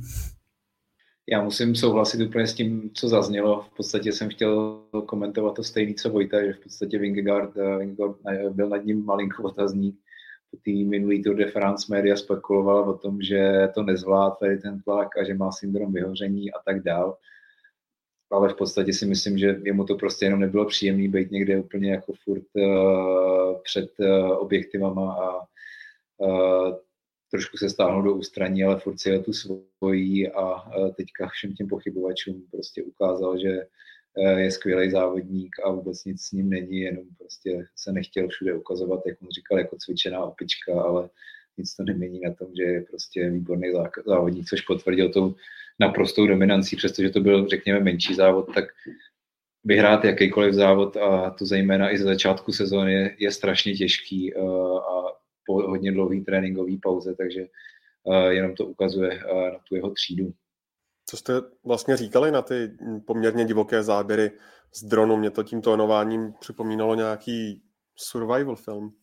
Já 1.31 1.43
musím 1.43 1.75
souhlasit 1.75 2.21
úplně 2.21 2.47
s 2.47 2.55
tím, 2.55 2.91
co 2.95 3.09
zaznělo. 3.09 3.63
V 3.63 3.77
podstatě 3.77 4.13
jsem 4.13 4.29
chtěl 4.29 4.83
komentovat 5.07 5.55
to 5.55 5.65
stejný, 5.65 5.95
co 5.95 6.11
Vojta, 6.11 6.45
že 6.45 6.53
v 6.53 6.61
podstatě 6.61 6.99
Vingegaard, 6.99 7.57
eh, 7.57 7.79
Vingegaard 7.79 8.17
eh, 8.29 8.51
byl 8.51 8.69
nad 8.69 8.85
ním 8.85 9.05
malinko 9.05 9.43
otazník. 9.43 9.99
Po 10.51 10.57
té 10.57 10.71
minulý 10.71 11.23
Tour 11.23 11.37
de 11.37 11.51
France 11.51 11.87
média 11.91 12.17
spekulovala 12.17 12.87
o 12.87 12.99
tom, 12.99 13.23
že 13.23 13.69
to 13.75 13.83
nezvládl 13.83 14.37
tady 14.41 14.59
ten 14.59 14.83
tlak 14.83 15.17
a 15.17 15.25
že 15.25 15.35
má 15.35 15.53
syndrom 15.53 15.93
vyhoření 15.93 16.53
a 16.53 16.59
tak 16.65 16.83
dál. 16.83 17.17
Ale 18.33 18.49
v 18.49 18.57
podstatě 18.57 18.93
si 18.93 19.07
myslím, 19.07 19.39
že 19.39 19.61
jemu 19.65 19.85
to 19.85 19.95
prostě 19.95 20.25
jenom 20.25 20.41
nebylo 20.41 20.67
příjemné 20.67 21.09
být 21.09 21.31
někde 21.31 21.59
úplně 21.59 21.91
jako 21.91 22.13
furt 22.25 22.47
uh, 22.55 23.63
před 23.63 23.91
uh, 23.99 24.31
objektivama 24.31 25.13
a 25.13 25.47
uh, 26.19 26.75
trošku 27.31 27.57
se 27.57 27.71
stáhnout 27.71 28.03
do 28.03 28.15
ústraní, 28.15 28.65
ale 28.65 28.81
furt 28.81 29.01
si 29.01 29.19
tu 29.19 29.33
svojí 29.33 30.29
a 30.29 30.71
teďka 30.97 31.29
všem 31.29 31.55
těm 31.55 31.69
pochybovačům 31.69 32.47
prostě 32.51 32.83
ukázal, 32.83 33.39
že 33.39 33.67
je 34.37 34.51
skvělý 34.51 34.91
závodník 34.91 35.51
a 35.65 35.71
vůbec 35.71 36.05
nic 36.05 36.23
s 36.23 36.33
ním 36.33 36.51
není, 36.51 36.81
jenom 36.81 37.05
prostě 37.19 37.67
se 37.77 37.93
nechtěl 37.93 38.29
všude 38.29 38.55
ukazovat, 38.55 39.01
jak 39.07 39.23
on 39.23 39.29
říkal, 39.31 39.59
jako 39.59 39.77
cvičená 39.77 40.25
opička, 40.25 40.83
ale 40.83 41.09
nic 41.59 41.75
to 41.75 41.83
nemění 41.83 42.21
na 42.21 42.35
tom, 42.35 42.49
že 42.57 42.63
je 42.63 42.81
prostě 42.81 43.31
výborný 43.31 43.73
závodník, 44.07 44.49
což 44.49 44.61
potvrdil 44.61 45.13
tou 45.13 45.35
naprostou 45.81 46.27
dominancí, 46.27 46.77
přestože 46.77 47.11
to 47.11 47.21
byl, 47.21 47.49
řekněme, 47.49 47.81
menší 47.81 48.15
závod, 48.15 48.55
tak 48.55 48.65
vyhrát 49.65 50.05
jakýkoliv 50.05 50.55
závod 50.55 50.97
a 50.97 51.31
to 51.31 51.47
zejména 51.47 51.91
i 51.91 51.99
ze 51.99 52.05
začátku 52.05 52.53
sezóny 52.53 52.93
je, 52.93 53.17
je 53.19 53.33
strašně 53.33 53.75
těžký 53.75 54.35
e, 54.35 54.41
a 54.79 55.13
po 55.47 55.63
hodně 55.63 55.93
dlouhé 55.93 56.21
tréninkové 56.21 56.73
pauze, 56.83 57.15
takže 57.15 57.47
uh, 58.05 58.27
jenom 58.27 58.55
to 58.55 58.67
ukazuje 58.67 59.25
uh, 59.25 59.43
na 59.43 59.59
tu 59.69 59.75
jeho 59.75 59.91
třídu. 59.91 60.33
Co 61.07 61.17
jste 61.17 61.33
vlastně 61.65 61.97
říkali 61.97 62.31
na 62.31 62.43
ty 62.43 62.71
poměrně 63.07 63.45
divoké 63.45 63.83
záběry 63.83 64.31
z 64.75 64.85
dronu? 64.85 65.17
Mě 65.17 65.31
to 65.31 65.43
tím 65.43 65.63
tónováním 65.63 66.33
připomínalo 66.41 66.95
nějaký 66.95 67.63
survival 67.97 68.57
film. 68.57 68.95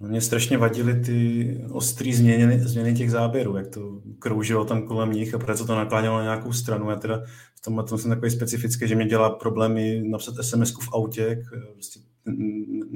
No, 0.00 0.08
mě 0.08 0.20
strašně 0.20 0.58
vadily 0.58 1.00
ty 1.00 1.60
ostrý 1.70 2.14
změny, 2.14 2.60
změny 2.60 2.94
těch 2.94 3.10
záběrů, 3.10 3.56
jak 3.56 3.66
to 3.66 4.00
kroužilo 4.18 4.64
tam 4.64 4.82
kolem 4.82 5.12
nich 5.12 5.34
a 5.34 5.38
proto 5.38 5.66
to 5.66 5.74
naklánělo 5.74 6.16
na 6.16 6.22
nějakou 6.22 6.52
stranu. 6.52 6.90
Já 6.90 6.96
teda 6.96 7.22
v 7.54 7.60
tomhle 7.60 7.84
tom 7.84 7.98
jsem 7.98 8.10
takový 8.10 8.30
specifický, 8.30 8.88
že 8.88 8.94
mě 8.94 9.06
dělá 9.06 9.30
problémy 9.30 10.02
napsat 10.04 10.34
sms 10.40 10.74
v 10.80 10.88
autě, 10.92 11.22
jak, 11.22 11.38
prostě, 11.72 12.00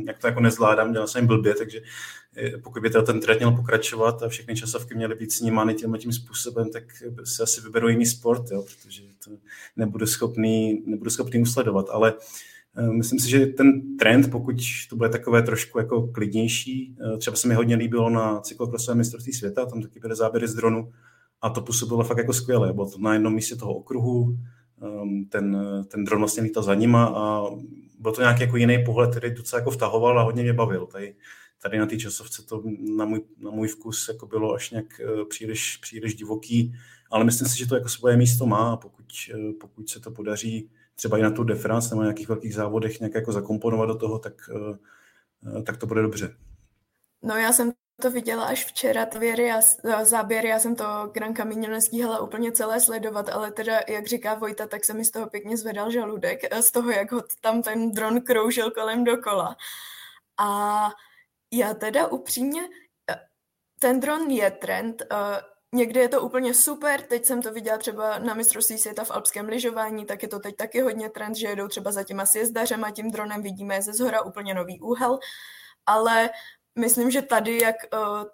jak 0.07 0.19
to 0.19 0.27
jako 0.27 0.41
nezvládám, 0.41 0.93
dělal 0.93 1.09
jsem 1.09 1.27
blbě, 1.27 1.55
takže 1.55 1.81
eh, 2.37 2.59
pokud 2.59 2.83
by 2.83 2.91
ten 2.91 3.21
trend 3.21 3.39
měl 3.39 3.53
pokračovat 3.53 4.23
a 4.23 4.29
všechny 4.29 4.57
časovky 4.57 4.95
měly 4.95 5.15
být 5.15 5.33
snímány 5.33 5.75
tím 5.75 5.97
tím 5.99 6.13
způsobem, 6.13 6.71
tak 6.71 6.85
se 7.25 7.43
asi 7.43 7.61
vyberu 7.61 7.89
jiný 7.89 8.07
sport, 8.07 8.51
jo, 8.51 8.63
protože 8.63 9.03
to 9.25 9.31
nebudu 9.77 10.07
schopný, 10.07 10.83
nebudu 10.87 11.11
schopný 11.11 11.43
usledovat, 11.43 11.87
ale 11.91 12.15
Eh, 12.15 12.52
myslím 12.93 13.19
si, 13.19 13.31
že 13.31 13.47
ten 13.47 13.97
trend, 13.97 14.31
pokud 14.31 14.57
to 14.91 14.97
bude 14.97 15.09
takové 15.09 15.43
trošku 15.43 15.79
jako 15.79 16.07
klidnější, 16.07 16.97
eh, 17.15 17.19
třeba 17.19 17.37
se 17.37 17.49
mi 17.49 17.55
hodně 17.55 17.77
líbilo 17.77 18.11
na 18.11 18.41
cyklokrosové 18.41 18.95
mistrovství 18.95 19.33
světa, 19.33 19.67
tam 19.67 19.83
taky 19.83 20.01
byly 20.01 20.17
záběry 20.17 20.49
z 20.49 20.55
dronu 20.55 20.93
a 21.43 21.51
to 21.51 21.61
působilo 21.61 22.05
fakt 22.05 22.19
jako 22.19 22.33
skvěle. 22.33 22.73
Bylo 22.73 22.91
to 22.91 22.99
na 22.99 23.13
jednom 23.13 23.35
místě 23.35 23.57
toho 23.57 23.75
okruhu, 23.75 24.39
ehm, 24.83 25.25
ten, 25.25 25.57
ten 25.89 26.05
dron 26.05 26.21
vlastně 26.21 26.43
lítal 26.43 26.63
za 26.63 26.75
nima 26.75 27.07
a 27.07 27.47
byl 27.99 28.13
to 28.13 28.21
nějaký 28.21 28.43
jako 28.43 28.57
jiný 28.57 28.85
pohled, 28.85 29.11
který 29.11 29.35
docela 29.35 29.61
jako 29.61 29.71
vtahoval 29.71 30.19
a 30.19 30.23
hodně 30.23 30.43
mě 30.43 30.53
bavil. 30.53 30.87
Tady, 30.87 31.15
tady 31.63 31.79
na 31.79 31.87
té 31.87 31.97
časovce 31.97 32.43
to 32.43 32.63
na 32.97 33.05
můj, 33.05 33.21
na 33.39 33.51
můj 33.51 33.69
vkus 33.69 34.09
jako 34.09 34.27
bylo 34.27 34.55
až 34.55 34.71
nějak 34.71 35.01
eh, 35.01 35.25
příliš, 35.25 35.77
příliš 35.77 36.15
divoký, 36.15 36.75
ale 37.11 37.25
myslím 37.25 37.49
si, 37.49 37.59
že 37.59 37.67
to 37.67 37.75
jako 37.75 37.89
svoje 37.89 38.17
místo 38.17 38.47
má 38.47 38.73
a 38.73 38.77
pokud, 38.77 39.05
pokud 39.61 39.89
se 39.89 40.01
to 40.01 40.11
podaří 40.11 40.71
třeba 41.03 41.19
i 41.19 41.23
na 41.23 41.31
tu 41.31 41.45
de 41.45 41.55
France 41.55 41.91
nebo 41.91 42.03
nějakých 42.03 42.29
velkých 42.29 42.55
závodech 42.55 43.01
nějak 43.01 43.15
jako 43.15 43.33
zakomponovat 43.33 43.89
do 43.89 43.99
toho, 43.99 44.19
tak, 44.19 44.33
eh, 45.59 45.63
tak 45.63 45.77
to 45.77 45.87
bude 45.87 46.03
dobře. 46.03 46.37
No 47.23 47.37
já 47.37 47.53
jsem 47.53 47.73
to 48.03 48.11
viděla 48.11 48.45
až 48.45 48.65
včera, 48.67 49.07
věry 49.19 49.53
a 49.53 49.61
záběry, 50.05 50.49
já 50.49 50.59
jsem 50.59 50.77
to 50.77 50.85
Gran 51.15 51.35
Camino 51.35 51.69
nestíhala 51.69 52.21
úplně 52.21 52.53
celé 52.53 52.81
sledovat, 52.81 53.29
ale 53.29 53.53
teda, 53.53 53.81
jak 53.89 54.07
říká 54.07 54.35
Vojta, 54.35 54.67
tak 54.67 54.85
se 54.85 54.95
mi 54.95 55.05
z 55.05 55.11
toho 55.11 55.27
pěkně 55.27 55.57
zvedal 55.57 55.91
žaludek, 55.91 56.39
eh, 56.51 56.63
z 56.63 56.71
toho, 56.71 56.91
jak 56.91 57.13
ho 57.13 57.23
tam 57.41 57.63
ten 57.63 57.91
dron 57.91 58.21
kroužil 58.21 58.71
kolem 58.71 59.05
dokola. 59.05 59.57
A 60.39 60.89
já 61.53 61.75
teda 61.75 62.07
upřímně, 62.07 62.63
eh, 63.11 63.21
ten 63.79 64.01
dron 64.01 64.31
je 64.31 64.51
trend, 64.51 65.03
Někdy 65.75 66.01
je 66.01 66.09
to 66.09 66.21
úplně 66.21 66.55
super, 66.55 67.03
teď 67.03 67.25
jsem 67.25 67.43
to 67.43 67.53
viděla 67.53 67.79
třeba 67.79 68.19
na 68.19 68.35
mistrovství 68.35 68.79
světa 68.79 69.05
v 69.05 69.11
alpském 69.11 69.49
lyžování, 69.49 70.05
tak 70.07 70.23
je 70.23 70.29
to 70.29 70.39
teď 70.39 70.57
taky 70.57 70.81
hodně 70.81 71.11
trend, 71.11 71.35
že 71.37 71.47
jedou 71.47 71.69
třeba 71.69 71.93
za 71.93 72.05
těma 72.05 72.27
sjezdařem 72.27 72.85
a 72.85 72.91
tím 72.91 73.11
dronem 73.11 73.43
vidíme 73.43 73.83
ze 73.83 73.93
zhora 73.93 74.23
úplně 74.23 74.55
nový 74.55 74.81
úhel, 74.81 75.19
ale 75.87 76.31
myslím, 76.79 77.11
že 77.11 77.23
tady, 77.23 77.63
jak 77.63 77.77
uh, 77.93 78.25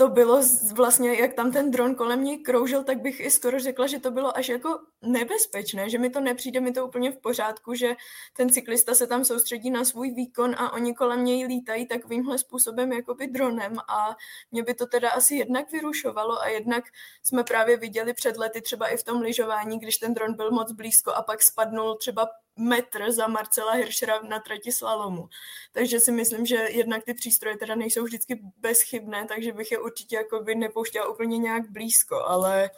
to 0.00 0.08
bylo 0.08 0.42
vlastně, 0.72 1.14
jak 1.14 1.34
tam 1.34 1.52
ten 1.52 1.70
dron 1.70 1.94
kolem 1.94 2.24
ní 2.24 2.38
kroužil, 2.38 2.84
tak 2.84 3.00
bych 3.00 3.20
i 3.20 3.30
skoro 3.30 3.58
řekla, 3.60 3.86
že 3.86 3.98
to 3.98 4.10
bylo 4.10 4.36
až 4.36 4.48
jako 4.48 4.80
nebezpečné, 5.02 5.90
že 5.90 5.98
mi 5.98 6.10
to 6.10 6.20
nepřijde 6.20 6.60
mi 6.60 6.72
to 6.72 6.86
úplně 6.86 7.12
v 7.12 7.16
pořádku, 7.16 7.74
že 7.74 7.96
ten 8.36 8.50
cyklista 8.50 8.94
se 8.94 9.06
tam 9.06 9.24
soustředí 9.24 9.70
na 9.70 9.84
svůj 9.84 10.10
výkon 10.10 10.54
a 10.58 10.72
oni 10.72 10.94
kolem 10.94 11.24
něj 11.24 11.46
lítají 11.46 11.86
takovýmhle 11.86 12.38
způsobem 12.38 12.92
jakoby 12.92 13.26
dronem. 13.26 13.78
A 13.88 14.16
mě 14.52 14.62
by 14.62 14.74
to 14.74 14.86
teda 14.86 15.10
asi 15.10 15.34
jednak 15.34 15.72
vyrušovalo 15.72 16.40
a 16.40 16.48
jednak 16.48 16.84
jsme 17.22 17.44
právě 17.44 17.76
viděli 17.76 18.14
před 18.14 18.36
lety 18.36 18.60
třeba 18.60 18.88
i 18.88 18.96
v 18.96 19.04
tom 19.04 19.20
lyžování, 19.20 19.78
když 19.78 19.98
ten 19.98 20.14
dron 20.14 20.34
byl 20.34 20.50
moc 20.50 20.72
blízko 20.72 21.12
a 21.12 21.22
pak 21.22 21.42
spadnul 21.42 21.94
třeba 21.94 22.28
metr 22.58 23.12
za 23.12 23.26
Marcela 23.26 23.72
Hirschera 23.72 24.20
na 24.22 24.40
trati 24.40 24.72
slalomu. 24.72 25.28
Takže 25.72 26.00
si 26.00 26.12
myslím, 26.12 26.46
že 26.46 26.56
jednak 26.70 27.04
ty 27.04 27.14
přístroje 27.14 27.56
teda 27.56 27.74
nejsou 27.74 28.04
vždycky 28.04 28.40
bezchybné, 28.58 29.26
takže 29.26 29.52
bych 29.52 29.72
je 29.72 29.78
určitě 29.78 30.16
jako 30.16 30.40
by 30.40 30.54
nepouštěla 30.54 31.08
úplně 31.08 31.38
nějak 31.38 31.70
blízko, 31.70 32.16
ale 32.16 32.70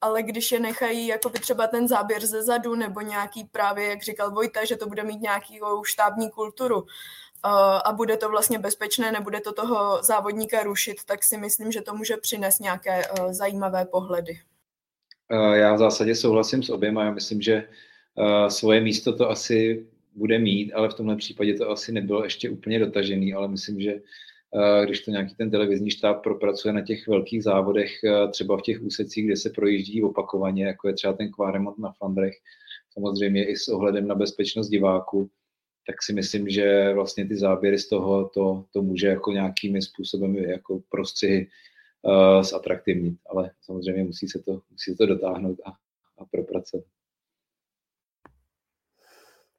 ale 0.00 0.22
když 0.22 0.52
je 0.52 0.60
nechají 0.60 1.06
jako 1.06 1.28
by 1.28 1.38
třeba 1.38 1.66
ten 1.66 1.88
záběr 1.88 2.26
ze 2.26 2.42
zadu 2.42 2.74
nebo 2.74 3.00
nějaký 3.00 3.44
právě, 3.44 3.88
jak 3.88 4.02
říkal 4.02 4.30
Vojta, 4.30 4.64
že 4.64 4.76
to 4.76 4.86
bude 4.86 5.02
mít 5.02 5.20
nějakou 5.20 5.84
štábní 5.84 6.30
kulturu 6.30 6.86
a 7.84 7.92
bude 7.92 8.16
to 8.16 8.28
vlastně 8.28 8.58
bezpečné, 8.58 9.12
nebude 9.12 9.40
to 9.40 9.52
toho 9.52 10.02
závodníka 10.02 10.62
rušit, 10.62 11.04
tak 11.04 11.24
si 11.24 11.36
myslím, 11.36 11.72
že 11.72 11.82
to 11.82 11.94
může 11.94 12.16
přinést 12.16 12.58
nějaké 12.58 13.02
zajímavé 13.30 13.84
pohledy. 13.84 14.40
Já 15.52 15.74
v 15.74 15.78
zásadě 15.78 16.14
souhlasím 16.14 16.62
s 16.62 16.70
oběma. 16.70 17.04
Já 17.04 17.10
myslím, 17.10 17.42
že 17.42 17.68
svoje 18.48 18.80
místo 18.80 19.16
to 19.16 19.30
asi 19.30 19.86
bude 20.14 20.38
mít, 20.38 20.72
ale 20.72 20.88
v 20.88 20.94
tomhle 20.94 21.16
případě 21.16 21.54
to 21.54 21.70
asi 21.70 21.92
nebylo 21.92 22.24
ještě 22.24 22.50
úplně 22.50 22.78
dotažený, 22.78 23.34
ale 23.34 23.48
myslím, 23.48 23.80
že 23.80 24.00
když 24.84 25.00
to 25.00 25.10
nějaký 25.10 25.34
ten 25.34 25.50
televizní 25.50 25.90
štáb 25.90 26.22
propracuje 26.22 26.74
na 26.74 26.82
těch 26.82 27.08
velkých 27.08 27.42
závodech, 27.42 27.90
třeba 28.30 28.56
v 28.56 28.62
těch 28.62 28.82
úsecích, 28.82 29.26
kde 29.26 29.36
se 29.36 29.50
projíždí 29.50 30.02
opakovaně, 30.02 30.64
jako 30.64 30.88
je 30.88 30.94
třeba 30.94 31.12
ten 31.12 31.30
Quaremont 31.30 31.78
na 31.78 31.92
Flandrech, 31.92 32.34
samozřejmě 32.92 33.44
i 33.44 33.56
s 33.56 33.68
ohledem 33.68 34.08
na 34.08 34.14
bezpečnost 34.14 34.68
diváků, 34.68 35.30
tak 35.86 36.02
si 36.02 36.12
myslím, 36.12 36.48
že 36.48 36.92
vlastně 36.94 37.28
ty 37.28 37.36
záběry 37.36 37.78
z 37.78 37.88
toho 37.88 38.28
to, 38.28 38.64
to 38.72 38.82
může 38.82 39.06
jako 39.06 39.32
nějakými 39.32 39.82
způsobem 39.82 40.36
jako 40.36 40.80
prostřihy 40.88 41.46
uh, 42.02 42.42
zatraktivnit, 42.42 43.18
ale 43.30 43.50
samozřejmě 43.60 44.04
musí 44.04 44.28
se 44.28 44.38
to, 44.38 44.60
musí 44.70 44.90
se 44.90 44.96
to 44.96 45.06
dotáhnout 45.06 45.58
a, 45.64 45.70
a 46.18 46.24
propracovat. 46.30 46.84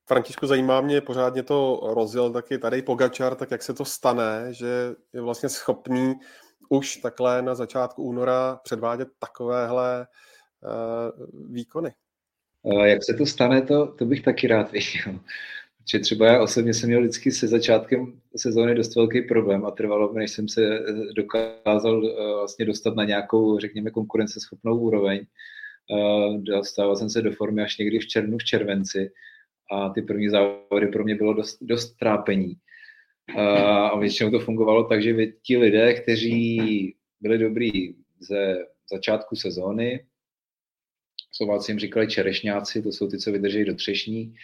Františku, 0.08 0.48
zajímá 0.48 0.82
mě, 0.82 1.02
pořádně 1.02 1.44
to 1.44 1.80
rozjel 1.84 2.32
taky 2.32 2.58
tady 2.58 2.82
Pogačar, 2.82 3.36
tak 3.36 3.52
jak 3.52 3.64
se 3.64 3.74
to 3.74 3.86
stane, 3.86 4.48
že 4.52 4.96
je 5.14 5.22
vlastně 5.22 5.50
schopný 5.50 6.14
už 6.70 6.98
takhle 6.98 7.42
na 7.42 7.56
začátku 7.56 8.04
února 8.04 8.60
předvádět 8.64 9.08
takovéhle 9.20 10.08
uh, 10.64 11.52
výkony? 11.54 11.94
Jak 12.84 13.04
se 13.04 13.14
to 13.14 13.26
stane, 13.26 13.62
to, 13.62 13.88
to 13.88 14.06
bych 14.06 14.22
taky 14.22 14.48
rád 14.48 14.72
viděl. 14.72 15.20
Protože 15.78 16.00
třeba 16.00 16.28
já 16.28 16.42
osobně 16.42 16.74
jsem 16.74 16.90
měl 16.90 17.02
vždycky 17.02 17.32
se 17.32 17.48
začátkem 17.48 18.22
sezóny 18.36 18.76
dost 18.76 18.96
velký 18.96 19.22
problém 19.22 19.66
a 19.66 19.72
trvalo, 19.72 20.14
než 20.14 20.32
jsem 20.32 20.48
se 20.48 20.62
eh, 20.66 21.14
dokázal 21.16 22.06
eh, 22.06 22.34
vlastně 22.34 22.66
dostat 22.66 22.96
na 22.96 23.04
nějakou, 23.04 23.60
řekněme, 23.60 23.92
konkurenceschopnou 23.92 24.80
úroveň. 24.80 25.26
Dostával 26.38 26.96
jsem 26.96 27.10
se 27.10 27.22
do 27.22 27.32
formy 27.32 27.62
až 27.62 27.78
někdy 27.78 28.00
v 28.00 28.08
červnu, 28.08 28.38
v 28.38 28.44
červenci 28.44 29.12
a 29.72 29.90
ty 29.90 30.02
první 30.02 30.30
závody 30.30 30.88
pro 30.88 31.04
mě 31.04 31.16
bylo 31.16 31.34
dost, 31.34 31.58
dost 31.62 31.94
trápení. 31.94 32.56
A 33.38 34.00
většinou 34.00 34.32
to 34.32 34.40
fungovalo 34.40 34.84
tak, 34.84 35.04
že 35.04 35.28
ti 35.42 35.58
lidé, 35.58 35.94
kteří 35.94 36.96
byli 37.22 37.38
dobrý 37.38 37.96
ze 38.20 38.58
začátku 38.92 39.36
sezóny, 39.36 40.06
Slováci 41.32 41.72
jim 41.72 41.80
říkali 41.80 42.08
čerešňáci, 42.08 42.82
to 42.82 42.92
jsou 42.92 43.08
ty, 43.08 43.18
co 43.18 43.32
vydrží 43.32 43.66
do 43.66 43.76
třešní, 43.76 44.36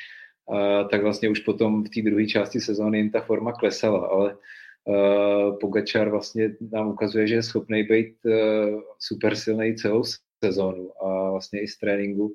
tak 0.92 1.02
vlastně 1.02 1.30
už 1.30 1.40
potom 1.40 1.84
v 1.84 1.90
té 1.90 2.02
druhé 2.02 2.26
části 2.26 2.60
sezóny 2.60 2.98
jim 2.98 3.12
ta 3.12 3.22
forma 3.22 3.52
klesala, 3.52 4.08
ale 4.08 4.38
uh, 4.86 5.60
Pogačar 5.60 6.10
vlastně 6.10 6.56
nám 6.72 6.88
ukazuje, 6.88 7.28
že 7.28 7.36
je 7.36 7.44
schopný 7.44 7.84
být 7.84 8.16
uh, 8.26 8.82
super 9.00 9.36
silný 9.36 9.76
celou 9.76 10.04
sezónu 10.44 11.06
a 11.06 11.32
vlastně 11.32 11.62
i 11.62 11.68
z 11.68 11.78
tréninku 11.78 12.34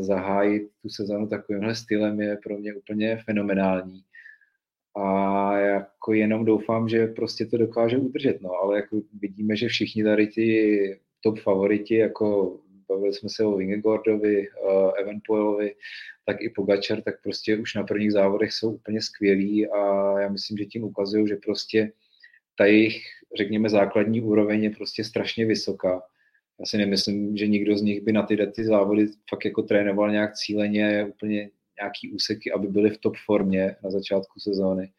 zahájit 0.00 0.70
tu 0.82 0.88
sezónu 0.88 1.26
takovýmhle 1.26 1.74
stylem 1.74 2.20
je 2.20 2.36
pro 2.36 2.58
mě 2.58 2.74
úplně 2.74 3.16
fenomenální. 3.24 4.02
A 4.96 5.58
jako 5.58 6.12
jenom 6.12 6.44
doufám, 6.44 6.88
že 6.88 7.06
prostě 7.06 7.46
to 7.46 7.56
dokáže 7.56 7.98
udržet, 7.98 8.40
no, 8.40 8.50
ale 8.50 8.76
jako 8.76 9.00
vidíme, 9.20 9.56
že 9.56 9.68
všichni 9.68 10.04
tady 10.04 10.26
ty 10.26 11.00
top 11.20 11.38
favoriti, 11.38 11.94
jako 11.94 12.58
bavili 12.88 13.14
jsme 13.14 13.28
se 13.28 13.44
o 13.44 13.56
Vingegordovi, 13.56 14.48
uh, 14.48 14.90
Evenpoilovi, 15.00 15.74
tak 16.26 16.40
i 16.40 16.48
Pogačar, 16.48 17.02
tak 17.02 17.22
prostě 17.22 17.56
už 17.56 17.74
na 17.74 17.84
prvních 17.84 18.12
závodech 18.12 18.52
jsou 18.52 18.74
úplně 18.74 19.02
skvělí 19.02 19.68
a 19.68 19.80
já 20.20 20.28
myslím, 20.28 20.58
že 20.58 20.64
tím 20.64 20.84
ukazují, 20.84 21.28
že 21.28 21.36
prostě 21.36 21.92
ta 22.58 22.64
jejich, 22.64 23.02
řekněme, 23.38 23.68
základní 23.68 24.20
úroveň 24.20 24.62
je 24.62 24.70
prostě 24.70 25.04
strašně 25.04 25.46
vysoká. 25.46 26.02
Já 26.60 26.66
si 26.66 26.78
nemyslím, 26.78 27.36
že 27.36 27.46
nikdo 27.46 27.76
z 27.76 27.82
nich 27.82 28.00
by 28.00 28.12
na 28.12 28.22
ty, 28.22 28.46
ty 28.46 28.64
závody 28.64 29.06
fakt 29.30 29.44
jako 29.44 29.62
trénoval 29.62 30.10
nějak 30.10 30.34
cíleně, 30.34 31.04
úplně 31.04 31.50
nějaký 31.80 32.12
úseky, 32.12 32.52
aby 32.52 32.68
byli 32.68 32.90
v 32.90 32.98
top 32.98 33.14
formě 33.26 33.76
na 33.84 33.90
začátku 33.90 34.40
sezóny. 34.40 34.92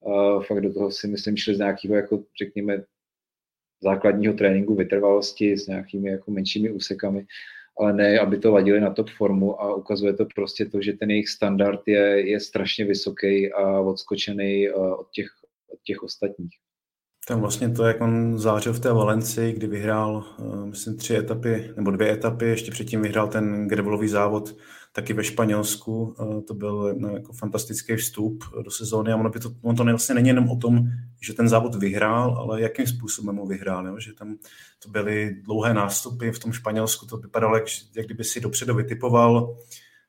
Uh, 0.00 0.44
fakt 0.44 0.60
do 0.60 0.74
toho 0.74 0.90
si 0.90 1.08
myslím 1.08 1.36
šli 1.36 1.54
z 1.54 1.58
nějakého, 1.58 1.94
jako 1.94 2.24
řekněme, 2.38 2.84
základního 3.82 4.34
tréninku 4.34 4.74
vytrvalosti 4.74 5.56
s 5.56 5.66
nějakými 5.66 6.10
jako 6.10 6.30
menšími 6.30 6.70
úsekami, 6.70 7.26
ale 7.78 7.92
ne, 7.92 8.18
aby 8.18 8.38
to 8.38 8.52
ladili 8.52 8.80
na 8.80 8.90
top 8.94 9.10
formu 9.10 9.60
a 9.60 9.74
ukazuje 9.74 10.12
to 10.12 10.26
prostě 10.34 10.66
to, 10.66 10.82
že 10.82 10.92
ten 10.92 11.10
jejich 11.10 11.28
standard 11.28 11.88
je, 11.88 12.30
je 12.30 12.40
strašně 12.40 12.84
vysoký 12.84 13.52
a 13.52 13.80
odskočený 13.80 14.70
uh, 14.70 15.00
od 15.00 15.10
těch, 15.10 15.28
od 15.68 15.78
těch 15.82 16.02
ostatních. 16.02 16.63
Tam 17.26 17.40
vlastně 17.40 17.70
to, 17.70 17.84
jak 17.84 18.00
on 18.00 18.38
zářil 18.38 18.72
v 18.72 18.80
té 18.80 18.92
Valenci, 18.92 19.52
kdy 19.52 19.66
vyhrál, 19.66 20.24
uh, 20.38 20.66
myslím, 20.66 20.96
tři 20.96 21.16
etapy, 21.16 21.70
nebo 21.76 21.90
dvě 21.90 22.12
etapy, 22.12 22.44
ještě 22.44 22.70
předtím 22.70 23.02
vyhrál 23.02 23.28
ten 23.28 23.68
gravelový 23.68 24.08
závod 24.08 24.54
taky 24.94 25.12
ve 25.12 25.24
Španělsku. 25.24 26.14
Eh, 26.20 26.42
to 26.42 26.54
byl 26.54 26.94
no, 26.98 27.08
jako 27.08 27.32
fantastický 27.32 27.96
vstup 27.96 28.44
do 28.64 28.70
sezóny 28.70 29.12
a 29.12 29.16
ono, 29.16 29.30
by 29.30 29.40
to, 29.40 29.50
ono 29.62 29.76
to 29.76 29.84
vlastně 29.84 30.14
není 30.14 30.28
jenom 30.28 30.50
o 30.50 30.56
tom, 30.56 30.88
že 31.20 31.34
ten 31.34 31.48
závod 31.48 31.74
vyhrál, 31.74 32.38
ale 32.38 32.60
jakým 32.60 32.86
způsobem 32.86 33.36
ho 33.36 33.46
vyhrál. 33.46 33.86
Jo? 33.86 33.98
Že 33.98 34.12
tam 34.12 34.36
to 34.82 34.88
byly 34.88 35.34
dlouhé 35.42 35.74
nástupy 35.74 36.30
v 36.30 36.38
tom 36.38 36.52
Španělsku, 36.52 37.06
to 37.06 37.16
vypadalo, 37.16 37.54
jak, 37.54 37.64
jak 37.96 38.06
kdyby 38.06 38.24
si 38.24 38.40
dopředu 38.40 38.74
vytipoval 38.74 39.56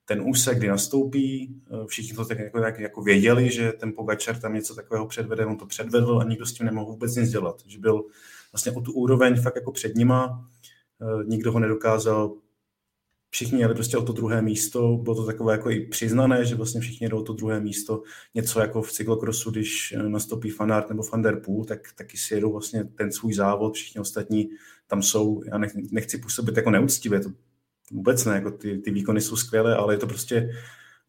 ten 0.06 0.22
úsek, 0.26 0.58
kdy 0.58 0.68
nastoupí, 0.68 1.56
eh, 1.72 1.88
všichni 1.88 2.16
to 2.16 2.26
tak 2.26 2.40
jako, 2.40 2.62
tak 2.62 2.80
jako 2.80 3.02
věděli, 3.02 3.52
že 3.52 3.72
ten 3.72 3.94
Pogačar 3.94 4.40
tam 4.40 4.54
něco 4.54 4.76
takového 4.76 5.08
předvede, 5.08 5.46
on 5.46 5.58
to 5.58 5.66
předvedl 5.66 6.20
a 6.20 6.24
nikdo 6.24 6.46
s 6.46 6.54
tím 6.54 6.66
nemohl 6.66 6.92
vůbec 6.92 7.16
nic 7.16 7.30
dělat. 7.30 7.62
Že 7.66 7.80
byl 7.80 8.04
vlastně 8.52 8.72
o 8.72 8.82
tu 8.82 8.94
úroveň 8.94 9.42
fakt 9.42 9.56
jako 9.56 9.72
před 9.72 9.96
nima, 9.96 10.50
eh, 11.02 11.24
nikdo 11.26 11.52
ho 11.52 11.60
nedokázal 11.60 12.36
všichni 13.36 13.60
jeli 13.60 13.74
prostě 13.74 13.98
o 13.98 14.04
to 14.04 14.14
druhé 14.14 14.42
místo, 14.42 14.98
bylo 14.98 15.16
to 15.16 15.26
takové 15.26 15.54
jako 15.54 15.70
i 15.70 15.86
přiznané, 15.86 16.46
že 16.46 16.56
vlastně 16.56 16.82
všichni 16.82 17.10
jdou 17.10 17.20
o 17.20 17.24
to 17.24 17.34
druhé 17.34 17.60
místo, 17.60 18.04
něco 18.34 18.60
jako 18.60 18.82
v 18.82 18.92
cyklokrosu, 18.92 19.52
když 19.52 19.92
eh, 19.92 20.10
nastoupí 20.10 20.50
Fanart 20.50 20.90
nebo 20.90 21.04
Van 21.12 21.22
der 21.22 21.40
Poel, 21.40 21.66
tak 21.66 21.80
taky 21.96 22.18
si 22.18 22.34
jedou 22.34 22.52
vlastně 22.52 22.84
ten 22.84 23.12
svůj 23.12 23.34
závod, 23.34 23.76
všichni 23.76 24.02
ostatní 24.02 24.50
tam 24.88 25.02
jsou, 25.02 25.42
já 25.46 25.58
nechci 25.92 26.18
působit 26.18 26.58
jako 26.58 26.72
neúctivě, 26.72 27.20
to 27.20 27.30
vůbec 27.92 28.26
ne, 28.26 28.36
jako 28.36 28.52
ty, 28.52 28.78
ty 28.78 28.92
výkony 28.92 29.22
jsou 29.22 29.36
skvělé, 29.36 29.76
ale 29.76 29.94
je 29.94 29.98
to 29.98 30.08
prostě 30.08 30.50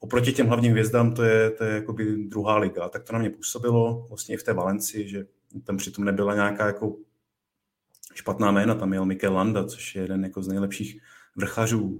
oproti 0.00 0.32
těm 0.32 0.46
hlavním 0.46 0.72
hvězdám 0.72 1.14
to 1.14 1.22
je, 1.22 1.50
to 1.50 1.64
je 1.64 1.74
jakoby 1.74 2.16
druhá 2.16 2.58
liga. 2.58 2.88
Tak 2.88 3.04
to 3.04 3.12
na 3.12 3.18
mě 3.18 3.30
působilo 3.30 4.06
vlastně 4.08 4.34
i 4.34 4.38
v 4.38 4.42
té 4.42 4.52
Valenci, 4.52 5.08
že 5.08 5.26
tam 5.64 5.76
přitom 5.76 6.04
nebyla 6.04 6.34
nějaká 6.34 6.66
jako 6.66 6.96
špatná 8.14 8.50
jména, 8.50 8.74
tam 8.74 8.88
měl 8.88 9.06
Mikel 9.06 9.34
Landa, 9.34 9.64
což 9.64 9.94
je 9.94 10.02
jeden 10.02 10.24
jako 10.24 10.42
z 10.42 10.48
nejlepších 10.48 11.00
vrchařů 11.36 11.98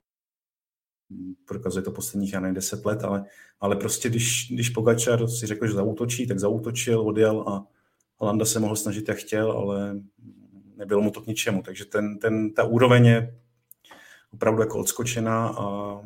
prokazuje 1.45 1.83
to 1.83 1.91
posledních, 1.91 2.33
já 2.33 2.41
nevím, 2.41 2.55
deset 2.55 2.85
let, 2.85 3.05
ale, 3.05 3.24
ale 3.61 3.77
prostě 3.77 4.09
když, 4.09 4.53
když 4.53 4.70
Pogačar 4.70 5.29
si 5.29 5.47
řekl, 5.47 5.66
že 5.66 5.72
zautočí, 5.72 6.27
tak 6.27 6.39
zautočil, 6.39 7.01
odjel 7.01 7.45
a 7.49 7.66
Landa 8.20 8.45
se 8.45 8.61
mohl 8.61 8.77
snažit, 8.77 9.09
jak 9.09 9.18
chtěl, 9.18 9.53
ale 9.53 10.01
nebylo 10.77 11.03
mu 11.03 11.11
to 11.11 11.20
k 11.20 11.27
ničemu. 11.27 11.62
Takže 11.62 11.85
ten, 11.85 12.18
ten, 12.18 12.53
ta 12.53 12.64
úroveň 12.64 13.07
je 13.07 13.39
opravdu 14.37 14.62
jako 14.62 14.78
odskočená 14.78 15.49
a 15.49 15.99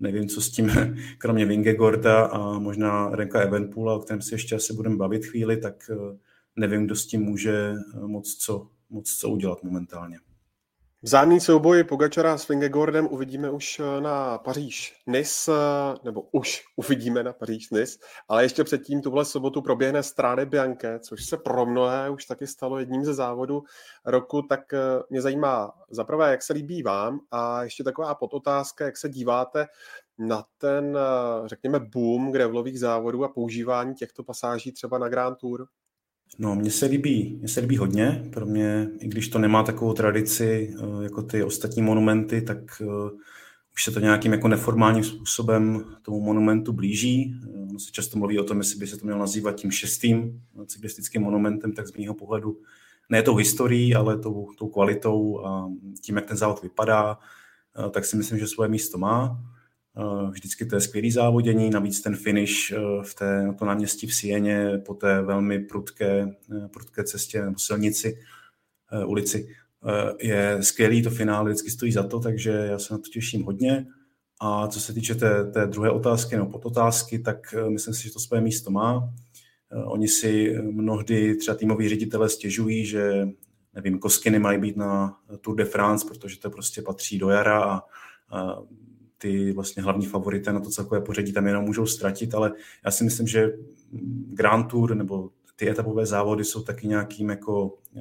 nevím, 0.00 0.28
co 0.28 0.40
s 0.40 0.50
tím, 0.50 0.70
kromě 1.18 1.46
Vingegorda 1.46 2.24
a 2.24 2.58
možná 2.58 3.08
Renka 3.10 3.40
Evenpoola, 3.40 3.94
o 3.94 3.98
kterém 3.98 4.22
si 4.22 4.34
ještě 4.34 4.56
asi 4.56 4.72
budeme 4.72 4.96
bavit 4.96 5.26
chvíli, 5.26 5.56
tak 5.56 5.90
eh, 5.92 6.18
nevím, 6.56 6.86
kdo 6.86 6.96
s 6.96 7.06
tím 7.06 7.22
může 7.22 7.74
eh, 7.74 8.06
moc 8.06 8.34
co, 8.34 8.68
moc 8.90 9.12
co 9.12 9.28
udělat 9.28 9.62
momentálně. 9.62 10.18
Vzájemný 11.02 11.40
souboj 11.40 11.84
Pogačara 11.84 12.38
s 12.38 12.48
Vingegordem 12.48 13.08
uvidíme 13.10 13.50
už 13.50 13.80
eh, 13.80 14.00
na 14.00 14.38
Paříž 14.38 15.02
Nis, 15.06 15.48
eh, 15.48 15.52
nebo 16.04 16.22
už 16.32 16.62
uvidíme 16.76 17.22
na 17.22 17.32
Paříž 17.32 17.70
Nis, 17.70 17.98
ale 18.28 18.44
ještě 18.44 18.64
předtím 18.64 19.02
tuhle 19.02 19.24
sobotu 19.24 19.62
proběhne 19.62 20.02
Stráde 20.02 20.46
Bianche, 20.46 20.98
což 20.98 21.24
se 21.24 21.36
pro 21.36 21.66
mnohé 21.66 22.10
už 22.10 22.24
taky 22.24 22.46
stalo 22.46 22.78
jedním 22.78 23.04
ze 23.04 23.14
závodů 23.14 23.62
roku, 24.04 24.42
tak 24.42 24.72
eh, 24.72 24.78
mě 25.10 25.22
zajímá 25.22 25.72
za 25.90 26.04
prvé, 26.04 26.30
jak 26.30 26.42
se 26.42 26.52
líbí 26.52 26.82
vám 26.82 27.20
a 27.30 27.62
ještě 27.62 27.84
taková 27.84 28.14
podotázka, 28.14 28.84
jak 28.84 28.96
se 28.96 29.08
díváte 29.08 29.66
na 30.18 30.44
ten, 30.58 30.98
řekněme, 31.46 31.80
boom 31.80 32.32
gravelových 32.32 32.80
závodů 32.80 33.24
a 33.24 33.28
používání 33.28 33.94
těchto 33.94 34.24
pasáží 34.24 34.72
třeba 34.72 34.98
na 34.98 35.08
Grand 35.08 35.38
Tour? 35.38 35.66
No, 36.38 36.54
mně 36.54 36.70
se 36.70 36.86
líbí, 36.86 37.36
mně 37.38 37.48
se 37.48 37.60
líbí 37.60 37.76
hodně. 37.76 38.28
Pro 38.32 38.46
mě, 38.46 38.88
i 38.98 39.08
když 39.08 39.28
to 39.28 39.38
nemá 39.38 39.62
takovou 39.62 39.92
tradici 39.92 40.74
eh, 40.78 41.04
jako 41.04 41.22
ty 41.22 41.42
ostatní 41.42 41.82
monumenty, 41.82 42.42
tak 42.42 42.58
uh, 42.80 43.10
už 43.74 43.84
se 43.84 43.90
to 43.90 44.00
nějakým 44.00 44.32
jako 44.32 44.48
neformálním 44.48 45.04
způsobem 45.04 45.84
tomu 46.02 46.20
monumentu 46.20 46.72
blíží. 46.72 47.34
Eh, 47.44 47.62
ono 47.70 47.78
se 47.78 47.92
často 47.92 48.18
mluví 48.18 48.38
o 48.38 48.44
tom, 48.44 48.58
jestli 48.58 48.78
by 48.78 48.86
se 48.86 48.96
to 48.96 49.04
mělo 49.04 49.20
nazývat 49.20 49.56
tím 49.56 49.70
šestým 49.70 50.42
cyklistickým 50.66 51.22
monumentem, 51.22 51.72
tak 51.72 51.86
z 51.86 51.96
mého 51.96 52.14
pohledu 52.14 52.58
ne 53.10 53.22
tou 53.22 53.36
historií, 53.36 53.94
ale 53.94 54.18
tou, 54.18 54.46
tou 54.58 54.68
kvalitou 54.68 55.46
a 55.46 55.70
tím, 56.00 56.16
jak 56.16 56.26
ten 56.26 56.36
závod 56.36 56.62
vypadá, 56.62 57.18
tak 57.90 58.04
si 58.04 58.16
myslím, 58.16 58.38
že 58.38 58.46
svoje 58.46 58.68
místo 58.68 58.98
má. 58.98 59.42
Eh, 60.00 60.30
vždycky 60.30 60.66
to 60.66 60.74
je 60.74 60.80
skvělý 60.80 61.10
závodění, 61.10 61.70
navíc 61.70 62.00
ten 62.00 62.16
finish 62.16 62.72
eh, 62.72 62.76
v 63.02 63.14
té, 63.14 63.42
na 63.42 63.52
to 63.52 63.64
náměstí 63.64 64.06
v 64.06 64.14
Sieně 64.14 64.82
po 64.86 64.94
té 64.94 65.22
velmi 65.22 65.58
prudké, 65.58 66.28
eh, 66.56 66.68
prudké 66.68 67.04
cestě 67.04 67.42
nebo 67.42 67.58
silnici, 67.58 68.18
ulici, 69.06 69.48
je 70.20 70.58
skvělý, 70.60 71.02
to 71.02 71.10
finále 71.10 71.50
vždycky 71.50 71.70
stojí 71.70 71.92
za 71.92 72.02
to, 72.02 72.20
takže 72.20 72.50
já 72.50 72.78
se 72.78 72.94
na 72.94 72.98
to 72.98 73.10
těším 73.12 73.42
hodně. 73.42 73.86
A 74.40 74.68
co 74.68 74.80
se 74.80 74.92
týče 74.92 75.14
té, 75.14 75.44
té 75.44 75.66
druhé 75.66 75.90
otázky 75.90 76.36
nebo 76.36 76.50
podotázky, 76.50 77.18
tak 77.18 77.54
myslím 77.68 77.94
si, 77.94 78.02
že 78.02 78.12
to 78.12 78.20
své 78.20 78.40
místo 78.40 78.70
má. 78.70 79.14
Oni 79.84 80.08
si 80.08 80.54
mnohdy 80.62 81.36
třeba 81.36 81.56
týmoví 81.56 81.88
ředitele 81.88 82.28
stěžují, 82.28 82.86
že 82.86 83.28
nevím, 83.74 83.98
koskiny 83.98 84.38
mají 84.38 84.58
být 84.58 84.76
na 84.76 85.18
Tour 85.40 85.56
de 85.56 85.64
France, 85.64 86.06
protože 86.08 86.40
to 86.40 86.50
prostě 86.50 86.82
patří 86.82 87.18
do 87.18 87.28
jara 87.28 87.64
a, 87.64 87.82
a 88.30 88.62
ty 89.20 89.52
vlastně 89.52 89.82
hlavní 89.82 90.06
favority 90.06 90.52
na 90.52 90.60
to 90.60 90.70
celkové 90.70 91.00
pořadí 91.00 91.32
tam 91.32 91.46
jenom 91.46 91.64
můžou 91.64 91.86
ztratit, 91.86 92.34
ale 92.34 92.52
já 92.84 92.90
si 92.90 93.04
myslím, 93.04 93.26
že 93.26 93.52
Grand 94.32 94.70
Tour 94.70 94.94
nebo 94.94 95.30
ty 95.56 95.70
etapové 95.70 96.06
závody 96.06 96.44
jsou 96.44 96.62
taky 96.62 96.88
nějakým 96.88 97.30
jako 97.30 97.78
eh, 97.96 98.00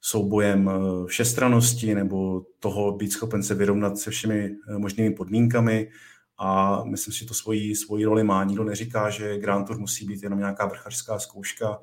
soubojem 0.00 0.70
eh, 0.70 1.06
všestranosti 1.06 1.94
nebo 1.94 2.42
toho 2.58 2.92
být 2.92 3.12
schopen 3.12 3.42
se 3.42 3.54
vyrovnat 3.54 3.98
se 3.98 4.10
všemi 4.10 4.56
eh, 4.68 4.78
možnými 4.78 5.14
podmínkami 5.14 5.90
a 6.38 6.82
myslím 6.84 7.12
si, 7.12 7.18
že 7.18 7.26
to 7.26 7.34
svoji, 7.34 7.76
svoji 7.76 8.04
roli 8.04 8.24
má. 8.24 8.44
Nikdo 8.44 8.64
neříká, 8.64 9.10
že 9.10 9.38
Grand 9.38 9.66
Tour 9.66 9.78
musí 9.78 10.06
být 10.06 10.22
jenom 10.22 10.38
nějaká 10.38 10.66
vrchařská 10.66 11.18
zkouška. 11.18 11.78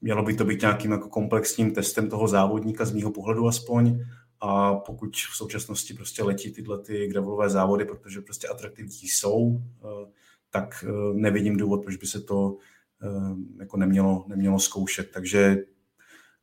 Mělo 0.00 0.22
by 0.22 0.34
to 0.34 0.44
být 0.44 0.60
nějakým 0.60 0.90
jako 0.90 1.08
komplexním 1.08 1.74
testem 1.74 2.08
toho 2.08 2.28
závodníka 2.28 2.84
z 2.84 2.92
mýho 2.92 3.10
pohledu 3.10 3.48
aspoň 3.48 4.00
a 4.40 4.74
pokud 4.74 5.16
v 5.16 5.36
současnosti 5.36 5.94
prostě 5.94 6.22
letí 6.22 6.52
tyhle 6.52 6.78
ty 6.78 7.06
gravelové 7.06 7.50
závody, 7.50 7.84
protože 7.84 8.20
prostě 8.20 8.48
atraktivní 8.48 9.08
jsou, 9.08 9.58
eh, 9.58 10.10
tak 10.50 10.84
eh, 10.88 10.92
nevidím 11.14 11.56
důvod, 11.56 11.82
proč 11.82 11.96
by 11.96 12.06
se 12.06 12.20
to 12.20 12.56
eh, 13.02 13.60
jako 13.60 13.76
nemělo, 13.76 14.24
nemělo 14.28 14.58
zkoušet. 14.58 15.10
Takže 15.14 15.56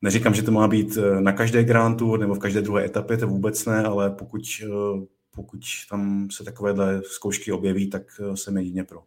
neříkám, 0.01 0.33
že 0.33 0.43
to 0.43 0.51
má 0.51 0.67
být 0.67 0.97
na 1.19 1.31
každé 1.31 1.63
Grand 1.63 1.99
Tour 1.99 2.19
nebo 2.19 2.33
v 2.33 2.39
každé 2.39 2.61
druhé 2.61 2.85
etapě, 2.85 3.17
to 3.17 3.27
vůbec 3.27 3.65
ne, 3.65 3.83
ale 3.83 4.09
pokud, 4.09 4.41
pokud 5.31 5.59
tam 5.89 6.27
se 6.31 6.43
takovéhle 6.43 7.01
zkoušky 7.03 7.51
objeví, 7.51 7.89
tak 7.89 8.21
jsem 8.35 8.57
jedině 8.57 8.83
pro. 8.83 9.03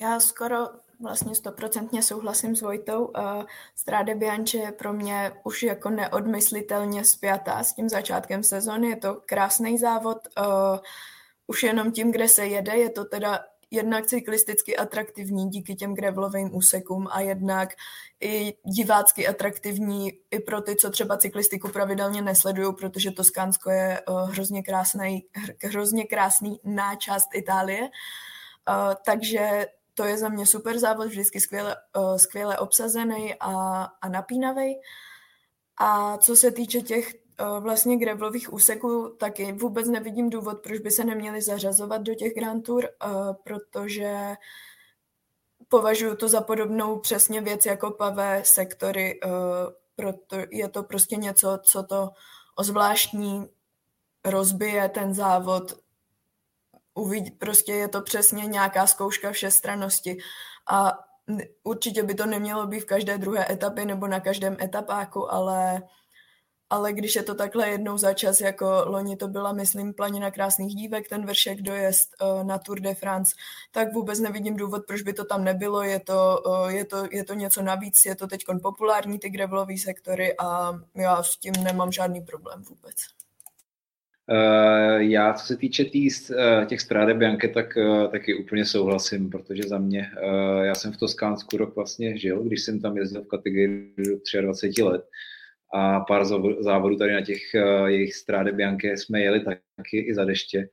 Já 0.00 0.20
skoro 0.20 0.56
vlastně 1.00 1.34
stoprocentně 1.34 2.02
souhlasím 2.02 2.56
s 2.56 2.62
Vojtou. 2.62 3.12
Stráde 3.74 4.14
Bianche 4.14 4.58
je 4.58 4.72
pro 4.72 4.92
mě 4.92 5.32
už 5.44 5.62
jako 5.62 5.90
neodmyslitelně 5.90 7.04
spjatá 7.04 7.64
s 7.64 7.74
tím 7.74 7.88
začátkem 7.88 8.42
sezóny. 8.44 8.88
Je 8.88 8.96
to 8.96 9.20
krásný 9.26 9.78
závod, 9.78 10.18
uh, 10.38 10.78
už 11.46 11.62
jenom 11.62 11.92
tím, 11.92 12.12
kde 12.12 12.28
se 12.28 12.46
jede, 12.46 12.76
je 12.76 12.90
to 12.90 13.04
teda 13.04 13.40
jednak 13.70 14.06
cyklisticky 14.06 14.76
atraktivní 14.76 15.50
díky 15.50 15.74
těm 15.74 15.94
gravelovým 15.94 16.56
úsekům 16.56 17.08
a 17.10 17.20
jednak 17.20 17.74
i 18.20 18.54
divácky 18.64 19.28
atraktivní 19.28 20.12
i 20.30 20.40
pro 20.40 20.60
ty, 20.60 20.76
co 20.76 20.90
třeba 20.90 21.16
cyklistiku 21.16 21.68
pravidelně 21.68 22.22
nesledují, 22.22 22.74
protože 22.74 23.10
Toskánsko 23.10 23.70
je 23.70 24.02
uh, 24.08 24.30
hrozně 24.30 24.62
krásný, 24.62 25.26
hrozně 25.62 26.04
krásný 26.04 26.60
náčást 26.64 27.28
Itálie. 27.34 27.88
Takže 29.04 29.66
to 29.96 30.04
je 30.04 30.18
za 30.18 30.28
mě 30.28 30.46
super 30.46 30.78
závod, 30.78 31.08
vždycky 31.08 31.40
skvěle, 31.40 31.76
uh, 31.96 32.16
skvěle 32.16 32.58
obsazený 32.58 33.34
a, 33.40 33.84
a 34.02 34.08
napínavý. 34.08 34.80
A 35.78 36.18
co 36.18 36.36
se 36.36 36.50
týče 36.50 36.80
těch 36.80 37.14
uh, 37.40 37.58
vlastně 37.58 37.96
gravelových 37.96 38.52
úseků, 38.52 39.16
taky 39.18 39.52
vůbec 39.52 39.88
nevidím 39.88 40.30
důvod, 40.30 40.62
proč 40.62 40.78
by 40.78 40.90
se 40.90 41.04
neměli 41.04 41.42
zařazovat 41.42 42.02
do 42.02 42.14
těch 42.14 42.34
Grand 42.34 42.64
Tour, 42.64 42.84
uh, 42.84 43.32
protože 43.44 44.36
považuji 45.68 46.14
to 46.14 46.28
za 46.28 46.40
podobnou 46.40 46.98
přesně 46.98 47.40
věc 47.40 47.66
jako 47.66 47.90
pavé 47.90 48.42
sektory, 48.44 49.20
uh, 49.24 49.30
proto 49.96 50.36
je 50.50 50.68
to 50.68 50.82
prostě 50.82 51.16
něco, 51.16 51.58
co 51.62 51.82
to 51.82 52.10
ozvláštní 52.56 53.48
rozbije 54.24 54.88
ten 54.88 55.14
závod 55.14 55.85
uvidí, 56.96 57.30
prostě 57.30 57.72
je 57.72 57.88
to 57.88 58.02
přesně 58.02 58.46
nějaká 58.46 58.86
zkouška 58.86 59.32
všestranosti 59.32 60.18
a 60.70 60.98
určitě 61.62 62.02
by 62.02 62.14
to 62.14 62.26
nemělo 62.26 62.66
být 62.66 62.80
v 62.80 62.84
každé 62.84 63.18
druhé 63.18 63.52
etapě 63.52 63.84
nebo 63.84 64.06
na 64.06 64.20
každém 64.20 64.56
etapáku, 64.60 65.32
ale, 65.32 65.82
ale 66.70 66.92
když 66.92 67.16
je 67.16 67.22
to 67.22 67.34
takhle 67.34 67.68
jednou 67.68 67.98
za 67.98 68.12
čas, 68.14 68.40
jako 68.40 68.82
loni 68.86 69.16
to 69.16 69.28
byla, 69.28 69.52
myslím, 69.52 69.94
planina 69.94 70.30
krásných 70.30 70.74
dívek, 70.74 71.08
ten 71.08 71.26
vršek 71.26 71.62
dojezd 71.62 72.10
uh, 72.22 72.44
na 72.44 72.58
Tour 72.58 72.80
de 72.80 72.94
France, 72.94 73.34
tak 73.72 73.92
vůbec 73.92 74.20
nevidím 74.20 74.56
důvod, 74.56 74.86
proč 74.86 75.02
by 75.02 75.12
to 75.12 75.24
tam 75.24 75.44
nebylo, 75.44 75.82
je 75.82 76.00
to, 76.00 76.42
uh, 76.46 76.68
je 76.68 76.84
to, 76.84 77.06
je 77.10 77.24
to 77.24 77.34
něco 77.34 77.62
navíc, 77.62 78.04
je 78.04 78.14
to 78.14 78.26
teď 78.26 78.44
populární 78.62 79.18
ty 79.18 79.30
gravelové 79.30 79.78
sektory 79.78 80.36
a 80.38 80.72
já 80.94 81.22
s 81.22 81.36
tím 81.36 81.52
nemám 81.62 81.92
žádný 81.92 82.20
problém 82.20 82.62
vůbec. 82.62 82.96
Uh, 84.30 85.00
já, 85.00 85.32
co 85.32 85.46
se 85.46 85.56
týče 85.56 85.84
tý, 85.84 86.08
uh, 86.30 86.64
těch 86.64 86.80
Strade 86.80 87.14
Bianche, 87.14 87.48
tak 87.48 87.76
uh, 87.76 88.10
taky 88.10 88.34
úplně 88.34 88.64
souhlasím, 88.64 89.30
protože 89.30 89.62
za 89.62 89.78
mě, 89.78 90.10
já 90.62 90.74
jsem 90.74 90.92
v 90.92 90.96
Toskánsku 90.96 91.56
rok 91.56 91.76
vlastně 91.76 92.18
žil, 92.18 92.42
když 92.42 92.62
jsem 92.62 92.80
tam 92.80 92.96
jezdil 92.96 93.22
v 93.22 93.28
kategorii 93.28 93.94
23 94.40 94.82
let. 94.82 95.04
A 95.74 96.00
pár 96.00 96.24
závodů 96.60 96.96
tady 96.96 97.12
na 97.12 97.20
těch 97.20 97.42
jejich 97.86 98.14
Strade 98.14 98.52
Bianche 98.52 98.96
jsme 98.96 99.20
jeli 99.20 99.44
taky 99.76 99.98
i 99.98 100.14
za 100.14 100.24
deště. 100.24 100.68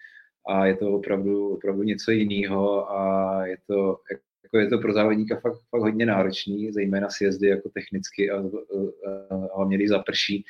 A 0.49 0.65
je 0.65 0.75
to 0.75 0.91
opravdu, 0.91 1.49
opravdu 1.49 1.83
něco 1.83 2.11
jiného 2.11 2.91
a 2.91 3.45
je 3.45 3.57
to, 3.67 3.97
jako 4.43 4.57
je 4.57 4.67
to 4.67 4.77
pro 4.77 4.93
závodníka 4.93 5.39
fakt, 5.39 5.59
fakt 5.69 5.81
hodně 5.81 6.05
náročný, 6.05 6.71
zejména 6.71 7.09
sjezdy 7.09 7.47
jako 7.47 7.69
technicky 7.69 8.31
a, 8.31 8.37
a, 8.37 9.35
a 9.35 9.55
hlavně 9.57 9.77
když 9.77 9.89
zaprší, 9.89 10.45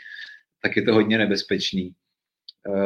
tak 0.61 0.75
je 0.75 0.81
to 0.81 0.93
hodně 0.93 1.17
nebezpečný. 1.17 1.91
Eh, 1.91 2.02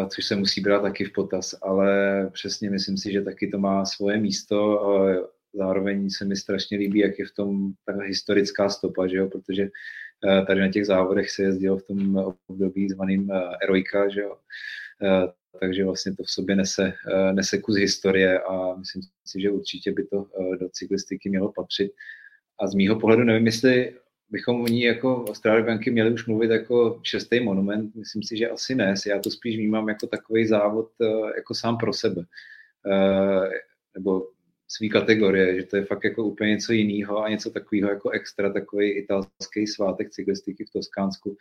což 0.09 0.25
se 0.25 0.35
musí 0.35 0.61
brát 0.61 0.81
taky 0.81 1.05
v 1.05 1.13
potaz, 1.13 1.55
ale 1.61 2.29
přesně 2.33 2.69
myslím 2.69 2.97
si, 2.97 3.11
že 3.11 3.21
taky 3.21 3.47
to 3.47 3.57
má 3.57 3.85
svoje 3.85 4.17
místo. 4.17 4.81
Zároveň 5.53 6.09
se 6.09 6.25
mi 6.25 6.35
strašně 6.35 6.77
líbí, 6.77 6.99
jak 6.99 7.19
je 7.19 7.25
v 7.25 7.31
tom 7.31 7.71
ta 7.85 8.03
historická 8.03 8.69
stopa, 8.69 9.07
že 9.07 9.17
jo? 9.17 9.27
protože 9.27 9.63
eh, 9.63 10.45
tady 10.45 10.61
na 10.61 10.71
těch 10.71 10.85
závodech 10.85 11.31
se 11.31 11.43
jezdilo 11.43 11.77
v 11.77 11.83
tom 11.83 12.33
období 12.47 12.89
zvaným 12.89 13.31
eh, 13.31 13.41
Erojka, 13.63 14.09
že 14.09 14.21
jo? 14.21 14.37
takže 15.59 15.85
vlastně 15.85 16.15
to 16.15 16.23
v 16.23 16.29
sobě 16.29 16.55
nese, 16.55 16.93
nese 17.31 17.57
kus 17.57 17.75
historie 17.75 18.39
a 18.39 18.75
myslím 18.75 19.01
si, 19.25 19.41
že 19.41 19.49
určitě 19.49 19.91
by 19.91 20.03
to 20.03 20.25
do 20.59 20.69
cyklistiky 20.69 21.29
mělo 21.29 21.51
patřit. 21.51 21.91
A 22.59 22.67
z 22.67 22.75
mýho 22.75 22.99
pohledu 22.99 23.23
nevím, 23.23 23.45
jestli 23.45 23.93
bychom 24.29 24.61
o 24.61 24.67
ní 24.67 24.81
jako 24.81 25.25
Austrálii 25.25 25.65
banky 25.65 25.91
měli 25.91 26.13
už 26.13 26.25
mluvit 26.25 26.51
jako 26.51 26.99
šestý 27.03 27.39
monument. 27.39 27.95
Myslím 27.95 28.23
si, 28.23 28.37
že 28.37 28.49
asi 28.49 28.75
ne. 28.75 28.93
Já 29.07 29.19
to 29.19 29.31
spíš 29.31 29.57
vnímám 29.57 29.89
jako 29.89 30.07
takový 30.07 30.47
závod 30.47 30.89
eh, 31.01 31.35
jako 31.35 31.53
sám 31.55 31.77
pro 31.77 31.93
sebe. 31.93 32.21
Eh, 32.91 33.49
nebo 33.93 34.27
svý 34.67 34.89
kategorie, 34.89 35.55
že 35.55 35.67
to 35.67 35.77
je 35.77 35.85
fakt 35.85 36.03
jako 36.03 36.23
úplně 36.23 36.49
něco 36.49 36.73
jiného 36.73 37.23
a 37.23 37.29
něco 37.29 37.49
takového 37.49 37.89
jako 37.89 38.09
extra, 38.09 38.53
takový 38.53 38.91
italský 38.91 39.67
svátek 39.67 40.09
cyklistiky 40.09 40.65
v 40.65 40.69
Toskánsku. 40.69 41.37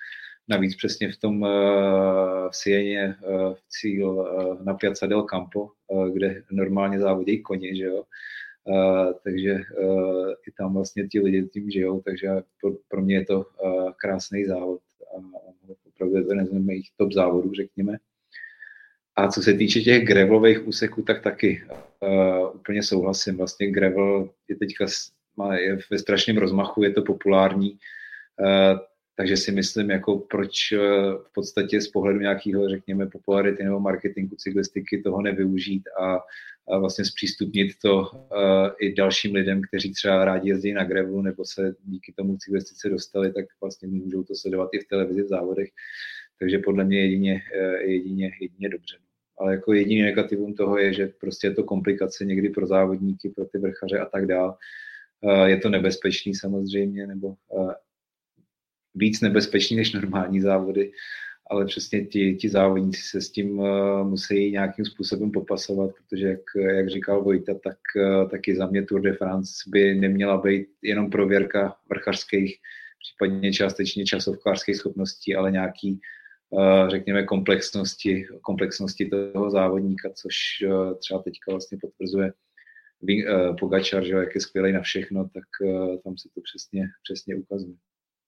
Navíc 0.49 0.76
přesně 0.76 1.12
v 1.12 1.16
tom 1.16 1.43
uh, 1.43 1.49
v 2.51 2.57
Sieně 2.57 3.16
v 3.55 3.61
cíl 3.68 4.28
na 4.64 4.74
Piazza 4.74 5.07
del 5.07 5.22
Campo, 5.22 5.70
kde 6.12 6.43
normálně 6.51 7.01
závodí 7.01 7.43
koně, 7.43 7.76
že 7.76 7.84
jo. 7.84 8.05
Takže 9.24 9.50
i 10.48 10.52
tam 10.58 10.74
vlastně 10.74 11.08
ti 11.08 11.20
lidi 11.20 11.42
tím 11.42 11.70
žijou, 11.70 12.00
takže 12.00 12.28
pro, 12.60 12.72
pro 12.88 13.02
mě 13.02 13.14
je 13.14 13.24
to 13.24 13.46
krásný 13.96 14.44
závod 14.44 14.80
a 15.16 15.20
opravdu 15.88 16.16
je 16.16 16.24
to 16.24 16.32
jeden 16.32 16.46
z 16.46 16.52
mých 16.52 16.90
top 16.96 17.12
závodů, 17.12 17.52
řekněme. 17.54 17.96
A 19.16 19.28
co 19.28 19.42
se 19.42 19.52
týče 19.52 19.80
těch 19.80 20.04
gravelových 20.04 20.66
úseků, 20.66 21.02
tak 21.02 21.22
taky 21.22 21.62
uh, 22.00 22.54
úplně 22.54 22.82
souhlasím. 22.82 23.36
Vlastně 23.36 23.70
gravel 23.70 24.30
je 24.48 24.56
teďka 24.56 24.86
má, 25.36 25.56
je 25.56 25.78
ve 25.90 25.98
strašném 25.98 26.38
rozmachu, 26.38 26.82
je 26.82 26.90
to 26.90 27.02
populární, 27.02 27.78
uh, 28.40 28.78
takže 29.16 29.36
si 29.36 29.52
myslím, 29.52 29.90
jako 29.90 30.18
proč 30.18 30.72
uh, 30.72 30.78
v 31.22 31.32
podstatě 31.34 31.80
z 31.80 31.88
pohledu 31.88 32.20
nějakého, 32.20 32.68
řekněme, 32.68 33.06
popularity 33.06 33.64
nebo 33.64 33.80
marketingu 33.80 34.36
cyklistiky 34.36 35.02
toho 35.02 35.22
nevyužít 35.22 35.82
a 36.00 36.18
a 36.68 36.78
vlastně 36.78 37.04
zpřístupnit 37.04 37.78
to 37.82 38.00
uh, 38.00 38.08
i 38.78 38.94
dalším 38.94 39.34
lidem, 39.34 39.62
kteří 39.62 39.92
třeba 39.92 40.24
rádi 40.24 40.48
jezdí 40.48 40.72
na 40.72 40.84
grevlu 40.84 41.22
nebo 41.22 41.44
se 41.44 41.74
díky 41.84 42.12
tomu 42.12 42.36
cyklistice 42.36 42.88
dostali, 42.88 43.32
tak 43.32 43.44
vlastně 43.60 43.88
můžou 43.88 44.22
to 44.22 44.34
sledovat 44.34 44.70
i 44.72 44.78
v 44.78 44.88
televizi 44.88 45.22
v 45.22 45.28
závodech. 45.28 45.68
Takže 46.38 46.58
podle 46.58 46.84
mě 46.84 47.00
jedině, 47.00 47.42
uh, 47.60 47.74
jedině, 47.74 48.30
jedině 48.40 48.68
dobře. 48.68 48.96
Ale 49.38 49.52
jako 49.52 49.72
jediný 49.72 50.02
negativum 50.02 50.54
toho 50.54 50.78
je, 50.78 50.92
že 50.92 51.06
prostě 51.06 51.46
je 51.46 51.54
to 51.54 51.64
komplikace 51.64 52.24
někdy 52.24 52.48
pro 52.48 52.66
závodníky, 52.66 53.28
pro 53.28 53.44
ty 53.44 53.58
vrchaře 53.58 53.98
a 53.98 54.06
tak 54.06 54.26
dál. 54.26 54.56
Uh, 55.20 55.44
je 55.44 55.56
to 55.56 55.68
nebezpečný 55.68 56.34
samozřejmě, 56.34 57.06
nebo 57.06 57.28
víc 58.97 59.20
nebezpečný 59.20 59.76
než 59.76 59.92
normální 59.92 60.40
závody 60.40 60.92
ale 61.51 61.64
přesně 61.64 62.05
ti, 62.05 62.34
ti 62.34 62.49
závodníci 62.49 63.03
se 63.03 63.20
s 63.20 63.30
tím 63.30 63.59
uh, 63.59 64.09
musí 64.09 64.51
nějakým 64.51 64.84
způsobem 64.84 65.30
popasovat, 65.30 65.90
protože 65.94 66.28
jak, 66.28 66.40
jak 66.76 66.90
říkal 66.90 67.22
Vojta, 67.22 67.55
tak 67.64 67.78
uh, 67.97 68.30
taky 68.30 68.57
za 68.57 68.66
mě 68.66 68.82
Tour 68.82 69.01
de 69.01 69.12
France 69.12 69.53
by 69.66 69.94
neměla 69.94 70.38
být 70.38 70.68
jenom 70.82 71.11
prověrka 71.11 71.76
vrchařských, 71.90 72.57
případně 73.01 73.53
částečně 73.53 74.05
časovkářských 74.05 74.76
schopností, 74.76 75.34
ale 75.34 75.51
nějaký, 75.51 76.01
uh, 76.51 76.88
řekněme, 76.88 77.22
komplexnosti, 77.22 78.26
komplexnosti 78.40 79.11
toho 79.32 79.51
závodníka, 79.51 80.11
což 80.11 80.34
třeba 80.99 81.22
teďka 81.22 81.53
vlastně 81.53 81.78
potvrzuje 81.80 82.32
Pogačar, 83.61 84.05
že 84.05 84.12
jak 84.12 84.34
je 84.34 84.40
skvělý 84.40 84.72
na 84.72 84.80
všechno, 84.80 85.28
tak 85.28 85.44
tam 86.05 86.18
se 86.18 86.28
to 86.34 86.40
přesně, 86.40 86.84
přesně 87.03 87.36
ukazuje. 87.36 87.74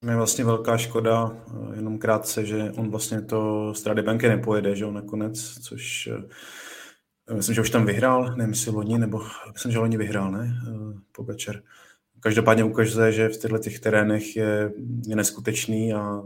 Je 0.07 0.16
vlastně 0.16 0.44
velká 0.44 0.78
škoda, 0.78 1.36
eh, 1.46 1.76
jenom 1.76 1.99
krátce, 1.99 2.46
že 2.46 2.72
on 2.76 2.90
vlastně 2.90 3.22
to 3.22 3.74
Strade 3.74 4.03
Banky 4.03 4.28
nepojede, 4.28 4.76
že 4.76 4.86
on 4.86 4.94
nakonec, 4.94 5.59
což 5.62 6.07
eh, 6.07 7.34
myslím, 7.34 7.55
že 7.55 7.61
už 7.61 7.70
tam 7.70 7.86
vyhrál, 7.86 8.36
nevím, 8.36 8.53
jestli 8.53 8.70
loni, 8.70 8.99
nebo 8.99 9.22
myslím, 9.53 9.72
že 9.72 9.78
loni 9.78 9.96
vyhrál, 9.96 10.30
ne, 10.30 10.61
eh, 10.68 11.01
Pogačar. 11.12 11.62
Každopádně 12.20 12.64
ukazuje, 12.64 13.12
že 13.12 13.28
v 13.28 13.36
těchto 13.36 13.59
těch 13.59 13.80
terénech 13.80 14.36
je, 14.36 14.72
je 15.07 15.16
neskutečný 15.16 15.94
a 15.94 16.22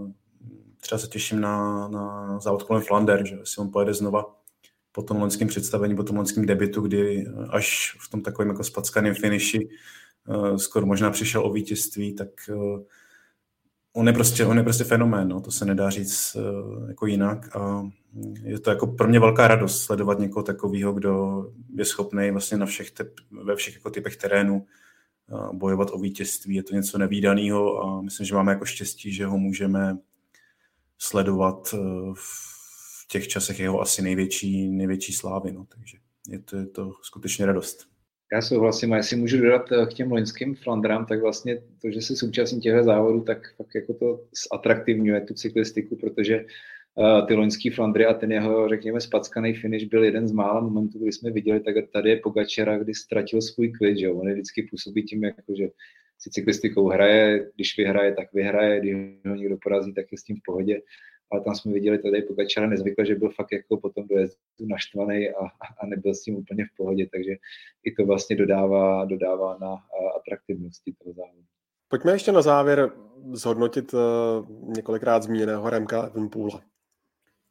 třeba 0.81 0.99
se 0.99 1.09
těším 1.09 1.41
na, 1.41 1.89
na 1.89 2.39
závod 2.41 2.63
kolem 2.63 2.83
Flander, 2.83 3.27
že 3.27 3.37
si 3.45 3.61
on 3.61 3.71
pojede 3.71 3.95
znova 3.95 4.37
po 4.93 5.03
tom 5.03 5.21
loňském 5.21 5.49
představení, 5.49 5.97
po 5.97 6.03
tom 6.03 6.17
loňském 6.17 6.47
debitu, 6.47 6.81
kdy 6.81 7.27
až 7.51 7.97
v 8.01 8.11
tom 8.11 8.23
takovém 8.23 8.49
jako 8.49 8.65
spackaném 8.65 9.15
finiši 9.15 9.69
skoro 10.57 10.87
možná 10.87 11.11
přišel 11.11 11.47
o 11.47 11.53
vítězství, 11.53 12.15
tak 12.15 12.29
on 13.93 14.07
je 14.07 14.13
prostě, 14.13 14.47
on 14.47 14.59
je 14.59 14.63
prostě 14.63 14.85
fenomén, 14.85 15.29
no, 15.29 15.41
to 15.41 15.51
se 15.51 15.65
nedá 15.65 15.91
říct 15.91 16.37
uh, 16.37 16.89
jako 16.89 17.07
jinak 17.07 17.57
a 17.57 17.91
je 18.43 18.61
to 18.61 18.71
jako 18.71 18.87
pro 18.87 19.09
mě 19.09 19.21
velká 19.21 19.49
radost 19.49 19.83
sledovat 19.83 20.19
někoho 20.19 20.43
takového, 20.43 20.93
kdo 20.93 21.45
je 21.75 21.85
schopný 21.85 22.31
vlastně 22.31 22.59
na 22.59 22.67
všech 22.67 22.91
te, 22.91 23.05
ve 23.45 23.57
všech 23.57 23.75
jako 23.75 23.91
typech 23.91 24.17
terénů 24.17 24.67
uh, 25.27 25.53
bojovat 25.53 25.89
o 25.93 25.99
vítězství. 25.99 26.55
Je 26.55 26.63
to 26.63 26.75
něco 26.75 26.99
nevýdaného 26.99 27.83
a 27.83 28.03
myslím, 28.03 28.27
že 28.27 28.35
máme 28.35 28.53
jako 28.53 28.65
štěstí, 28.65 29.13
že 29.13 29.27
ho 29.27 29.39
můžeme 29.39 29.99
sledovat 30.99 31.75
uh, 31.75 32.15
v 32.15 33.09
těch 33.09 33.29
časech 33.29 33.61
jeho 33.61 33.81
asi 33.81 34.03
největší, 34.03 34.69
největší 34.69 35.13
slávy. 35.13 35.53
No, 35.53 35.67
takže 35.69 35.99
je 36.29 36.39
to, 36.39 36.57
je 36.57 36.67
to 36.67 36.93
skutečně 37.03 37.47
radost. 37.47 37.92
Já 38.33 38.43
souhlasím 38.43 38.93
a 38.93 38.97
jestli 38.97 39.17
můžu 39.17 39.41
dodat 39.41 39.73
eh, 39.73 39.87
k 39.87 39.95
těm 39.95 40.13
loňským 40.13 40.55
Flandram, 40.55 41.07
tak 41.07 41.21
vlastně 41.21 41.63
to, 41.83 41.91
že 41.91 42.01
se 42.01 42.17
současní 42.17 42.61
těchto 42.61 42.85
závodů, 42.85 43.21
tak 43.21 43.55
fakt 43.57 43.75
jako 43.75 43.95
to 43.95 44.25
zatraktivňuje 44.53 45.21
tu 45.21 45.35
cyklistiku, 45.35 45.97
protože 45.97 46.45
uh, 46.95 47.27
ty 47.27 47.35
loňský 47.35 47.71
Flandry 47.71 48.07
a 48.07 48.15
ten 48.15 48.33
jeho, 48.33 48.69
řekněme, 48.69 49.01
spackaný 49.01 49.55
finish 49.55 49.85
byl 49.85 50.05
jeden 50.05 50.29
z 50.29 50.33
mála 50.33 50.61
momentů, 50.61 50.99
kdy 50.99 51.13
jsme 51.13 51.31
viděli, 51.31 51.61
tak 51.61 51.75
tady 51.93 52.11
je 52.11 52.17
Pogačera, 52.17 52.79
kdy 52.79 52.95
ztratil 52.95 53.43
svůj 53.43 53.73
klid, 53.73 53.99
že 53.99 54.11
on 54.11 54.29
je 54.29 54.35
vždycky 54.35 54.63
působí 54.63 55.03
tím, 55.03 55.25
jako, 55.25 55.55
že 55.59 55.69
si 56.19 56.31
cyklistikou 56.31 56.89
hraje, 56.89 57.51
když 57.55 57.77
vyhraje, 57.79 58.15
tak 58.15 58.33
vyhraje, 58.33 58.81
když 58.81 58.95
ho 59.27 59.35
někdo 59.35 59.57
porazí, 59.63 59.95
tak 59.95 60.07
je 60.13 60.19
s 60.19 60.25
tím 60.25 60.37
v 60.37 60.43
pohodě. 60.45 60.81
Ale 61.33 61.41
tam 61.41 61.55
jsme 61.55 61.73
viděli 61.73 61.99
tady 61.99 62.23
Pogačara 62.23 62.67
nezvykle, 62.67 63.07
že 63.07 63.15
byl 63.15 63.31
fakt 63.31 63.53
jako 63.53 63.77
potom 63.77 64.07
dojezdu 64.07 64.37
naštvaný 64.61 65.31
a, 65.31 65.47
a 65.81 65.87
nebyl 65.87 66.15
s 66.15 66.23
tím 66.23 66.37
úplně 66.37 66.65
v 66.65 66.77
pohodě, 66.77 67.07
takže 67.13 67.33
i 67.85 67.93
to 67.93 68.07
vlastně 68.07 68.37
dodává, 68.37 69.05
dodává 69.05 69.59
na 69.61 69.77
atraktivnosti 70.17 70.95
toho 71.03 71.15
závodu. 71.15 71.43
Pojďme 71.89 72.13
ještě 72.13 72.33
na 72.33 72.43
závěr 72.43 72.91
zhodnotit 73.33 73.95
uh, 73.95 74.01
několikrát 74.77 75.23
zmíněného 75.23 75.71
Remka 75.71 76.03
Evenpoola. 76.03 76.61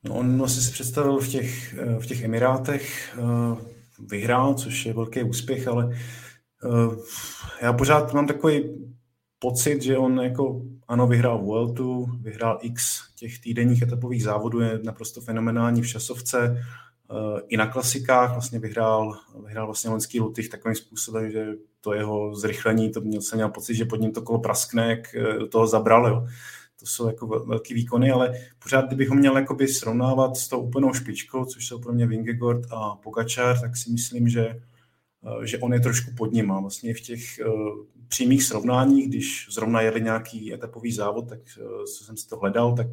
No, 0.03 0.15
on 0.15 0.43
asi 0.43 0.61
si 0.61 0.71
představil 0.71 1.17
v 1.17 1.27
těch, 1.27 1.73
eh, 1.73 1.99
v 1.99 2.05
těch 2.05 2.23
Emirátech, 2.23 3.17
uh, 3.19 3.59
vyhrál, 4.09 4.53
což 4.53 4.85
je 4.85 4.93
velký 4.93 5.23
úspěch, 5.23 5.67
ale 5.67 5.97
já 7.61 7.73
pořád 7.73 8.13
mám 8.13 8.27
takový 8.27 8.69
pocit, 9.41 9.81
že 9.81 9.97
on 9.97 10.19
jako, 10.19 10.61
ano, 10.87 11.07
vyhrál 11.07 11.37
Vueltu, 11.37 12.05
vyhrál 12.21 12.59
x 12.61 13.01
těch 13.15 13.39
týdenních 13.39 13.81
etapových 13.81 14.23
závodů, 14.23 14.59
je 14.59 14.79
naprosto 14.83 15.21
fenomenální 15.21 15.81
v 15.81 15.87
časovce, 15.87 16.63
i 17.47 17.57
na 17.57 17.67
klasikách 17.67 18.31
vlastně 18.31 18.59
vyhrál, 18.59 19.17
vyhrál 19.45 19.65
vlastně 19.65 19.89
loňský 19.89 20.19
Lutych 20.19 20.49
takovým 20.49 20.75
způsobem, 20.75 21.31
že 21.31 21.47
to 21.81 21.93
jeho 21.93 22.35
zrychlení, 22.35 22.91
to 22.91 23.01
měl 23.01 23.21
jsem 23.21 23.37
měl 23.37 23.49
pocit, 23.49 23.75
že 23.75 23.85
pod 23.85 24.01
ním 24.01 24.11
to 24.11 24.21
kolo 24.21 24.39
praskne, 24.39 24.89
jak 24.89 25.15
eh, 25.15 25.39
do 25.39 25.47
toho 25.47 25.67
zabral, 25.67 26.07
jo. 26.07 26.27
To 26.79 26.85
jsou 26.85 27.07
jako 27.07 27.27
velký 27.27 27.73
výkony, 27.73 28.11
ale 28.11 28.33
pořád, 28.63 28.87
kdybych 28.87 29.09
ho 29.09 29.15
měl 29.15 29.37
jakoby 29.37 29.67
srovnávat 29.67 30.37
s 30.37 30.47
tou 30.47 30.59
úplnou 30.59 30.93
špičkou, 30.93 31.45
což 31.45 31.67
jsou 31.67 31.79
pro 31.79 31.93
mě 31.93 32.07
Vingegaard 32.07 32.65
a 32.71 32.95
Pogačar, 32.95 33.59
tak 33.61 33.77
si 33.77 33.91
myslím, 33.91 34.29
že, 34.29 34.47
eh, 34.47 35.47
že 35.47 35.57
on 35.57 35.73
je 35.73 35.79
trošku 35.79 36.11
pod 36.17 36.31
ním. 36.31 36.51
A 36.51 36.59
vlastně 36.59 36.93
v 36.93 37.01
těch 37.01 37.39
přímých 38.11 38.43
srovnáních, 38.43 39.07
když 39.07 39.47
zrovna 39.51 39.81
jeli 39.81 40.01
nějaký 40.01 40.53
etapový 40.53 40.91
závod, 40.91 41.29
tak 41.29 41.39
uh, 41.39 41.83
co 41.97 42.03
jsem 42.03 42.17
si 42.17 42.27
to 42.27 42.37
hledal, 42.37 42.75
tak 42.75 42.87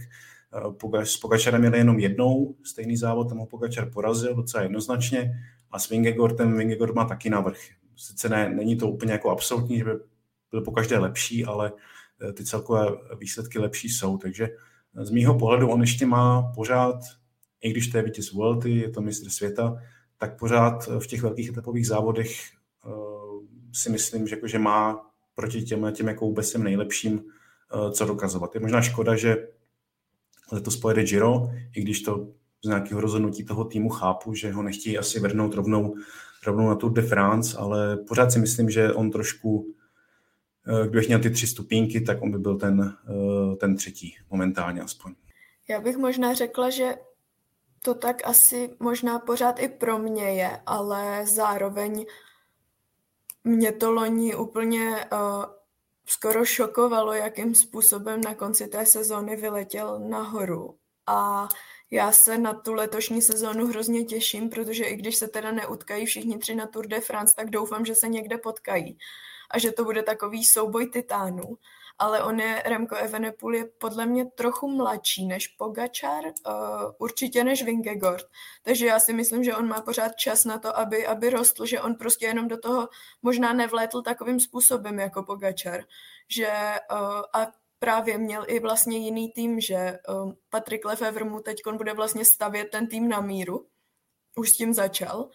s 1.04 1.16
Pogačarem 1.16 1.60
měli 1.60 1.78
jenom 1.78 1.98
jednou 1.98 2.56
stejný 2.62 2.96
závod, 2.96 3.28
tam 3.28 3.38
ho 3.38 3.46
Pogačar 3.46 3.90
porazil 3.90 4.34
docela 4.34 4.62
jednoznačně 4.62 5.32
a 5.70 5.78
s 5.78 5.88
Vingegaardem 5.88 6.56
Vingegord 6.56 6.94
má 6.94 7.04
taky 7.04 7.30
navrh 7.30 7.58
sice 7.98 8.28
ne, 8.28 8.48
není 8.48 8.76
to 8.76 8.88
úplně 8.88 9.12
jako 9.12 9.30
absolutní, 9.30 9.78
že 9.78 9.84
by 9.84 9.90
byl 10.50 10.60
po 10.60 10.70
každé 10.70 10.98
lepší, 10.98 11.44
ale 11.44 11.72
eh, 12.28 12.32
ty 12.32 12.44
celkové 12.44 12.86
výsledky 13.18 13.58
lepší 13.58 13.88
jsou. 13.88 14.18
Takže 14.18 14.48
eh, 14.96 15.04
z 15.04 15.10
mýho 15.10 15.38
pohledu 15.38 15.68
on 15.68 15.80
ještě 15.80 16.06
má 16.06 16.52
pořád, 16.54 17.00
i 17.60 17.70
když 17.70 17.88
to 17.88 17.96
je 17.96 18.02
vítěz 18.02 18.32
Vuelty, 18.32 18.70
je 18.70 18.90
to 18.90 19.00
mistr 19.00 19.30
světa, 19.30 19.76
tak 20.18 20.38
pořád 20.38 20.88
eh, 20.88 21.00
v 21.00 21.06
těch 21.06 21.22
velkých 21.22 21.48
etapových 21.48 21.86
závodech 21.86 22.30
si 23.72 23.90
myslím, 23.90 24.26
že, 24.28 24.36
jako, 24.36 24.46
že 24.46 24.58
má 24.58 25.07
proti 25.38 25.62
těm, 25.62 25.92
těm 25.92 26.08
jako 26.08 26.24
vůbec 26.24 26.52
těm 26.52 26.64
nejlepším 26.64 27.12
uh, 27.14 27.90
co 27.90 28.04
dokazovat. 28.04 28.54
Je 28.54 28.60
možná 28.60 28.82
škoda, 28.82 29.16
že 29.16 29.48
letos 30.52 30.76
pojede 30.76 31.02
Giro, 31.02 31.50
i 31.76 31.82
když 31.82 32.02
to 32.02 32.28
z 32.64 32.68
nějakého 32.68 33.00
rozhodnutí 33.00 33.44
toho 33.44 33.64
týmu 33.64 33.88
chápu, 33.88 34.34
že 34.34 34.52
ho 34.52 34.62
nechtějí 34.62 34.98
asi 34.98 35.20
vrhnout 35.20 35.54
rovnou 35.54 35.94
rovnou 36.46 36.68
na 36.68 36.74
Tour 36.74 36.92
de 36.92 37.02
France, 37.02 37.58
ale 37.58 37.96
pořád 37.96 38.32
si 38.32 38.38
myslím, 38.38 38.70
že 38.70 38.92
on 38.92 39.10
trošku, 39.10 39.74
eh, 40.66 40.88
kdybych 40.88 41.08
měl 41.08 41.20
ty 41.20 41.30
tři 41.30 41.46
stupínky, 41.46 42.00
tak 42.00 42.22
on 42.22 42.30
by 42.30 42.38
byl 42.38 42.58
ten, 42.58 42.94
eh, 43.08 43.56
ten 43.56 43.76
třetí, 43.76 44.16
momentálně 44.30 44.80
aspoň. 44.80 45.14
Já 45.70 45.80
bych 45.80 45.96
možná 45.96 46.34
řekla, 46.34 46.70
že 46.70 46.94
to 47.84 47.94
tak 47.94 48.16
asi 48.24 48.70
možná 48.80 49.18
pořád 49.18 49.62
i 49.62 49.68
pro 49.68 49.98
mě 49.98 50.24
je, 50.24 50.60
ale 50.66 51.26
zároveň 51.26 52.06
mě 53.44 53.72
to 53.72 53.92
loni 53.92 54.34
úplně 54.34 55.06
uh, 55.12 55.44
skoro 56.06 56.44
šokovalo, 56.44 57.12
jakým 57.12 57.54
způsobem 57.54 58.20
na 58.20 58.34
konci 58.34 58.68
té 58.68 58.86
sezóny 58.86 59.36
vyletěl 59.36 59.98
nahoru. 59.98 60.78
A 61.06 61.48
já 61.90 62.12
se 62.12 62.38
na 62.38 62.54
tu 62.54 62.72
letošní 62.72 63.22
sezónu 63.22 63.66
hrozně 63.66 64.04
těším, 64.04 64.50
protože 64.50 64.84
i 64.84 64.96
když 64.96 65.16
se 65.16 65.28
teda 65.28 65.52
neutkají 65.52 66.06
všichni 66.06 66.38
tři 66.38 66.54
na 66.54 66.66
Tour 66.66 66.86
de 66.86 67.00
France, 67.00 67.34
tak 67.36 67.50
doufám, 67.50 67.84
že 67.84 67.94
se 67.94 68.08
někde 68.08 68.38
potkají 68.38 68.98
a 69.50 69.58
že 69.58 69.72
to 69.72 69.84
bude 69.84 70.02
takový 70.02 70.44
souboj 70.44 70.86
titánů. 70.86 71.58
Ale 71.98 72.22
on 72.22 72.40
je, 72.40 72.62
Remko 72.66 72.96
Evenepoel 72.96 73.54
je 73.54 73.64
podle 73.64 74.06
mě 74.06 74.24
trochu 74.24 74.68
mladší 74.68 75.26
než 75.26 75.48
Pogačar, 75.48 76.24
uh, 76.24 76.52
určitě 76.98 77.44
než 77.44 77.62
Vingegaard. 77.62 78.26
Takže 78.62 78.86
já 78.86 79.00
si 79.00 79.12
myslím, 79.12 79.44
že 79.44 79.56
on 79.56 79.68
má 79.68 79.80
pořád 79.80 80.16
čas 80.16 80.44
na 80.44 80.58
to, 80.58 80.78
aby, 80.78 81.06
aby 81.06 81.30
rostl, 81.30 81.66
že 81.66 81.80
on 81.80 81.94
prostě 81.94 82.26
jenom 82.26 82.48
do 82.48 82.58
toho 82.58 82.88
možná 83.22 83.52
nevlétl 83.52 84.02
takovým 84.02 84.40
způsobem 84.40 84.98
jako 84.98 85.22
Pogačar. 85.22 85.80
Že, 86.28 86.50
uh, 86.92 87.22
a 87.32 87.52
právě 87.78 88.18
měl 88.18 88.44
i 88.48 88.60
vlastně 88.60 88.98
jiný 88.98 89.32
tým, 89.32 89.60
že 89.60 89.98
um, 90.08 90.36
Patrick 90.50 90.84
Lefevre 90.84 91.24
mu 91.24 91.40
teď 91.40 91.60
bude 91.72 91.92
vlastně 91.94 92.24
stavět 92.24 92.70
ten 92.70 92.86
tým 92.86 93.08
na 93.08 93.20
míru. 93.20 93.66
Už 94.36 94.50
s 94.50 94.56
tím 94.56 94.74
začal. 94.74 95.28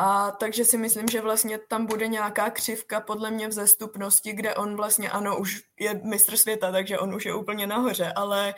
A 0.00 0.30
takže 0.30 0.64
si 0.64 0.78
myslím, 0.78 1.08
že 1.08 1.20
vlastně 1.20 1.58
tam 1.58 1.86
bude 1.86 2.08
nějaká 2.08 2.50
křivka 2.50 3.00
podle 3.00 3.30
mě 3.30 3.48
v 3.48 3.52
zestupnosti, 3.52 4.32
kde 4.32 4.54
on 4.54 4.76
vlastně, 4.76 5.10
ano, 5.10 5.38
už 5.38 5.62
je 5.80 6.00
mistr 6.04 6.36
světa, 6.36 6.72
takže 6.72 6.98
on 6.98 7.14
už 7.14 7.24
je 7.24 7.34
úplně 7.34 7.66
nahoře, 7.66 8.12
ale, 8.16 8.54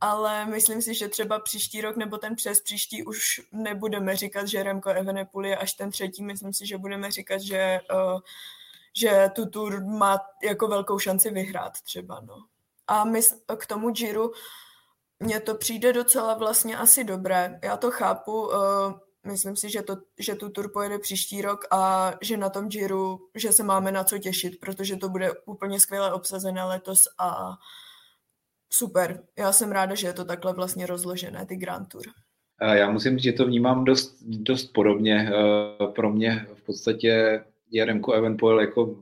ale 0.00 0.46
myslím 0.46 0.82
si, 0.82 0.94
že 0.94 1.08
třeba 1.08 1.38
příští 1.38 1.80
rok 1.80 1.96
nebo 1.96 2.18
ten 2.18 2.34
přes 2.34 2.60
příští 2.60 3.04
už 3.04 3.40
nebudeme 3.52 4.16
říkat, 4.16 4.48
že 4.48 4.62
Remko 4.62 4.90
Evenepoel 4.90 5.44
je 5.44 5.56
až 5.56 5.72
ten 5.72 5.90
třetí, 5.90 6.22
myslím 6.22 6.52
si, 6.52 6.66
že 6.66 6.78
budeme 6.78 7.10
říkat, 7.10 7.40
že 7.40 7.80
uh, 7.92 8.20
že 8.96 9.30
tu 9.34 9.46
tour 9.46 9.84
má 9.84 10.18
jako 10.42 10.68
velkou 10.68 10.98
šanci 10.98 11.30
vyhrát 11.30 11.80
třeba, 11.80 12.20
no. 12.20 12.34
A 12.86 13.04
my 13.04 13.20
k 13.56 13.66
tomu 13.66 13.90
Giro 13.90 14.30
mně 15.20 15.40
to 15.40 15.54
přijde 15.54 15.92
docela 15.92 16.34
vlastně 16.34 16.76
asi 16.76 17.04
dobré. 17.04 17.60
Já 17.64 17.76
to 17.76 17.90
chápu, 17.90 18.46
uh, 18.46 18.52
myslím 19.26 19.56
si, 19.56 19.70
že, 19.70 19.82
to, 19.82 19.96
že 20.18 20.34
tu 20.34 20.48
tour 20.48 20.72
pojede 20.72 20.98
příští 20.98 21.42
rok 21.42 21.60
a 21.70 22.12
že 22.22 22.36
na 22.36 22.50
tom 22.50 22.68
Giro, 22.68 23.18
že 23.34 23.52
se 23.52 23.62
máme 23.62 23.92
na 23.92 24.04
co 24.04 24.18
těšit, 24.18 24.60
protože 24.60 24.96
to 24.96 25.08
bude 25.08 25.30
úplně 25.46 25.80
skvěle 25.80 26.12
obsazené 26.12 26.64
letos 26.64 27.04
a 27.18 27.58
super. 28.72 29.22
Já 29.38 29.52
jsem 29.52 29.72
ráda, 29.72 29.94
že 29.94 30.06
je 30.06 30.12
to 30.12 30.24
takhle 30.24 30.52
vlastně 30.52 30.86
rozložené, 30.86 31.46
ty 31.46 31.56
Grand 31.56 31.88
Tour. 31.88 32.02
Já 32.72 32.90
musím 32.90 33.18
říct, 33.18 33.24
že 33.24 33.32
to 33.32 33.46
vnímám 33.46 33.84
dost, 33.84 34.16
dost 34.22 34.66
podobně. 34.66 35.30
Eh, 35.32 35.86
pro 35.86 36.12
mě 36.12 36.46
v 36.54 36.62
podstatě 36.62 37.44
je 37.70 37.84
Remco 37.84 38.12
Evenpoel 38.12 38.60
jako 38.60 38.96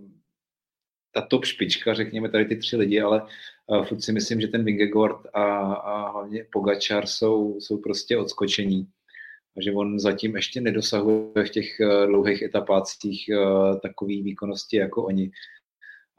ta 1.14 1.20
top 1.20 1.44
špička, 1.44 1.94
řekněme 1.94 2.28
tady 2.28 2.44
ty 2.44 2.56
tři 2.56 2.76
lidi, 2.76 3.00
ale 3.00 3.22
uh, 3.66 3.84
furt 3.84 4.00
si 4.00 4.12
myslím, 4.12 4.40
že 4.40 4.48
ten 4.48 4.64
Vingegaard 4.64 5.26
a, 5.34 5.44
a 5.74 6.10
hlavně 6.10 6.46
Pogačar 6.52 7.06
jsou, 7.06 7.60
jsou 7.60 7.78
prostě 7.78 8.18
odskočení. 8.18 8.86
A 9.56 9.62
že 9.62 9.72
on 9.72 10.00
zatím 10.00 10.36
ještě 10.36 10.60
nedosahuje 10.60 11.44
v 11.44 11.50
těch 11.50 11.80
uh, 11.80 12.06
dlouhých 12.06 12.42
etapácích 12.42 13.30
uh, 13.32 13.80
takový 13.80 14.22
výkonnosti 14.22 14.76
jako 14.76 15.04
oni. 15.04 15.30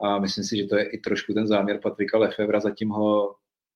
A 0.02 0.20
myslím 0.20 0.44
si, 0.44 0.58
že 0.58 0.66
to 0.66 0.78
je 0.78 0.90
i 0.90 0.98
trošku 0.98 1.34
ten 1.34 1.48
záměr 1.48 1.80
Patrika 1.84 2.18
Lefevra, 2.18 2.60
zatím 2.60 2.90
ho 2.90 3.36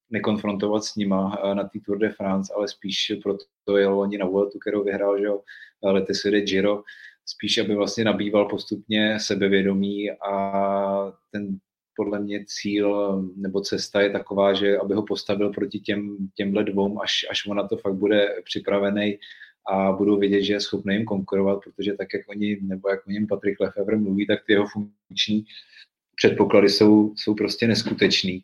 nekonfrontovat 0.10 0.84
s 0.84 0.96
nima 0.96 1.42
na 1.54 1.64
té 1.64 1.80
Tour 1.86 1.98
de 1.98 2.10
France, 2.10 2.54
ale 2.56 2.68
spíš 2.68 3.12
proto 3.24 3.78
je 3.78 3.88
loni 3.88 4.18
na 4.18 4.26
Vueltu, 4.26 4.60
kterou 4.60 4.84
vyhrál, 4.84 5.20
že 5.20 5.26
jo, 5.26 5.42
letos 5.84 6.26
jde 6.26 6.42
Giro, 6.42 6.84
spíš, 7.26 7.58
aby 7.58 7.76
vlastně 7.76 8.04
nabýval 8.04 8.46
postupně 8.46 9.20
sebevědomí 9.20 10.12
a 10.12 11.14
ten 11.32 11.60
podle 11.96 12.20
mě 12.20 12.46
cíl 12.48 13.22
nebo 13.36 13.62
cesta 13.62 14.02
je 14.02 14.10
taková, 14.10 14.54
že 14.54 14.78
aby 14.78 14.94
ho 14.94 15.04
postavil 15.04 15.50
proti 15.50 15.80
těm, 15.80 16.18
těmhle 16.36 16.64
dvou, 16.64 17.02
až, 17.02 17.26
až 17.30 17.48
on 17.48 17.58
na 17.58 17.68
to 17.68 17.78
fakt 17.78 17.94
bude 17.94 18.36
připravený 18.44 19.20
a 19.68 19.92
budou 19.92 20.20
vědět, 20.20 20.44
že 20.44 20.54
je 20.54 20.62
schopný 20.62 20.96
jim 20.96 21.06
konkurovat, 21.06 21.60
protože 21.64 21.94
tak, 21.94 22.08
jak 22.14 22.30
oni, 22.30 22.58
nebo 22.62 22.90
jak 22.90 23.08
o 23.08 23.12
něm 23.12 23.28
Patrik 23.28 23.60
Lefebvre 23.60 23.98
mluví, 23.98 24.28
tak 24.28 24.40
ty 24.46 24.54
jeho 24.54 24.66
funkční 24.68 25.46
předpoklady 26.16 26.70
jsou, 26.70 27.14
jsou 27.16 27.36
prostě 27.36 27.68
neskutečný. 27.68 28.44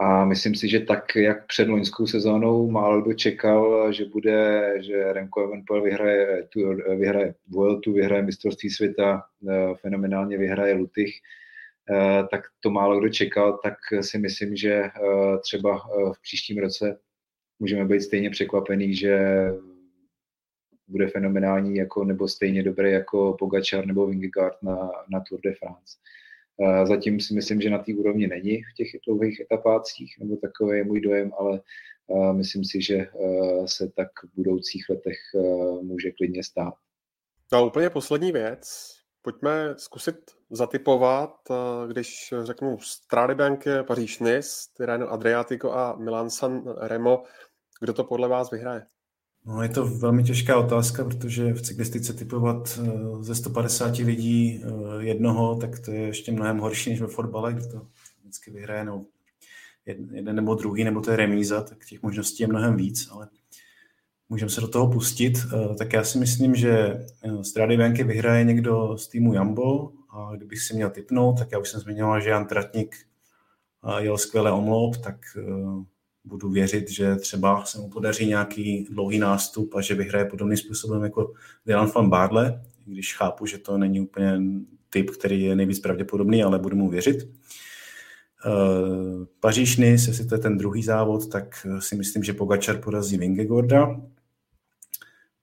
A 0.00 0.24
myslím 0.24 0.54
si, 0.54 0.68
že 0.68 0.80
tak, 0.80 1.16
jak 1.16 1.46
před 1.46 1.68
loňskou 1.68 2.06
sezónou 2.06 2.70
málo 2.70 3.00
kdo 3.02 3.14
čekal, 3.14 3.92
že 3.92 4.04
bude, 4.04 4.74
že 4.80 5.12
Remco 5.12 5.40
Evenpoel 5.40 5.82
vyhraje, 5.82 6.42
tu, 6.48 6.60
vyhraje 6.98 7.34
Vueltu, 7.48 7.92
vyhraje 7.92 8.22
mistrovství 8.22 8.70
světa, 8.70 9.22
eh, 9.48 9.74
fenomenálně 9.80 10.38
vyhraje 10.38 10.74
Lutych, 10.74 11.10
eh, 11.90 12.22
tak 12.30 12.40
to 12.60 12.70
málo 12.70 13.00
kdo 13.00 13.08
čekal, 13.08 13.58
tak 13.62 13.74
si 14.00 14.18
myslím, 14.18 14.56
že 14.56 14.72
eh, 14.72 14.90
třeba 15.42 15.78
v 16.12 16.22
příštím 16.22 16.58
roce 16.58 16.98
můžeme 17.58 17.84
být 17.84 18.00
stejně 18.00 18.30
překvapený, 18.30 18.94
že 18.94 19.18
bude 20.88 21.08
fenomenální 21.08 21.76
jako, 21.76 22.04
nebo 22.04 22.28
stejně 22.28 22.62
dobrý 22.62 22.92
jako 22.92 23.36
Pogačar 23.38 23.86
nebo 23.86 24.06
Vingegaard 24.06 24.62
na, 24.62 24.90
na 25.08 25.20
Tour 25.28 25.40
de 25.40 25.54
France. 25.54 25.96
Zatím 26.84 27.20
si 27.20 27.34
myslím, 27.34 27.60
že 27.60 27.70
na 27.70 27.78
té 27.78 27.94
úrovni 27.94 28.26
není 28.26 28.62
v 28.62 28.74
těch 28.76 28.88
dlouhých 29.06 29.40
etapácích, 29.40 30.16
nebo 30.18 30.36
takový 30.36 30.78
je 30.78 30.84
můj 30.84 31.00
dojem, 31.00 31.32
ale 31.38 31.60
myslím 32.32 32.64
si, 32.64 32.82
že 32.82 33.06
se 33.66 33.90
tak 33.96 34.08
v 34.24 34.36
budoucích 34.36 34.84
letech 34.90 35.16
může 35.82 36.10
klidně 36.10 36.44
stát. 36.44 36.74
A 37.52 37.60
úplně 37.60 37.90
poslední 37.90 38.32
věc. 38.32 38.94
Pojďme 39.22 39.74
zkusit 39.76 40.16
zatypovat, 40.50 41.34
když 41.88 42.34
řeknu 42.42 42.78
Strade 42.78 43.34
Bianche, 43.34 43.82
Paříž 43.82 44.18
Nice, 44.18 44.50
Tirreno 44.76 45.08
Adriatico 45.08 45.72
a 45.72 45.96
Milan 45.96 46.30
San 46.30 46.74
Remo, 46.80 47.22
kdo 47.80 47.92
to 47.92 48.04
podle 48.04 48.28
vás 48.28 48.50
vyhraje? 48.50 48.86
No, 49.46 49.62
je 49.62 49.68
to 49.68 49.86
velmi 49.86 50.24
těžká 50.24 50.58
otázka, 50.58 51.04
protože 51.04 51.52
v 51.52 51.62
cyklistice 51.62 52.12
typovat 52.12 52.80
eh, 52.82 52.90
ze 53.20 53.34
150 53.34 53.96
lidí 53.98 54.62
eh, 54.64 54.68
jednoho, 55.04 55.56
tak 55.56 55.78
to 55.78 55.90
je 55.90 56.00
ještě 56.00 56.32
mnohem 56.32 56.58
horší 56.58 56.90
než 56.90 57.00
ve 57.00 57.06
fotbale, 57.06 57.52
kde 57.52 57.66
to 57.66 57.86
vždycky 58.20 58.50
vyhraje 58.50 58.84
no, 58.84 59.06
jeden 59.86 60.36
nebo 60.36 60.54
druhý, 60.54 60.84
nebo 60.84 61.00
to 61.00 61.10
je 61.10 61.16
remíza, 61.16 61.62
tak 61.62 61.86
těch 61.86 62.02
možností 62.02 62.42
je 62.42 62.46
mnohem 62.46 62.76
víc, 62.76 63.08
ale 63.10 63.28
můžeme 64.28 64.50
se 64.50 64.60
do 64.60 64.68
toho 64.68 64.92
pustit. 64.92 65.38
Eh, 65.38 65.74
tak 65.74 65.92
já 65.92 66.04
si 66.04 66.18
myslím, 66.18 66.54
že 66.54 67.00
Strady 67.42 67.76
Bianchi 67.76 68.04
vyhraje 68.04 68.44
někdo 68.44 68.98
z 68.98 69.08
týmu 69.08 69.34
Jambo 69.34 69.92
a 70.10 70.36
kdybych 70.36 70.60
si 70.60 70.74
měl 70.74 70.90
typnout, 70.90 71.38
tak 71.38 71.52
já 71.52 71.58
už 71.58 71.68
jsem 71.68 71.80
zmiňoval, 71.80 72.20
že 72.20 72.30
Jan 72.30 72.46
Tratnik 72.46 72.96
jel 73.98 74.18
skvěle 74.18 74.52
omloup, 74.52 74.96
tak 74.96 75.16
budu 76.28 76.50
věřit, 76.50 76.90
že 76.90 77.16
třeba 77.16 77.64
se 77.64 77.78
mu 77.78 77.90
podaří 77.90 78.26
nějaký 78.26 78.86
dlouhý 78.90 79.18
nástup 79.18 79.74
a 79.74 79.80
že 79.80 79.94
vyhraje 79.94 80.24
podobným 80.24 80.56
způsobem 80.56 81.02
jako 81.02 81.32
Dylan 81.66 81.90
van 81.94 82.10
Barle, 82.10 82.62
když 82.86 83.16
chápu, 83.16 83.46
že 83.46 83.58
to 83.58 83.78
není 83.78 84.00
úplně 84.00 84.40
typ, 84.90 85.10
který 85.10 85.42
je 85.42 85.56
nejvíc 85.56 85.78
pravděpodobný, 85.78 86.42
ale 86.42 86.58
budu 86.58 86.76
mu 86.76 86.88
věřit. 86.88 87.28
Uh, 88.46 89.24
Paříž 89.40 89.76
Nice, 89.76 90.10
jestli 90.10 90.26
to 90.26 90.34
je 90.34 90.38
ten 90.38 90.58
druhý 90.58 90.82
závod, 90.82 91.28
tak 91.28 91.66
si 91.78 91.96
myslím, 91.96 92.22
že 92.24 92.32
Pogačar 92.32 92.78
porazí 92.78 93.18
Vingegorda. 93.18 94.00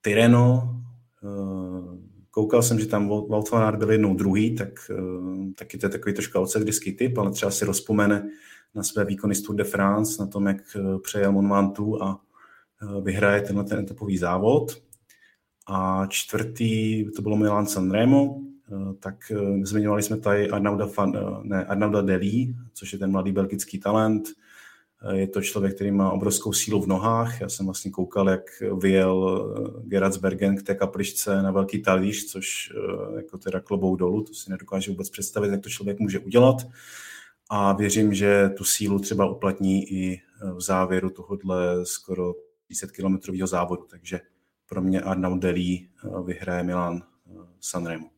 Tyreno, 0.01 0.75
uh, 1.21 1.97
koukal 2.31 2.63
jsem, 2.63 2.79
že 2.79 2.85
tam 2.85 3.11
Aert 3.51 3.79
byl 3.79 3.91
jednou 3.91 4.15
druhý, 4.15 4.55
tak 4.55 4.69
uh, 4.99 5.51
taky 5.55 5.77
to 5.77 5.85
je 5.85 5.89
takový 5.89 6.13
trošku 6.13 6.39
outsiderský 6.39 6.91
typ, 6.91 7.17
ale 7.17 7.31
třeba 7.31 7.51
si 7.51 7.65
rozpomene 7.65 8.29
na 8.75 8.83
své 8.83 9.05
výkony 9.05 9.35
z 9.35 9.41
Tour 9.41 9.55
de 9.55 9.63
France, 9.63 10.23
na 10.23 10.27
tom, 10.27 10.47
jak 10.47 10.57
eh, 10.75 10.99
přejel 10.99 11.31
Monmantu 11.31 12.03
a 12.03 12.21
eh, 12.81 13.01
vyhraje 13.01 13.41
tenhle 13.41 13.63
ten 13.63 13.79
etapový 13.79 14.17
závod. 14.17 14.81
A 15.67 16.05
čtvrtý, 16.09 17.05
to 17.15 17.21
bylo 17.21 17.37
Milan 17.37 17.65
Sanremo, 17.65 18.37
eh, 18.39 18.93
tak 18.99 19.15
zmiňovali 19.63 20.03
jsme 20.03 20.17
tady 20.17 20.49
Arnauda, 20.49 20.87
Fan, 20.87 21.13
ne, 21.43 21.65
Arnauda 21.65 22.01
Delí, 22.01 22.55
což 22.73 22.93
je 22.93 22.99
ten 22.99 23.11
mladý 23.11 23.31
belgický 23.31 23.79
talent. 23.79 24.27
Je 25.11 25.27
to 25.27 25.41
člověk, 25.41 25.75
který 25.75 25.91
má 25.91 26.11
obrovskou 26.11 26.53
sílu 26.53 26.81
v 26.81 26.87
nohách. 26.87 27.41
Já 27.41 27.49
jsem 27.49 27.65
vlastně 27.65 27.91
koukal, 27.91 28.29
jak 28.29 28.41
vyjel 28.81 29.53
Geratsbergen 29.83 30.55
k 30.55 30.63
té 30.63 30.75
kapličce 30.75 31.41
na 31.41 31.51
velký 31.51 31.81
talíř, 31.81 32.25
což 32.25 32.73
jako 33.15 33.37
teda 33.37 33.59
klobou 33.59 33.95
dolů, 33.95 34.23
to 34.23 34.33
si 34.33 34.51
nedokážu 34.51 34.91
vůbec 34.91 35.09
představit, 35.09 35.51
jak 35.51 35.61
to 35.61 35.69
člověk 35.69 35.99
může 35.99 36.19
udělat 36.19 36.57
a 37.49 37.73
věřím, 37.73 38.13
že 38.13 38.49
tu 38.49 38.63
sílu 38.63 38.99
třeba 38.99 39.29
uplatní 39.29 39.93
i 39.93 40.21
v 40.55 40.61
závěru 40.61 41.09
tohohle 41.09 41.85
skoro 41.85 42.33
30 42.65 42.91
kilometrového 42.91 43.47
závodu, 43.47 43.83
takže 43.89 44.19
pro 44.69 44.81
mě 44.81 45.01
Arnaud 45.01 45.39
Delí 45.39 45.89
eh, 45.89 46.23
vyhraje 46.23 46.63
Milan 46.63 47.01
eh, 47.03 47.31
Sanremo. 47.59 48.09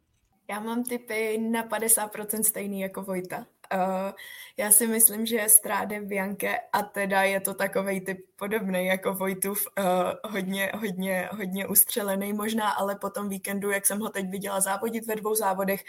Já 0.49 0.59
mám 0.59 0.84
typy 0.84 1.38
na 1.38 1.67
50% 1.67 2.41
stejný 2.41 2.80
jako 2.80 3.01
Vojta. 3.01 3.45
Uh, 3.73 4.11
já 4.57 4.71
si 4.71 4.88
myslím, 4.88 5.25
že 5.25 5.45
Stráde 5.47 6.01
Bianche 6.01 6.57
a 6.73 6.84
teda 6.84 7.23
je 7.23 7.39
to 7.39 7.53
takový 7.53 8.01
typ 8.01 8.17
podobný 8.36 8.86
jako 8.86 9.13
Vojtův, 9.13 9.67
uh, 9.80 10.32
hodně, 10.32 10.71
hodně, 10.75 11.30
hodně 11.32 11.67
ustřelený 11.67 12.34
možná, 12.34 12.69
ale 12.69 12.95
po 12.95 13.09
tom 13.09 13.30
víkendu, 13.30 13.71
jak 13.71 13.86
jsem 13.86 13.99
ho 13.99 14.09
teď 14.09 14.30
viděla 14.30 14.61
závodit 14.61 15.05
ve 15.05 15.15
dvou 15.15 15.36
závodech, 15.36 15.84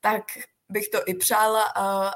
tak 0.00 0.22
bych 0.68 0.88
to 0.88 0.98
i 1.06 1.14
přála 1.14 1.64
uh, 1.76 2.10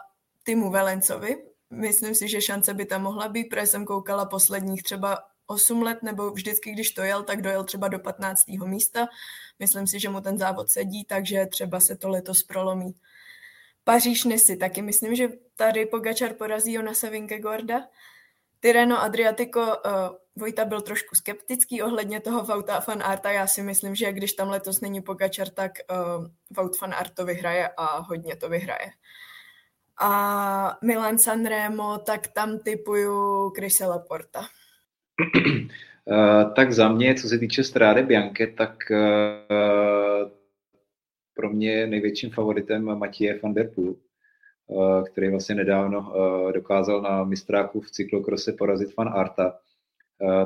Timu 0.51 0.71
Velencovi. 0.71 1.37
Myslím 1.71 2.15
si, 2.15 2.29
že 2.29 2.41
šance 2.41 2.75
by 2.75 2.87
tam 2.87 3.03
mohla 3.03 3.29
být, 3.29 3.45
protože 3.45 3.67
jsem 3.67 3.85
koukala 3.85 4.27
posledních 4.27 4.83
třeba 4.83 5.19
8 5.47 5.83
let, 5.83 6.03
nebo 6.03 6.31
vždycky, 6.31 6.71
když 6.71 6.91
to 6.91 7.03
jel, 7.03 7.23
tak 7.23 7.43
dojel 7.43 7.65
třeba 7.65 7.89
do 7.89 7.99
15. 7.99 8.49
místa. 8.49 9.09
Myslím 9.59 9.87
si, 9.87 10.01
že 10.01 10.09
mu 10.09 10.21
ten 10.21 10.39
závod 10.39 10.71
sedí, 10.71 11.05
takže 11.05 11.47
třeba 11.47 11.81
se 11.81 11.97
to 11.97 12.09
letos 12.09 12.43
prolomí. 12.43 12.95
Paříž 13.85 14.25
Nisi 14.25 14.57
taky 14.57 14.83
myslím, 14.83 15.15
že 15.15 15.29
tady 15.57 15.87
Pogačar 15.87 16.35
porazí 16.35 16.73
Jonasa 16.73 17.09
Vingegaarda. 17.09 17.81
Tireno 18.61 19.03
Adriatico, 19.03 19.61
uh, 19.61 20.17
Vojta 20.37 20.65
byl 20.65 20.81
trošku 20.81 21.15
skeptický 21.15 21.83
ohledně 21.83 22.21
toho 22.21 22.45
Vauta 22.45 22.81
Fan 22.81 23.03
Arta. 23.03 23.31
Já 23.31 23.47
si 23.47 23.63
myslím, 23.63 23.95
že 23.95 24.13
když 24.13 24.33
tam 24.33 24.49
letos 24.49 24.81
není 24.81 25.01
Pogačar, 25.01 25.49
tak 25.49 25.73
uh, 25.91 26.27
Vaut 26.57 26.77
Fan 26.77 26.95
Art 26.95 27.15
to 27.15 27.25
vyhraje 27.25 27.69
a 27.77 27.99
hodně 27.99 28.37
to 28.37 28.49
vyhraje 28.49 28.91
a 30.01 30.79
Milan 30.83 31.19
Sanremo, 31.19 31.99
tak 31.99 32.27
tam 32.27 32.59
typuju 32.59 33.51
Chrisa 33.51 33.87
Laporta. 33.87 34.41
Uh, 36.07 36.53
tak 36.57 36.73
za 36.73 36.89
mě, 36.89 37.15
co 37.15 37.29
se 37.29 37.39
týče 37.39 37.65
Strády 37.65 38.03
Bianche, 38.03 38.47
tak 38.47 38.77
uh, 38.91 40.31
pro 41.35 41.51
mě 41.51 41.87
největším 41.87 42.31
favoritem 42.31 42.99
Matěje 42.99 43.41
van 43.43 43.55
der 43.55 43.71
Poel, 43.75 43.95
uh, 44.67 45.05
který 45.05 45.31
vlastně 45.31 45.55
nedávno 45.55 46.13
dokázal 46.55 47.03
na 47.03 47.25
mistráku 47.25 47.81
v 47.81 47.91
cyklokrose 47.91 48.53
porazit 48.53 48.97
Van 48.97 49.09
Arta. 49.09 49.59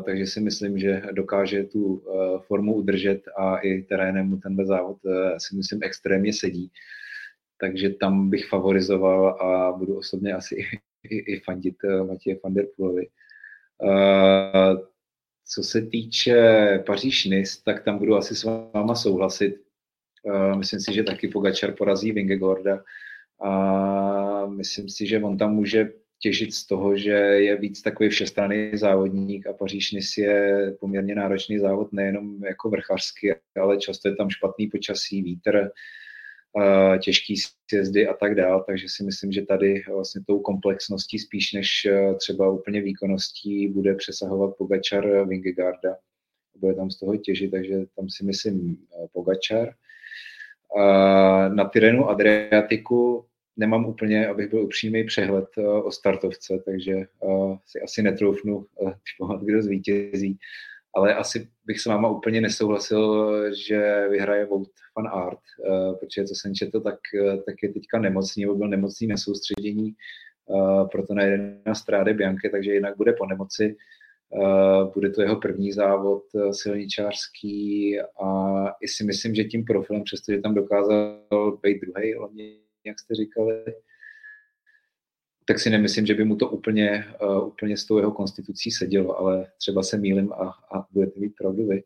Takže 0.05 0.27
si 0.27 0.41
myslím, 0.41 0.79
že 0.79 1.03
dokáže 1.13 1.65
tu 1.65 2.03
formu 2.47 2.75
udržet 2.75 3.23
a 3.37 3.57
i 3.59 3.83
terénem 3.83 4.29
mu 4.29 4.37
tenhle 4.37 4.67
závod 4.67 4.97
si 5.39 5.57
myslím 5.57 5.81
extrémně 5.83 6.33
sedí 6.33 6.71
takže 7.65 7.91
tam 7.91 8.31
bych 8.31 8.49
favorizoval 8.49 9.29
a 9.29 9.73
budu 9.73 9.99
osobně 9.99 10.33
asi 10.33 10.55
i, 11.11 11.17
i 11.17 11.41
fandit 11.41 11.77
uh, 11.85 12.07
Matěje 12.07 12.39
van 12.45 12.55
der. 12.55 12.67
Uh, 12.79 13.01
co 15.47 15.63
se 15.63 15.83
týče 15.83 16.39
paříž 16.87 17.29
tak 17.65 17.85
tam 17.85 17.99
budu 17.99 18.17
asi 18.17 18.35
s 18.35 18.45
váma 18.45 18.95
souhlasit. 18.95 19.57
Uh, 20.23 20.57
myslím 20.57 20.81
si, 20.81 20.95
že 20.95 21.03
taky 21.03 21.29
Pogačar 21.29 21.73
porazí 21.73 22.13
Vingegorda 22.13 22.85
a 23.41 24.47
myslím 24.47 24.89
si, 24.89 25.07
že 25.07 25.23
on 25.23 25.39
tam 25.39 25.55
může 25.55 25.93
těžit 26.19 26.55
z 26.55 26.67
toho, 26.67 26.97
že 26.97 27.11
je 27.11 27.57
víc 27.57 27.83
takový 27.83 28.09
všestranný 28.09 28.71
závodník 28.75 29.47
a 29.47 29.53
paříž 29.53 29.93
je 30.19 30.77
poměrně 30.81 31.15
náročný 31.15 31.59
závod 31.59 31.93
nejenom 31.93 32.45
jako 32.45 32.71
vrchařský, 32.71 33.33
ale 33.61 33.77
často 33.77 34.09
je 34.09 34.17
tam 34.17 34.31
špatný 34.31 34.67
počasí, 34.67 35.23
vítr, 35.23 35.71
těžký 36.99 37.37
sjezdy 37.71 38.09
a 38.09 38.15
tak 38.15 38.35
dál, 38.35 38.65
takže 38.67 38.87
si 38.89 39.05
myslím, 39.05 39.33
že 39.33 39.43
tady 39.43 39.85
vlastně 39.93 40.23
tou 40.27 40.39
komplexností 40.39 41.19
spíš 41.19 41.53
než 41.53 41.85
e, 41.85 42.15
třeba 42.15 42.51
úplně 42.51 42.81
výkonností 42.81 43.69
bude 43.69 43.95
přesahovat 43.95 44.57
Pogačar 44.59 45.29
Vingegaarda. 45.29 45.97
Bude 46.57 46.75
tam 46.75 46.91
z 46.91 46.99
toho 46.99 47.17
těžit, 47.17 47.51
takže 47.51 47.75
tam 47.97 48.09
si 48.09 48.25
myslím 48.25 48.79
Pogačar. 49.13 49.75
Na 51.55 51.65
Tyrenu 51.65 52.09
Adriatiku 52.09 53.25
nemám 53.57 53.87
úplně, 53.87 54.27
abych 54.27 54.51
byl 54.51 54.63
upřímný 54.63 55.05
přehled 55.05 55.49
o 55.85 55.91
startovce, 55.91 56.63
takže 56.65 57.07
si 57.67 57.81
asi 57.81 58.03
netroufnu 58.03 58.67
typovat, 59.11 59.43
kdo 59.43 59.63
zvítězí 59.63 60.39
ale 60.97 61.15
asi 61.15 61.49
bych 61.65 61.81
s 61.81 61.87
váma 61.87 62.09
úplně 62.09 62.41
nesouhlasil, 62.41 63.35
že 63.55 64.09
vyhraje 64.09 64.45
Vout 64.45 64.69
fan 64.95 65.09
Art, 65.09 65.39
uh, 65.39 65.97
protože 65.99 66.25
co 66.25 66.35
jsem 66.35 66.55
četl, 66.55 66.81
tak, 66.81 66.99
uh, 67.23 67.43
tak 67.43 67.55
je 67.63 67.73
teďka 67.73 67.99
nemocný, 67.99 68.43
nebo 68.43 68.55
byl 68.55 68.69
nemocný 68.69 69.07
nesoustředění, 69.07 69.95
uh, 70.47 70.89
proto 70.89 71.15
nejde 71.15 71.59
na 71.67 71.75
stráde 71.75 72.15
Bianche, 72.15 72.51
takže 72.51 72.75
jinak 72.75 72.97
bude 72.97 73.13
po 73.13 73.27
nemoci. 73.27 73.77
Bude 74.95 75.11
to 75.11 75.23
jeho 75.23 75.37
první 75.37 75.73
závod 75.73 76.23
silničářský 76.53 77.99
a 78.01 78.65
i 78.81 78.89
si 78.89 79.05
myslím, 79.05 79.35
že 79.35 79.45
tím 79.45 79.65
profilem, 79.65 80.03
přestože 80.03 80.41
tam 80.41 80.55
dokázal 80.55 81.59
být 81.63 81.81
druhý, 81.81 82.15
hlavně, 82.15 82.45
jak 82.87 83.01
jste 83.01 83.15
říkali, 83.15 83.65
tak 85.45 85.59
si 85.59 85.71
nemyslím, 85.71 86.07
že 86.07 86.15
by 86.15 86.25
mu 86.25 86.37
to 86.37 86.49
úplně, 86.49 87.05
uh, 87.23 87.47
úplně 87.47 87.77
s 87.77 87.85
tou 87.85 87.99
jeho 87.99 88.13
konstitucí 88.13 88.71
sedělo, 88.71 89.19
ale 89.19 89.47
třeba 89.59 89.83
se 89.83 89.99
mýlim 89.99 90.33
a, 90.33 90.55
a 90.77 90.87
budete 90.91 91.21
mít 91.21 91.35
pravdu 91.39 91.67
vy. 91.67 91.83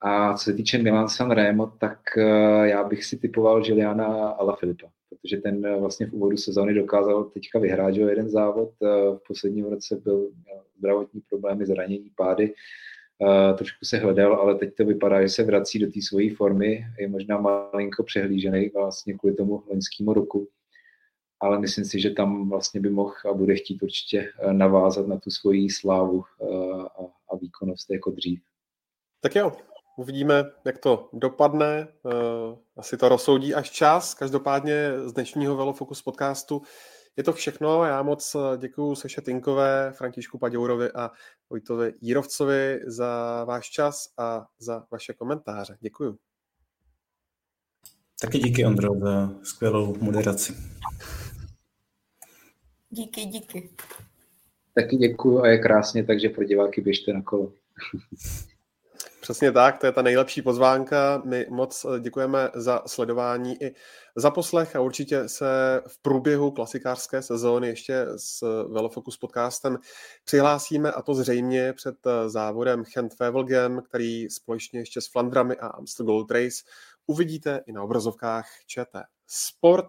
A 0.00 0.34
co 0.34 0.44
se 0.44 0.52
týče 0.52 0.78
Milan 0.78 1.08
San 1.08 1.30
Remo, 1.30 1.66
tak 1.66 1.98
uh, 2.16 2.64
já 2.64 2.84
bych 2.84 3.04
si 3.04 3.16
typoval 3.16 3.62
Juliana 3.64 4.28
Alaphilippa, 4.28 4.90
protože 5.10 5.36
ten 5.36 5.66
uh, 5.66 5.80
vlastně 5.80 6.06
v 6.06 6.12
úvodu 6.12 6.36
sezóny 6.36 6.74
dokázal 6.74 7.24
teďka 7.24 7.58
vyhrát 7.58 7.94
že 7.94 8.00
jeden 8.00 8.28
závod. 8.28 8.70
Uh, 8.78 8.88
v 9.16 9.20
posledním 9.28 9.64
roce 9.64 9.96
byl 10.04 10.30
zdravotní 10.78 11.20
problémy, 11.20 11.66
zranění, 11.66 12.10
pády. 12.16 12.54
Uh, 13.18 13.56
trošku 13.56 13.84
se 13.84 13.98
hledal, 13.98 14.34
ale 14.34 14.54
teď 14.54 14.74
to 14.74 14.84
vypadá, 14.84 15.22
že 15.22 15.28
se 15.28 15.44
vrací 15.44 15.78
do 15.78 15.86
té 15.86 16.02
své 16.02 16.34
formy. 16.34 16.84
Je 16.98 17.08
možná 17.08 17.40
malinko 17.40 18.02
přehlížený 18.02 18.70
vlastně 18.74 19.14
kvůli 19.14 19.34
tomu 19.34 19.62
loňskému 19.70 20.12
roku 20.12 20.48
ale 21.40 21.58
myslím 21.58 21.84
si, 21.84 22.00
že 22.00 22.10
tam 22.10 22.48
vlastně 22.48 22.80
by 22.80 22.90
mohl 22.90 23.14
a 23.30 23.34
bude 23.34 23.54
chtít 23.54 23.82
určitě 23.82 24.32
navázat 24.52 25.06
na 25.06 25.18
tu 25.18 25.30
svoji 25.30 25.70
slávu 25.70 26.24
a, 26.24 27.04
a 27.32 27.36
výkonnost 27.36 27.90
jako 27.90 28.10
dřív. 28.10 28.42
Tak 29.20 29.36
jo, 29.36 29.52
uvidíme, 29.98 30.44
jak 30.64 30.78
to 30.78 31.08
dopadne. 31.12 31.88
Asi 32.76 32.96
to 32.96 33.08
rozsoudí 33.08 33.54
až 33.54 33.70
čas. 33.70 34.14
Každopádně 34.14 34.92
z 35.04 35.12
dnešního 35.12 35.56
Velofocus 35.56 36.02
podcastu 36.02 36.62
je 37.16 37.24
to 37.24 37.32
všechno. 37.32 37.84
Já 37.84 38.02
moc 38.02 38.36
děkuji 38.58 38.94
Seše 38.94 39.20
Tinkové, 39.20 39.92
Františku 39.92 40.38
Paďourovi 40.38 40.92
a 40.92 41.10
Vojtovi 41.50 41.94
Jírovcovi 42.00 42.80
za 42.86 43.44
váš 43.44 43.70
čas 43.70 44.08
a 44.18 44.46
za 44.58 44.86
vaše 44.90 45.12
komentáře. 45.12 45.76
Děkuji. 45.80 46.18
Taky 48.20 48.38
díky, 48.38 48.64
Ondro, 48.64 48.88
za 49.00 49.30
skvělou 49.42 49.96
moderaci. 50.00 50.54
Díky, 52.90 53.24
díky. 53.24 53.70
Taky 54.74 54.96
děkuji 54.96 55.40
a 55.40 55.46
je 55.46 55.58
krásně, 55.58 56.04
takže 56.04 56.28
pro 56.28 56.44
diváky 56.44 56.80
běžte 56.80 57.12
na 57.12 57.22
kolo. 57.22 57.52
Přesně 59.20 59.52
tak, 59.52 59.78
to 59.78 59.86
je 59.86 59.92
ta 59.92 60.02
nejlepší 60.02 60.42
pozvánka. 60.42 61.22
My 61.24 61.46
moc 61.50 61.86
děkujeme 62.00 62.50
za 62.54 62.82
sledování 62.86 63.62
i 63.62 63.74
za 64.16 64.30
poslech 64.30 64.76
a 64.76 64.80
určitě 64.80 65.28
se 65.28 65.82
v 65.86 66.02
průběhu 66.02 66.50
klasikářské 66.50 67.22
sezóny 67.22 67.68
ještě 67.68 68.06
s 68.16 68.40
Velofocus 68.68 69.16
podcastem 69.16 69.78
přihlásíme 70.24 70.92
a 70.92 71.02
to 71.02 71.14
zřejmě 71.14 71.72
před 71.72 71.96
závodem 72.26 72.84
Chent 72.84 73.18
Wevelgem, 73.20 73.82
který 73.88 74.30
společně 74.30 74.80
ještě 74.80 75.00
s 75.00 75.06
Flandrami 75.06 75.56
a 75.56 75.66
Amstel 75.66 76.06
Gold 76.06 76.30
Race 76.30 76.56
uvidíte 77.06 77.62
i 77.66 77.72
na 77.72 77.82
obrazovkách 77.82 78.46
ČT 78.66 79.04
Sport. 79.26 79.86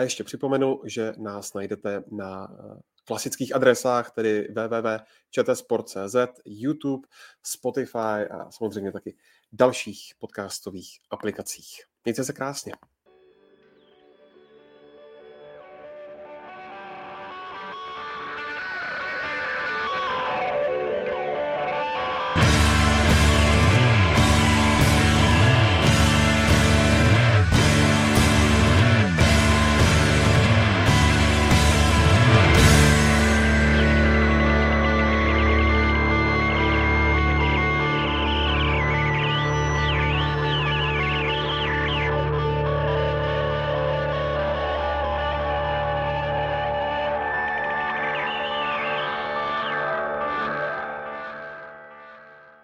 A 0.00 0.02
ještě 0.02 0.24
připomenu, 0.24 0.80
že 0.84 1.12
nás 1.18 1.54
najdete 1.54 2.04
na 2.10 2.48
klasických 3.04 3.54
adresách, 3.54 4.10
tedy 4.10 4.48
www.čtsport.cz, 4.48 6.16
YouTube, 6.44 7.08
Spotify 7.42 7.98
a 8.30 8.50
samozřejmě 8.50 8.92
taky 8.92 9.16
dalších 9.52 10.12
podcastových 10.18 10.98
aplikacích. 11.10 11.84
Mějte 12.04 12.24
se 12.24 12.32
krásně. 12.32 12.72